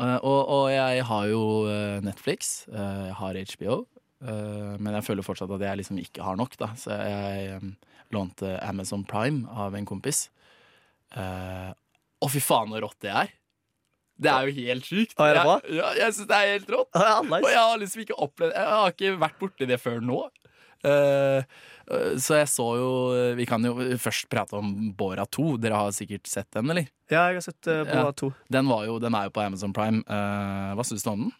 Eh, 0.00 0.16
og, 0.24 0.38
og 0.48 0.66
jeg 0.72 1.02
har 1.04 1.24
jo 1.28 1.40
eh, 1.68 1.98
Netflix, 2.06 2.52
eh, 2.72 3.00
jeg 3.10 3.16
har 3.18 3.36
HBO, 3.52 3.74
eh, 4.24 4.76
men 4.80 4.94
jeg 4.96 5.04
føler 5.10 5.26
fortsatt 5.26 5.50
at 5.56 5.64
jeg 5.66 5.80
liksom 5.82 5.98
ikke 6.00 6.24
har 6.24 6.38
nok, 6.40 6.54
da. 6.60 6.70
Så 6.80 6.94
jeg 6.94 7.50
eh, 7.58 7.66
lånte 8.16 8.54
Amazon 8.64 9.04
Prime 9.04 9.44
av 9.50 9.76
en 9.76 9.84
kompis. 9.88 10.28
Eh, 11.16 11.70
Å, 12.20 12.28
fy 12.32 12.40
faen, 12.44 12.72
så 12.72 12.80
rått 12.86 12.98
det 13.04 13.12
er! 13.12 13.34
Det 14.20 14.28
er 14.28 14.48
jo 14.50 14.56
helt 14.68 14.84
sjukt. 14.84 15.14
Jeg, 15.16 15.36
ja, 15.72 15.90
jeg 15.96 16.12
syns 16.12 16.28
det 16.28 16.36
er 16.36 16.50
helt 16.54 16.72
rått. 16.74 16.90
Ja, 16.92 17.14
Og 17.24 17.46
jeg 17.48 17.56
har 17.56 17.78
liksom 17.80 18.02
ikke 18.02 18.18
opplevd 18.20 18.52
Jeg 18.52 18.66
har 18.68 18.90
ikke 18.92 19.12
vært 19.22 19.38
borti 19.40 19.68
det 19.70 19.78
før 19.80 20.02
nå. 20.04 20.18
Eh, 20.86 21.42
eh, 21.90 22.14
så 22.22 22.38
jeg 22.38 22.48
så 22.48 22.64
jo 22.78 22.90
Vi 23.36 23.44
kan 23.44 23.64
jo 23.66 23.74
først 24.00 24.30
prate 24.32 24.56
om 24.56 24.72
Bora 24.96 25.26
2. 25.26 25.56
Dere 25.60 25.82
har 25.82 25.92
sikkert 25.96 26.30
sett 26.30 26.48
den, 26.56 26.70
eller? 26.72 26.88
Ja, 27.10 27.26
jeg 27.28 27.40
har 27.40 27.44
sett 27.44 27.68
uh, 27.68 27.82
Borat 27.88 28.20
2. 28.22 28.30
Den, 28.54 28.68
var 28.70 28.86
jo, 28.86 28.98
den 29.02 29.14
er 29.18 29.26
jo 29.26 29.34
på 29.34 29.42
Amazon 29.42 29.74
Prime. 29.74 30.04
Eh, 30.06 30.72
hva 30.78 30.86
syns 30.86 31.04
du 31.04 31.10
om 31.12 31.24
den? 31.26 31.32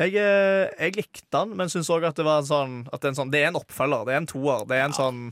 Jeg, 0.00 0.16
eh, 0.18 0.72
jeg 0.74 0.96
likte 0.96 1.28
den, 1.30 1.52
men 1.58 1.70
syns 1.70 1.90
òg 1.92 2.08
at 2.08 2.18
det 2.18 2.24
var 2.26 2.40
en 2.40 2.48
sånn 2.48 2.72
At 2.90 2.98
det 2.98 3.06
er 3.06 3.12
en 3.12 3.18
sånn 3.20 3.30
Det 3.30 3.42
er 3.42 3.50
en 3.52 3.60
oppfølger. 3.60 4.06
Det 4.08 4.14
er 4.14 4.22
en 4.22 4.30
toer. 4.32 4.64
Det 4.68 4.78
er 4.78 4.86
en 4.88 4.96
sånn 4.96 5.26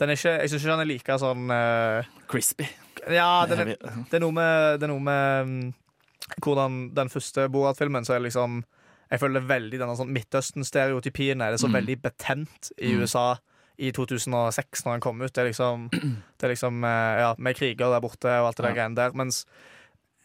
den 0.00 0.10
er 0.10 0.18
ikke, 0.18 0.32
Jeg 0.42 0.50
syns 0.50 0.64
ikke 0.64 0.72
den 0.72 0.82
er 0.82 0.90
like 0.90 1.16
sånn 1.22 1.50
uh, 1.54 2.14
Crispy. 2.30 2.66
Ja, 3.14 3.44
den 3.46 3.60
er, 3.62 3.74
det 3.78 4.16
er 4.16 4.22
noe 4.24 4.34
med, 4.34 4.80
det 4.80 4.88
er 4.88 4.90
noe 4.90 5.02
med 5.04 5.50
mm, 5.50 5.66
hvordan 6.42 6.78
den 6.96 7.12
første 7.12 7.44
Borat-filmen 7.52 8.06
så 8.06 8.16
er 8.16 8.22
det 8.22 8.30
liksom 8.30 8.62
Jeg 9.14 9.20
føler 9.22 9.40
er 9.42 9.48
veldig 9.48 9.78
denne 9.80 9.94
sånn 9.98 10.10
Midtøsten-stereotypien 10.14 11.42
er 11.44 11.54
det 11.54 11.60
så 11.62 11.68
Mm. 11.70 11.76
veldig 11.78 11.96
betent 12.02 12.72
i 12.78 12.92
Mm. 12.94 13.02
USA 13.02 13.36
i 13.78 13.90
2006, 13.90 14.84
når 14.84 14.92
den 14.94 15.00
kom 15.00 15.22
ut. 15.22 15.32
Det 15.32 15.38
er 15.42 15.48
liksom, 15.50 15.88
det 16.38 16.42
er 16.46 16.52
liksom 16.54 16.84
eh, 16.84 17.20
Ja, 17.20 17.34
med 17.38 17.56
kriger 17.56 17.90
der 17.94 18.00
borte 18.00 18.26
og 18.40 18.48
alt 18.50 18.56
det 18.56 18.64
der 18.64 18.74
Ja. 18.74 18.74
greiene 18.82 18.96
der. 18.96 19.12
Mens, 19.14 19.44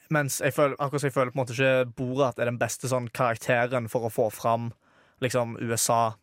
mens 0.10 0.40
jeg 0.42 0.54
føler, 0.54 0.76
akkurat 0.80 1.02
som 1.02 1.08
jeg 1.10 1.14
føler 1.14 1.32
på 1.32 1.40
en 1.40 1.46
måte 1.46 1.54
ikke 1.58 1.96
Borat 1.96 2.40
er 2.40 2.46
den 2.46 2.58
beste 2.60 2.88
sånn 2.90 3.10
karakteren 3.14 3.88
for 3.90 4.02
å 4.10 4.12
få 4.12 4.32
fram 4.32 4.72
liksom 5.22 5.58
USA 5.62 6.16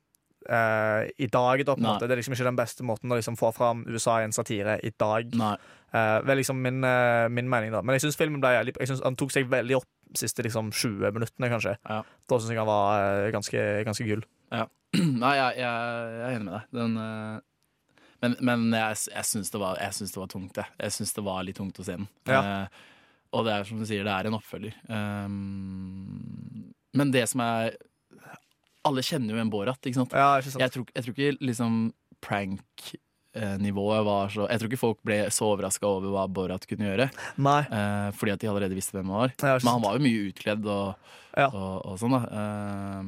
eh, 0.48 1.08
i 1.22 1.28
dag. 1.32 1.62
Da, 1.66 1.74
på 1.74 1.80
en 1.82 1.88
måte. 1.88 2.06
Det 2.06 2.14
er 2.16 2.20
liksom 2.20 2.36
ikke 2.36 2.48
den 2.48 2.58
beste 2.58 2.86
måten 2.86 3.12
å 3.12 3.18
liksom 3.18 3.38
få 3.38 3.52
fram 3.56 3.84
USA 3.88 4.20
i 4.20 4.28
en 4.28 4.34
satire 4.36 4.78
i 4.86 4.92
dag. 4.98 5.34
Nei. 5.38 5.56
Uh, 5.94 6.18
det 6.26 6.34
er 6.34 6.40
liksom 6.40 6.58
min, 6.60 6.80
uh, 6.84 7.26
min 7.32 7.48
mening, 7.48 7.70
da. 7.72 7.80
Men 7.86 7.96
jeg 7.96 8.04
syns 8.04 8.18
filmen 8.18 8.40
ble 8.42 8.50
jævlig 8.52 8.72
Jeg 8.82 8.88
synes 8.90 9.04
Han 9.06 9.14
tok 9.16 9.30
seg 9.32 9.46
veldig 9.48 9.76
opp 9.78 9.86
de 10.10 10.18
siste 10.18 10.42
liksom, 10.44 10.72
20 10.74 11.14
minuttene, 11.14 11.48
kanskje. 11.52 11.76
Ja. 11.86 12.00
Da 12.28 12.38
syns 12.40 12.52
jeg 12.52 12.60
han 12.60 12.68
var 12.68 13.30
ganske, 13.34 13.62
ganske 13.86 14.06
gull. 14.08 14.24
Nei, 15.22 15.32
jeg, 15.38 15.62
jeg, 15.62 15.62
jeg 15.62 16.26
er 16.26 16.34
enig 16.36 16.46
med 16.46 16.52
deg. 16.56 16.66
Den, 16.76 16.98
men 18.22 18.36
men 18.48 18.66
jeg, 18.72 19.00
jeg 19.12 19.28
syns 19.28 19.50
det, 19.52 19.60
var- 19.60 19.80
det 19.80 20.20
var 20.20 20.30
tungt, 20.32 20.56
jeg. 20.56 20.76
Jeg 20.80 20.94
syns 20.94 21.12
det 21.16 21.24
var 21.26 21.42
litt 21.46 21.58
tungt 21.58 21.80
å 21.82 21.86
se 21.86 21.98
den. 21.98 22.06
Ja. 22.30 22.42
Og 23.34 23.44
det 23.46 23.52
er 23.52 23.66
som 23.68 23.80
du 23.80 23.86
sier, 23.88 24.06
det 24.06 24.14
er 24.14 24.28
en 24.28 24.38
oppfølger. 24.38 24.76
Um, 24.88 26.72
men 26.96 27.12
det 27.12 27.26
som 27.30 27.42
er 27.44 27.74
Alle 28.86 29.02
kjenner 29.06 29.34
jo 29.36 29.42
en 29.42 29.50
Borat, 29.52 29.80
ikke 29.86 30.00
sant? 30.02 30.12
Ja, 30.16 30.36
ikke 30.40 30.52
sant? 30.54 30.62
Jeg 30.64 30.72
tror, 30.76 30.86
jeg 30.94 31.04
tror 31.06 31.16
ikke 31.16 31.46
liksom 31.50 31.78
prank-nivået 32.26 34.04
var 34.06 34.28
så 34.32 34.46
Jeg 34.50 34.60
tror 34.60 34.70
ikke 34.70 34.80
folk 34.80 34.98
ble 35.06 35.18
så 35.34 35.50
overraska 35.52 35.86
over 35.88 36.12
hva 36.14 36.24
Borat 36.32 36.66
kunne 36.68 36.88
gjøre. 36.88 37.08
Nei. 37.38 37.60
eh, 37.68 38.10
fordi 38.16 38.32
at 38.32 38.40
de 38.40 38.48
allerede 38.50 38.74
visste 38.78 38.96
hvem 38.96 39.10
han 39.12 39.26
var. 39.26 39.34
Ja, 39.42 39.58
Men 39.62 39.72
han 39.76 39.82
var 39.84 39.98
jo 39.98 40.04
mye 40.06 40.22
utkledd 40.30 40.66
og, 40.66 40.94
Ja. 41.36 41.48
og, 41.52 41.84
og 41.84 41.98
sånn, 42.00 42.14
da. 42.16 42.22
Eh, 42.32 43.02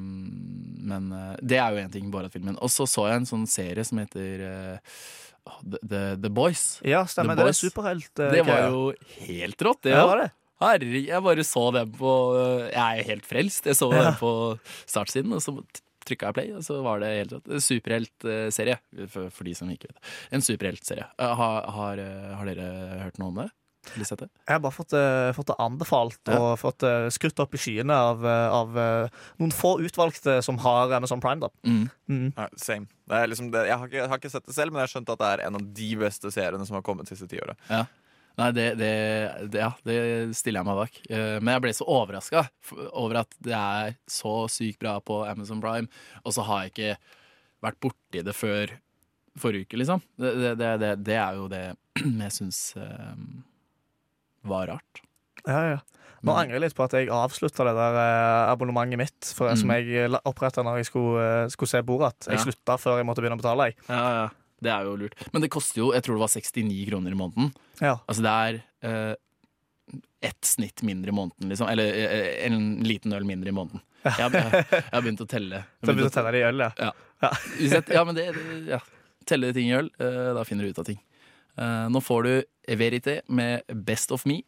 men 0.89 1.09
det 1.41 1.59
er 1.61 1.73
jo 1.73 1.83
én 1.87 1.93
ting, 1.93 2.11
Borat-filmen. 2.13 2.59
Og 2.61 2.69
så 2.73 2.87
så 2.89 3.09
jeg 3.09 3.23
en 3.23 3.27
sånn 3.29 3.47
serie 3.49 3.85
som 3.85 3.99
heter 4.03 4.45
eh, 4.45 4.79
The, 5.65 5.79
The, 5.81 6.03
The 6.21 6.29
Boys. 6.31 6.81
Ja, 6.85 7.05
stemmer. 7.09 7.37
The 7.37 7.45
Det 7.49 7.55
er 7.55 7.61
superhelt. 7.71 8.13
eh, 8.21 8.31
Det 8.37 8.45
var 8.47 8.69
jo 8.69 8.93
helt 9.25 9.65
rått, 9.65 9.83
det 9.89 9.95
ja, 9.97 10.05
var 10.07 10.19
det. 10.27 10.31
Herregud, 10.61 11.05
jeg 11.07 11.23
bare 11.23 11.45
så 11.47 11.67
den 11.77 11.93
på 11.99 12.15
Jeg 12.69 12.79
er 12.83 12.97
jo 13.03 13.09
helt 13.13 13.27
frelst. 13.29 13.67
Jeg 13.71 13.77
så 13.79 13.93
Ja. 13.93 14.03
den 14.11 14.19
på 14.21 14.33
startsiden, 14.87 15.33
og 15.37 15.41
så 15.45 15.55
trykka 16.09 16.31
jeg 16.31 16.35
play, 16.35 16.53
og 16.57 16.63
så 16.65 16.83
var 16.83 17.01
det 17.01 17.13
helt 17.19 17.33
rått. 17.37 17.49
Superheltserie, 17.63 18.79
for, 19.13 19.29
for 19.31 19.45
de 19.45 19.55
som 19.55 19.69
ikke 19.71 19.91
vet 19.91 19.99
det. 19.99 20.13
En 20.33 20.41
superheltserie. 20.45 21.07
Eh, 21.19 21.35
Har, 21.37 21.69
har, 21.71 21.99
eh, 22.03 22.35
har 22.39 22.47
dere 22.49 22.69
hørt 23.05 23.19
noe 23.21 23.29
om 23.35 23.41
det? 23.43 23.51
Jeg 23.97 24.19
har 24.49 24.59
bare 24.61 24.75
fått, 24.75 24.93
uh, 24.93 25.31
fått 25.33 25.47
det 25.49 25.55
anbefalt 25.65 26.19
Ja. 26.29 26.37
og 26.39 26.59
fått 26.61 26.83
uh, 26.85 27.07
skrutt 27.15 27.39
opp 27.41 27.55
i 27.55 27.61
skyene 27.63 27.95
av, 27.95 28.25
eh, 28.27 28.49
av 28.53 28.75
uh, 28.77 29.09
noen 29.41 29.53
få 29.55 29.79
utvalgte 29.81 30.43
som 30.45 30.59
har 30.61 30.93
Amazon 30.93 31.21
Prime. 31.23 31.41
da 31.41 31.49
Mm. 31.65 31.89
mm. 32.09 32.35
Nei, 32.37 32.49
same. 32.57 32.87
Det 33.09 33.17
er 33.17 33.31
liksom 33.31 33.51
det, 33.55 33.67
jeg, 33.71 33.79
har 33.79 33.87
ikke, 33.89 33.97
jeg 34.03 34.09
har 34.13 34.19
ikke 34.19 34.31
sett 34.35 34.45
det 34.47 34.55
selv, 34.59 34.73
men 34.73 34.83
jeg 34.83 34.89
har 34.89 34.93
skjønt 35.01 35.13
at 35.15 35.19
det 35.23 35.31
er 35.31 35.47
en 35.47 35.55
av 35.57 35.63
de 35.79 35.89
beste 35.97 36.33
seriene 36.35 36.67
som 36.67 36.75
har 36.77 36.83
kommet 36.83 37.07
de 37.09 37.15
siste 37.17 37.29
ti 37.31 37.41
åra. 37.41 37.55
Nei, 38.39 38.49
det, 38.55 38.67
det, 38.79 38.91
det, 39.51 39.59
ja, 39.65 39.73
det 39.83 39.97
stiller 40.39 40.61
jeg 40.63 40.69
meg 40.69 40.77
bak. 40.79 40.99
Eh, 41.11 41.39
Men 41.43 41.57
jeg 41.57 41.63
ble 41.65 41.73
så 41.75 41.87
overraska 41.91 42.45
over 42.93 43.21
at 43.25 43.33
det 43.43 43.57
er 43.59 43.97
så 44.07 44.35
sykt 44.53 44.79
bra 44.83 44.97
på 45.03 45.25
Amazon 45.27 45.61
Prime, 45.65 45.89
og 46.25 46.33
så 46.37 46.45
har 46.47 46.65
jeg 46.67 46.73
ikke 46.75 46.93
vært 47.67 47.81
borti 47.83 48.23
det 48.23 48.37
før 48.39 48.77
forrige 49.39 49.67
uke, 49.67 49.81
liksom. 49.83 50.01
Det, 50.19 50.55
det, 50.59 51.17
er 51.19 51.35
jo 51.39 51.49
det 51.51 51.65
jeg 52.25 52.33
syns 52.35 52.63
var 54.43 54.67
rart. 54.71 55.03
Ja, 55.47 55.61
ja. 55.75 55.79
Nå 56.27 56.35
angrer 56.35 56.57
jeg 56.59 56.65
litt 56.65 56.75
på 56.75 56.83
at 56.83 56.95
jeg 56.99 57.11
avslutta 57.15 57.63
det 57.69 57.75
der 57.79 57.97
eh, 58.01 58.51
abonnementet 58.51 58.99
mitt 58.99 59.29
for, 59.37 59.53
som 59.55 59.71
Mm. 59.71 59.75
jeg 59.87 60.19
oppretta 60.27 60.65
når 60.67 60.81
jeg 60.81 60.89
skulle, 60.91 61.23
eh, 61.45 61.49
skulle 61.55 61.71
se 61.71 61.83
Borat. 61.87 62.27
Jeg 62.27 62.39
Ja. 62.39 62.43
slutta 62.43 62.75
før 62.79 62.97
jeg 62.99 63.07
måtte 63.07 63.23
begynne 63.23 63.39
å 63.39 63.43
betale. 63.43 63.69
Jeg. 63.71 63.77
Ja, 63.89 64.03
ja. 64.19 64.29
Det 64.61 64.71
er 64.75 64.85
jo 64.89 64.97
lurt. 64.99 65.15
Men 65.33 65.43
det 65.45 65.51
koster 65.55 65.81
jo, 65.85 65.93
jeg 65.95 66.03
tror 66.07 66.19
det 66.19 66.25
var 66.25 66.33
69 66.35 66.85
kroner 66.91 67.15
i 67.15 67.19
måneden. 67.21 67.53
Ja. 67.81 67.97
Altså 68.11 68.25
det 68.27 68.33
er 68.35 68.61
eh, 68.89 69.15
ett 70.29 70.45
snitt 70.45 70.83
mindre 70.83 71.13
i 71.13 71.15
måneden, 71.15 71.49
liksom. 71.53 71.69
Eller 71.71 71.95
eh, 71.95 72.47
en 72.49 72.83
liten 72.87 73.13
øl 73.15 73.25
mindre 73.29 73.53
i 73.53 73.57
måneden. 73.57 73.81
Jeg, 74.05 74.15
har- 74.19 74.35
jeg, 74.35 74.67
jeg 74.73 74.85
har 74.93 75.03
begynt 75.05 75.23
å 75.23 75.29
telle. 75.31 75.61
Jeg 75.63 75.85
Så 75.87 75.91
har 75.93 75.99
begynt 76.01 76.11
å 76.11 76.17
telle 76.19 76.33
det 76.35 76.41
i 76.43 76.47
øl, 76.49 76.65
ja. 76.67 76.71
Ja. 77.23 77.31
Jeg, 77.59 77.85
ja, 77.95 78.03
men 78.07 78.15
det, 78.19 78.27
det 78.35 78.59
ja. 78.75 78.81
Telle 79.29 79.53
ting 79.55 79.69
i 79.71 79.77
øl, 79.79 79.89
eh, 80.01 80.29
da 80.39 80.45
finner 80.49 80.65
du 80.67 80.71
ut 80.75 80.79
av 80.83 80.87
ting. 80.91 80.99
Eh, 81.59 81.87
nå 81.95 82.03
får 82.03 82.27
du 82.29 82.33
Verité 82.79 83.21
med 83.29 83.63
Best 83.87 84.13
of 84.15 84.27
Me. 84.29 84.41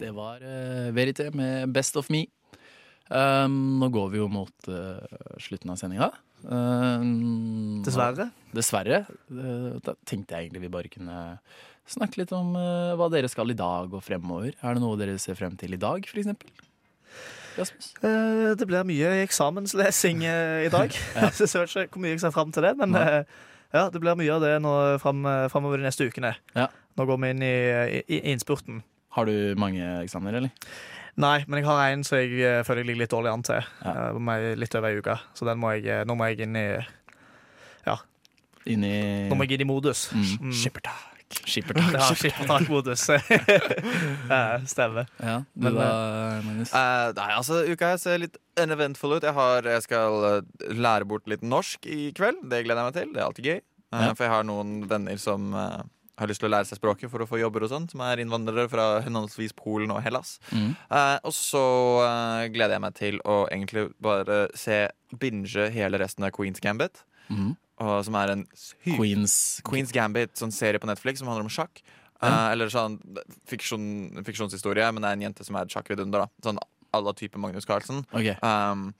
Det 0.00 0.10
var 0.16 0.40
eh, 0.42 0.90
Verité 0.96 1.28
med 1.34 1.68
Best 1.72 1.96
of 1.96 2.08
Me. 2.10 2.26
Um, 3.10 3.78
nå 3.80 3.88
går 3.90 4.10
vi 4.12 4.20
jo 4.20 4.28
mot 4.30 4.68
uh, 4.70 5.00
slutten 5.42 5.72
av 5.72 5.78
sendinga. 5.80 6.06
Um, 6.44 7.82
Dessverre. 7.84 8.30
Dessverre. 8.56 9.02
Eh, 9.30 9.76
Da 9.84 9.94
tenkte 10.08 10.36
jeg 10.36 10.48
egentlig 10.48 10.64
vi 10.66 10.72
bare 10.72 10.92
kunne 10.92 11.18
snakke 11.90 12.20
litt 12.22 12.32
om 12.36 12.54
uh, 12.54 12.94
hva 12.98 13.08
dere 13.10 13.28
skal 13.28 13.50
i 13.50 13.58
dag 13.58 13.92
og 13.92 14.02
fremover. 14.06 14.54
Er 14.62 14.76
det 14.76 14.82
noe 14.84 14.98
dere 15.00 15.18
ser 15.18 15.38
frem 15.38 15.56
til 15.58 15.74
i 15.74 15.80
dag, 15.80 16.04
eksempel? 16.22 16.50
Rasmus? 17.58 17.92
Eh, 18.06 18.54
Det 18.56 18.66
blir 18.70 18.86
mye 18.86 19.14
eksamenslesing 19.26 20.22
i 20.24 20.70
dag. 20.72 20.94
Ja. 21.18 21.30
Så 21.36 21.48
jeg 21.50 21.66
vet 21.66 21.76
ikke 21.88 21.98
hvor 21.98 22.04
mye 22.06 22.14
jeg 22.14 22.22
ser 22.24 22.34
frem 22.36 22.52
til 22.54 22.68
det, 22.68 22.76
men 22.78 22.94
ja, 23.70 23.86
det 23.90 24.00
blir 24.02 24.16
mye 24.18 24.32
av 24.34 24.42
det 24.42 24.54
nå 24.62 24.72
fram, 25.02 25.24
eh, 25.26 25.46
de 25.78 25.84
neste 25.84 26.06
ukene. 26.10 26.32
Ja. 26.56 26.68
Nå 26.98 27.06
går 27.06 27.20
vi 27.22 27.30
inn 27.34 27.42
i, 27.46 27.54
i, 28.00 28.00
i 28.16 28.22
innspurten. 28.32 28.82
Har 29.14 29.26
du 29.26 29.54
mange 29.58 29.82
eksamener, 30.02 30.40
eller? 30.40 30.50
Nei, 31.16 31.44
men 31.48 31.58
jeg 31.60 31.66
har 31.66 31.90
en 31.90 32.04
som 32.06 32.18
jeg 32.18 32.38
eh, 32.40 32.62
føler 32.64 32.82
jeg 32.84 32.86
ligger 32.92 33.02
litt 33.04 33.10
dårlig 33.14 33.32
an 33.32 33.42
til. 33.42 33.64
Ja. 33.84 34.10
eh, 34.36 34.54
litt 34.56 34.74
over 34.78 34.88
ei 34.90 34.98
uke. 35.02 35.18
Så 35.34 35.44
den 35.48 35.58
må 35.58 35.72
jeg, 35.74 35.86
eh, 35.90 36.04
nå 36.06 36.14
må 36.16 36.28
jeg 36.30 36.40
inn 36.46 36.56
i 36.56 36.66
Inni 38.68 38.90
Nå 39.30 39.36
må 39.38 39.46
jeg 39.48 39.56
inn 39.56 39.62
i 39.64 39.68
modus. 39.70 40.10
mm. 40.12 40.24
Mm. 40.50 40.52
Skippertak. 40.52 41.06
Skippertak. 41.48 41.94
Ja, 41.94 42.08
skippertakmodus. 42.18 43.04
Ja, 44.30 44.58
Stemmer. 44.68 45.06
Ja, 45.22 45.38
du 45.54 45.64
Men, 45.64 45.78
da, 45.78 45.86
Magnus? 46.44 46.72
Eh, 46.76 47.12
nei, 47.16 47.28
altså, 47.38 47.62
uka 47.70 47.92
her 47.94 48.00
ser 48.02 48.20
litt 48.20 48.36
uneventful 48.60 49.14
ut. 49.16 49.24
Jeg, 49.24 49.32
har, 49.36 49.64
jeg 49.64 49.84
skal 49.86 50.26
eh, 50.28 50.74
lære 50.76 51.08
bort 51.08 51.24
litt 51.30 51.42
norsk 51.46 51.86
i 51.88 52.10
kveld. 52.18 52.42
Det 52.52 52.60
gleder 52.66 52.82
jeg 52.84 52.90
meg 52.90 52.98
til. 52.98 53.14
Det 53.16 53.22
er 53.22 53.28
alltid 53.30 53.48
gøy. 53.52 53.56
Eh, 53.60 54.04
Ja. 54.04 54.12
For 54.14 54.26
jeg 54.28 54.34
har 54.36 54.44
noen 54.46 54.74
venner 54.90 55.18
som 55.18 55.48
eh, 55.56 55.80
har 56.20 56.30
lyst 56.30 56.42
til 56.42 56.50
å 56.50 56.52
lære 56.52 56.68
seg 56.68 56.80
språket 56.80 57.12
for 57.12 57.24
å 57.24 57.28
få 57.28 57.40
jobber 57.40 57.66
og 57.66 57.72
sånn, 57.72 57.88
som 57.90 58.02
er 58.06 58.22
innvandrere 58.22 58.68
fra 58.72 58.86
henholdsvis 59.04 59.54
Polen 59.58 59.92
og 59.94 60.02
Hellas. 60.04 60.36
Mm. 60.52 60.74
Eh, 60.76 61.16
og 61.26 61.34
så 61.36 61.64
eh, 62.06 62.48
gleder 62.54 62.76
jeg 62.76 62.84
meg 62.84 62.98
til 62.98 63.20
å 63.24 63.38
egentlig 63.48 63.88
bare 64.02 64.42
se 64.58 64.82
binge 65.20 65.70
hele 65.74 66.00
resten 66.02 66.26
av 66.26 66.34
Queens 66.36 66.62
Gambit. 66.62 67.04
Mm. 67.30 67.54
Og, 67.80 67.94
som 68.04 68.18
er 68.20 68.34
en 68.34 68.44
Queens 68.84 69.34
Queens 69.64 69.94
Gambit, 69.96 70.34
sånn 70.36 70.52
serie 70.52 70.82
på 70.82 70.88
Netflix 70.90 71.22
som 71.22 71.30
handler 71.30 71.48
om 71.48 71.54
sjakk. 71.54 71.82
Eh, 72.20 72.46
eller 72.52 72.68
sånn 72.72 72.98
fiksjon, 73.48 74.20
fiksjonshistorie, 74.26 74.90
men 74.92 75.02
det 75.02 75.08
er 75.08 75.18
en 75.18 75.26
jente 75.30 75.46
som 75.46 75.56
er 75.56 75.72
sjakkvidunder. 75.72 76.28
Sånn 76.44 76.60
à 76.92 77.00
la 77.00 77.12
type 77.14 77.38
Magnus 77.38 77.64
Carlsen. 77.64 78.04
Okay. 78.12 78.34
Um, 78.42 78.90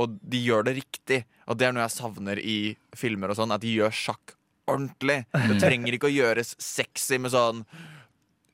og 0.00 0.16
de 0.22 0.40
gjør 0.40 0.68
det 0.68 0.78
riktig. 0.80 1.24
Og 1.50 1.58
det 1.58 1.66
er 1.66 1.74
noe 1.74 1.84
jeg 1.84 1.96
savner 1.98 2.40
i 2.40 2.58
filmer 2.96 3.32
og 3.32 3.40
sånn, 3.40 3.52
at 3.54 3.62
de 3.64 3.74
gjør 3.74 3.94
sjakk 3.94 4.36
ordentlig. 4.74 5.22
Det 5.32 5.56
trenger 5.62 5.96
ikke 5.96 6.10
å 6.10 6.14
gjøres 6.14 6.54
sexy 6.58 7.18
med 7.22 7.34
sånn 7.34 7.64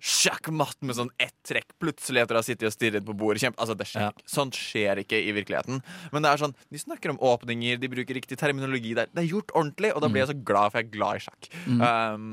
sjakkmatt 0.07 0.83
med 0.87 0.95
sånn 0.99 1.11
ett 1.19 1.35
trekk 1.47 1.73
plutselig 1.83 2.23
etter 2.23 2.37
å 2.37 2.41
ha 2.43 2.47
sittet 2.47 2.69
og 2.69 2.75
stirret 2.75 3.07
på 3.07 3.15
bordet. 3.17 3.43
Kjempe, 3.43 3.59
altså 3.63 3.75
det 3.79 3.89
skjer 3.91 4.05
Ja. 4.05 4.11
Sånt 4.29 4.55
skjer 4.55 5.01
ikke 5.03 5.19
i 5.19 5.33
virkeligheten. 5.35 5.81
Men 6.13 6.23
det 6.23 6.31
er 6.31 6.43
sånn, 6.45 6.55
de 6.71 6.79
snakker 6.79 7.11
om 7.11 7.19
åpninger, 7.19 7.81
de 7.81 7.91
bruker 7.91 8.15
riktig 8.15 8.39
terminologi. 8.39 8.95
Det 8.95 9.07
er, 9.07 9.15
det 9.15 9.25
er 9.25 9.33
gjort 9.33 9.55
ordentlig, 9.57 9.95
og 9.95 10.05
da 10.05 10.11
blir 10.13 10.23
jeg 10.23 10.35
så 10.35 10.45
glad, 10.45 10.71
for 10.71 10.79
jeg 10.79 10.87
er 10.87 10.95
glad 10.99 11.17
i 11.17 11.25
sjakk. 11.27 11.49
Um, 11.67 12.29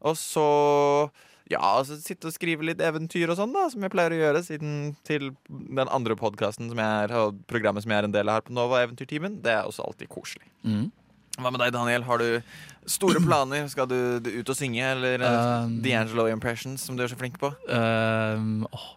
og 0.00 0.16
så 0.16 0.46
ja, 1.48 1.60
altså 1.64 1.96
sitte 2.00 2.28
og 2.28 2.34
skrive 2.36 2.66
litt 2.68 2.80
eventyr 2.84 3.30
og 3.32 3.38
sånn, 3.38 3.54
da, 3.56 3.66
som 3.72 3.84
jeg 3.84 3.92
pleier 3.92 4.12
å 4.12 4.20
gjøre 4.20 4.42
siden 4.44 4.72
til 5.08 5.30
den 5.48 5.88
andre 5.88 6.16
podkasten 6.18 6.68
og 6.76 7.38
programmet 7.48 7.84
som 7.84 7.92
jeg 7.94 8.02
er 8.02 8.08
en 8.08 8.14
del 8.14 8.28
av 8.28 8.38
her 8.38 8.46
på 8.48 8.56
Nova, 8.56 8.82
Eventyrtimen. 8.84 9.40
Det 9.44 9.54
er 9.54 9.68
også 9.68 9.86
alltid 9.88 10.10
koselig. 10.12 10.48
Mhm. 10.62 10.90
Hva 11.38 11.52
med 11.54 11.60
deg, 11.62 11.72
Daniel? 11.74 12.02
Har 12.02 12.18
du 12.18 12.28
store 12.90 13.20
planer? 13.22 13.66
Skal 13.70 13.86
du, 13.90 13.98
du 14.24 14.30
ut 14.40 14.48
og 14.50 14.56
synge, 14.58 14.82
eller 14.96 15.22
uh, 15.22 15.36
Um, 15.68 15.76
D'Angelo 15.84 16.26
Impressions, 16.32 16.82
som 16.82 16.96
du 16.98 17.04
er 17.04 17.10
så 17.12 17.18
flink 17.20 17.38
på? 17.38 17.52
Um, 17.70 18.64
åh, 18.74 18.88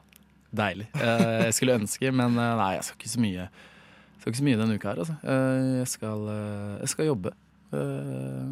deilig. 0.58 0.88
Uh, 0.98 1.46
jeg 1.48 1.54
skulle 1.60 1.78
ønske, 1.78 2.12
men 2.12 2.34
uh, 2.40 2.56
nei, 2.58 2.72
jeg 2.80 2.88
skal 2.88 2.98
ikke 2.98 3.14
så 3.14 3.22
mye 3.22 3.44
Jeg 3.46 4.24
skal 4.24 4.34
ikke 4.34 4.42
så 4.42 4.48
mye 4.50 4.62
denne 4.64 4.78
uka 4.78 4.90
her, 4.92 5.04
altså. 5.06 5.18
Uh, 5.22 5.78
jeg, 5.82 5.88
skal, 5.94 6.28
eh, 6.30 6.74
jeg 6.84 6.92
skal 6.96 7.08
jobbe. 7.10 7.32
Eh, 7.74 8.50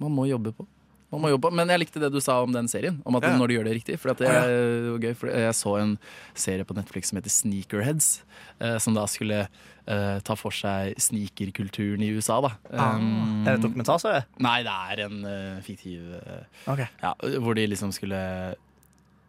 man 0.00 0.14
må 0.16 0.24
jobbe 0.30 0.52
på. 0.56 0.64
Man 1.12 1.20
må 1.20 1.30
jobbe 1.32 1.48
på. 1.48 1.54
Men 1.54 1.68
jeg 1.68 1.82
likte 1.82 2.00
det 2.00 2.08
du 2.14 2.20
sa 2.24 2.38
om 2.42 2.54
den 2.54 2.68
serien. 2.72 3.02
Om 3.04 3.18
at 3.18 3.26
Ja. 3.28 3.36
når 3.36 3.48
du 3.48 3.54
gjør 3.58 3.66
det 3.68 3.74
riktig. 3.76 3.98
For 4.00 4.10
at 4.14 4.18
det 4.22 4.28
er 4.32 4.98
gøy, 4.98 5.12
for 5.14 5.28
jeg 5.28 5.54
så 5.54 5.74
en 5.80 5.98
serie 6.34 6.64
på 6.64 6.74
Netflix 6.74 7.10
som 7.12 7.20
heter 7.20 7.30
Sneakerheads. 7.30 8.22
eh, 8.60 8.78
som 8.78 8.94
da 8.94 9.04
skulle 9.10 9.48
eh, 9.88 10.18
ta 10.22 10.34
for 10.38 10.54
seg 10.54 10.94
sneakerkulturen 11.02 12.02
i 12.04 12.10
USA, 12.14 12.40
da. 12.40 12.52
Um, 12.70 13.42
Er 13.46 13.56
det 13.56 13.58
et 13.58 13.64
dokumentarserie? 13.66 14.24
Nei, 14.38 14.62
det 14.62 14.72
er 14.72 15.02
en 15.06 15.24
uh, 15.26 15.62
fiktiv 15.66 16.00
uh, 16.14 16.44
okay. 16.70 16.86
ja, 17.02 17.14
hvor 17.42 17.54
de 17.58 17.66
liksom 17.66 17.92
skulle 17.92 18.20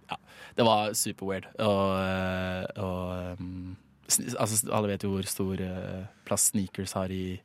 Ja, 0.10 0.18
det 0.56 0.66
var 0.68 0.94
super 0.94 1.26
weird. 1.26 1.48
Og, 1.58 1.98
eh, 1.98 2.66
og 2.84 3.40
um, 3.40 3.76
altså, 4.38 4.70
Alle 4.72 4.94
vet 4.94 5.04
jo 5.04 5.16
hvor 5.16 5.26
stor 5.26 5.64
uh, 5.64 6.06
plass 6.28 6.52
sneakers 6.52 6.94
har 6.94 7.10
i, 7.10 7.40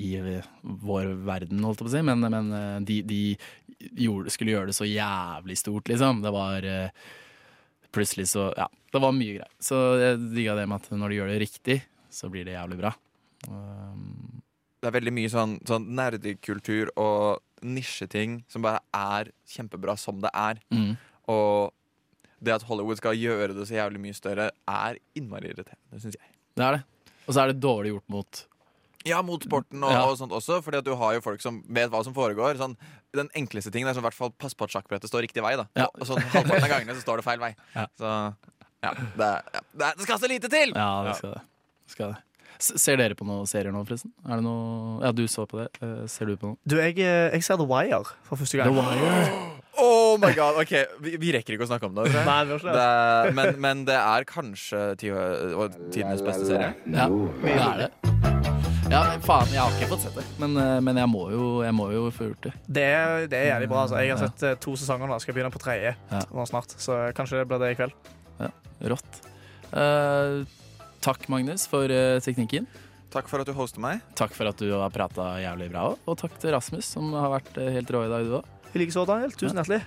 i 0.00 0.40
vår 0.62 1.12
verden, 1.28 1.62
holdt 1.66 1.80
jeg 1.80 1.86
på 1.86 1.90
å 1.90 1.94
si. 1.94 2.02
Men, 2.08 2.24
men 2.24 2.52
eh, 2.56 2.76
de, 2.88 3.00
de 3.08 3.20
gjorde, 4.04 4.32
skulle 4.34 4.54
gjøre 4.54 4.70
det 4.70 4.76
så 4.78 4.88
jævlig 4.88 5.58
stort, 5.60 5.90
liksom. 5.92 6.22
Det 6.24 6.32
var 6.36 6.66
eh, 6.68 7.08
Plutselig 7.90 8.28
så 8.30 8.52
Ja, 8.54 8.68
det 8.94 9.00
var 9.02 9.10
mye 9.16 9.32
greier. 9.34 9.50
Så 9.58 9.76
jeg 9.98 10.18
digga 10.30 10.52
det 10.54 10.68
med 10.70 10.78
at 10.78 10.92
når 10.94 11.10
de 11.10 11.16
gjør 11.16 11.30
det 11.32 11.40
riktig, 11.42 11.78
så 12.14 12.28
blir 12.30 12.44
det 12.46 12.52
jævlig 12.54 12.78
bra. 12.78 12.92
Um, 13.48 14.42
Det 14.78 14.86
er 14.86 14.94
veldig 14.94 15.12
mye 15.16 15.30
sånn, 15.32 15.56
sånn 15.66 15.88
nerdekultur 15.98 16.92
og 16.94 17.42
nisjeting 17.66 18.44
som 18.48 18.62
bare 18.62 18.78
er 18.94 19.32
kjempebra 19.50 19.96
som 19.98 20.22
det 20.22 20.30
er. 20.38 20.62
mm. 20.70 20.92
Og 21.34 21.74
det 22.40 22.54
at 22.54 22.64
Hollywood 22.70 22.96
skal 23.02 23.18
gjøre 23.18 23.52
det 23.58 23.66
så 23.68 23.76
jævlig 23.76 24.00
mye 24.06 24.16
større, 24.16 24.46
er 24.70 24.96
innmari 25.18 25.50
irriterende, 25.50 25.98
syns 26.00 26.16
jeg. 26.16 26.30
Det 26.56 26.64
er 26.64 26.78
det. 26.78 27.10
Og 27.26 27.34
så 27.34 27.42
er 27.42 27.50
det 27.50 27.60
dårlig 27.60 27.92
gjort 27.92 28.14
mot 28.14 28.40
Ja, 29.08 29.22
mot 29.24 29.40
sporten 29.42 29.82
og, 29.82 29.90
Ja. 29.94 30.02
og 30.04 30.18
sånt 30.20 30.32
også, 30.36 30.58
fordi 30.62 30.78
at 30.78 30.84
du 30.84 30.94
har 30.94 31.14
jo 31.16 31.20
folk 31.24 31.40
som 31.40 31.62
vet 31.68 31.88
hva 31.90 32.02
som 32.04 32.12
foregår. 32.12 32.58
Sånn, 32.60 32.76
den 33.16 33.28
enkleste 33.34 33.72
tingen 33.72 33.88
er 33.88 33.94
sånn, 33.96 34.04
i 34.04 34.08
hvert 34.10 34.14
fall 34.18 34.30
pass 34.36 34.52
på 34.54 34.64
at 34.68 34.70
sjakkbrettet 34.74 35.08
står 35.08 35.22
riktig 35.24 35.42
vei. 35.42 35.56
da 35.56 35.64
Ja. 35.76 35.86
Og 35.94 36.06
sånn 36.06 36.20
halvparten 36.20 36.64
av 36.64 36.68
gangene 36.68 36.94
så 36.98 37.00
står 37.06 37.16
det 37.22 37.24
feil 37.24 37.38
vei. 37.40 37.54
Ja. 37.74 37.86
Så 37.98 38.34
ja, 38.82 38.92
det, 39.16 39.30
ja, 39.54 39.60
det, 39.76 39.92
det 39.96 40.02
skal 40.04 40.18
så 40.18 40.28
lite 40.28 40.48
til! 40.52 40.72
Ja, 40.76 41.04
det 41.08 41.16
skal 41.16 41.32
det. 41.32 41.40
Skal 41.86 42.12
det. 42.12 42.18
Ser 42.60 42.96
dere 43.00 43.14
på 43.16 43.24
noen 43.24 43.46
serier 43.48 43.72
nå, 43.72 43.80
forresten? 43.88 44.12
Er 44.28 44.36
det 44.36 44.44
noe 44.44 45.00
Ja, 45.02 45.12
du 45.16 45.24
så 45.32 45.46
på 45.48 45.62
det. 45.62 45.70
Eh, 45.80 46.04
ser 46.12 46.26
du 46.28 46.36
på 46.36 46.50
noe? 46.50 46.56
Du, 46.68 46.76
jeg, 46.76 46.98
eh, 47.00 47.30
jeg 47.32 47.42
ser 47.42 47.56
The 47.56 47.64
Wire 47.64 48.04
for 48.28 48.36
første 48.36 48.58
gang. 48.60 48.68
The 48.68 48.84
Wire 48.84 49.56
Oh 49.80 50.18
my 50.18 50.34
god, 50.34 50.58
ok 50.60 50.74
Vi, 51.00 51.16
vi 51.16 51.32
rekker 51.32 51.54
ikke 51.56 51.64
å 51.64 51.70
snakke 51.70 51.88
om 51.88 51.94
det. 51.96 52.10
Nei, 52.12 52.44
det 52.44 52.60
det. 52.66 53.34
men, 53.34 53.54
men 53.64 53.84
det 53.88 53.96
er 53.96 54.24
kanskje 54.28 54.94
ti- 55.00 55.08
tidenes 55.94 56.20
beste 56.20 56.44
serie. 56.52 56.74
Ja, 56.84 57.08
det 57.08 57.56
er 57.56 57.86
det. 57.86 58.09
Ja, 58.90 59.04
faen, 59.22 59.46
jeg 59.54 59.60
har 59.62 59.70
ikke 59.76 59.86
fått 59.92 60.02
sett 60.02 60.16
det. 60.18 60.24
Men, 60.42 60.56
eh, 60.58 60.78
men 60.82 60.98
jeg, 60.98 61.06
må 61.12 61.20
jo, 61.30 61.44
jeg 61.62 61.74
må 61.78 61.84
jo 61.94 62.08
få 62.10 62.26
gjort 62.32 62.48
det. 62.48 62.52
Det 62.66 62.82
er, 62.90 63.26
det 63.30 63.38
er 63.38 63.46
jævlig 63.52 63.68
bra. 63.70 63.84
Altså. 63.84 63.98
Jeg 64.02 64.10
har 64.10 64.18
sett 64.24 64.42
eh, 64.48 64.56
to 64.64 64.72
sesonger 64.80 65.06
nå. 65.06 65.18
Skal 65.22 65.36
begynne 65.36 65.52
på 65.54 65.60
tredje 65.62 65.92
Ja. 66.10 66.22
nå 66.34 66.46
snart. 66.50 66.74
Så 66.74 66.96
kanskje 67.14 67.38
det 67.38 67.44
blir 67.52 67.62
det 67.62 67.68
i 67.70 67.76
kveld. 67.78 67.94
Ja, 68.40 68.48
Rått. 68.90 69.20
Eh, 69.70 70.40
takk, 71.06 71.28
Magnus, 71.30 71.68
for 71.70 71.86
eh, 71.94 72.18
teknikken. 72.24 72.66
Takk 73.14 73.30
for 73.30 73.42
at 73.44 73.46
du 73.46 73.54
hoster 73.54 73.82
meg. 73.82 74.02
Takk 74.18 74.34
for 74.34 74.50
at 74.50 74.58
du 74.58 74.72
har 74.74 74.90
prata 74.94 75.28
jævlig 75.38 75.70
bra 75.70 75.86
òg. 75.92 76.02
Og 76.10 76.18
takk 76.18 76.34
til 76.42 76.50
Rasmus, 76.56 76.90
som 76.96 77.12
har 77.14 77.30
vært 77.36 77.62
eh, 77.62 77.70
helt 77.78 77.94
rå 77.94 78.02
i 78.08 78.10
dag, 78.10 78.26
du 78.26 78.40
òg. 78.40 78.50
I 78.74 78.82
likeså, 78.82 79.06
Daniel. 79.06 79.30
Tusen 79.38 79.58
hjertelig. 79.62 79.80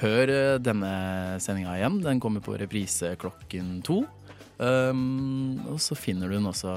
hør 0.00 0.32
eh, 0.38 0.56
denne 0.60 0.94
sendinga 1.40 1.76
igjen. 1.76 2.00
Den 2.08 2.20
kommer 2.24 2.40
på 2.44 2.56
reprise 2.60 3.12
klokken 3.20 3.82
to. 3.84 4.00
Um, 4.60 5.60
og 5.72 5.78
så 5.80 5.96
finner 5.96 6.28
du 6.28 6.36
den 6.36 6.48
også 6.48 6.72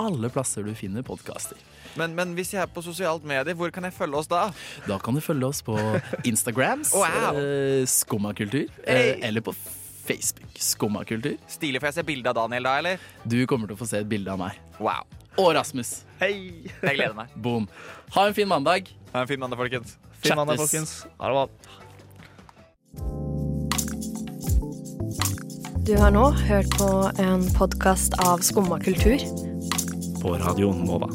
alle 0.00 0.28
plasser 0.32 0.64
du 0.66 0.72
finner 0.74 1.02
podkaster. 1.06 1.58
Men, 1.96 2.14
men 2.18 2.32
hvis 2.34 2.50
jeg 2.56 2.62
er 2.64 2.70
på 2.74 2.82
sosialt 2.82 3.22
medie, 3.28 3.54
hvor 3.54 3.70
kan 3.70 3.84
jeg 3.86 3.94
følge 3.94 4.18
oss 4.18 4.26
da? 4.30 4.48
Da 4.88 4.96
kan 4.98 5.14
du 5.14 5.20
følge 5.22 5.46
oss 5.46 5.60
på 5.62 5.76
Instagrams, 6.26 6.90
Wow. 6.98 7.38
eh, 7.38 7.84
Skummakultur, 7.86 8.66
Hey. 8.86 9.12
eh, 9.14 9.28
eller 9.28 9.40
på 9.46 9.54
Facebook, 10.04 10.50
Skummakultur. 10.60 11.36
Stilig, 11.48 11.80
får 11.80 11.92
jeg 11.92 11.98
se 12.00 12.06
bilde 12.10 12.28
av 12.32 12.34
Daniel 12.42 12.66
da, 12.66 12.72
eller? 12.82 13.04
Du 13.24 13.38
kommer 13.46 13.70
til 13.70 13.78
å 13.78 13.80
få 13.80 13.86
se 13.88 14.02
et 14.02 14.08
bilde 14.10 14.32
av 14.34 14.40
meg. 14.42 14.58
Wow. 14.82 15.06
Og 15.38 15.52
Rasmus. 15.56 16.02
Hei! 16.20 16.34
Jeg 16.82 16.98
gleder 16.98 17.14
meg. 17.16 17.30
Boom. 17.46 17.68
Ha 18.14 18.26
en 18.28 18.34
fin 18.36 18.48
mandag. 18.50 18.90
Ha 19.14 19.22
en 19.24 19.30
fin 19.30 19.40
mandag, 19.40 19.58
folkens. 19.62 19.96
Fin 20.24 20.36
mandag, 20.38 20.58
folkens. 20.60 20.98
Ha 21.18 21.30
det 21.30 21.38
bra. 21.38 21.48
Du 25.84 25.92
har 26.00 26.10
nå 26.14 26.30
hørt 26.48 26.70
på 26.78 26.86
en 27.20 27.42
podkast 27.58 28.14
av 28.24 28.40
Skumma 28.46 28.78
kultur. 28.80 29.20
På 30.24 30.32
Radio 30.32 30.72
Nova. 30.72 31.08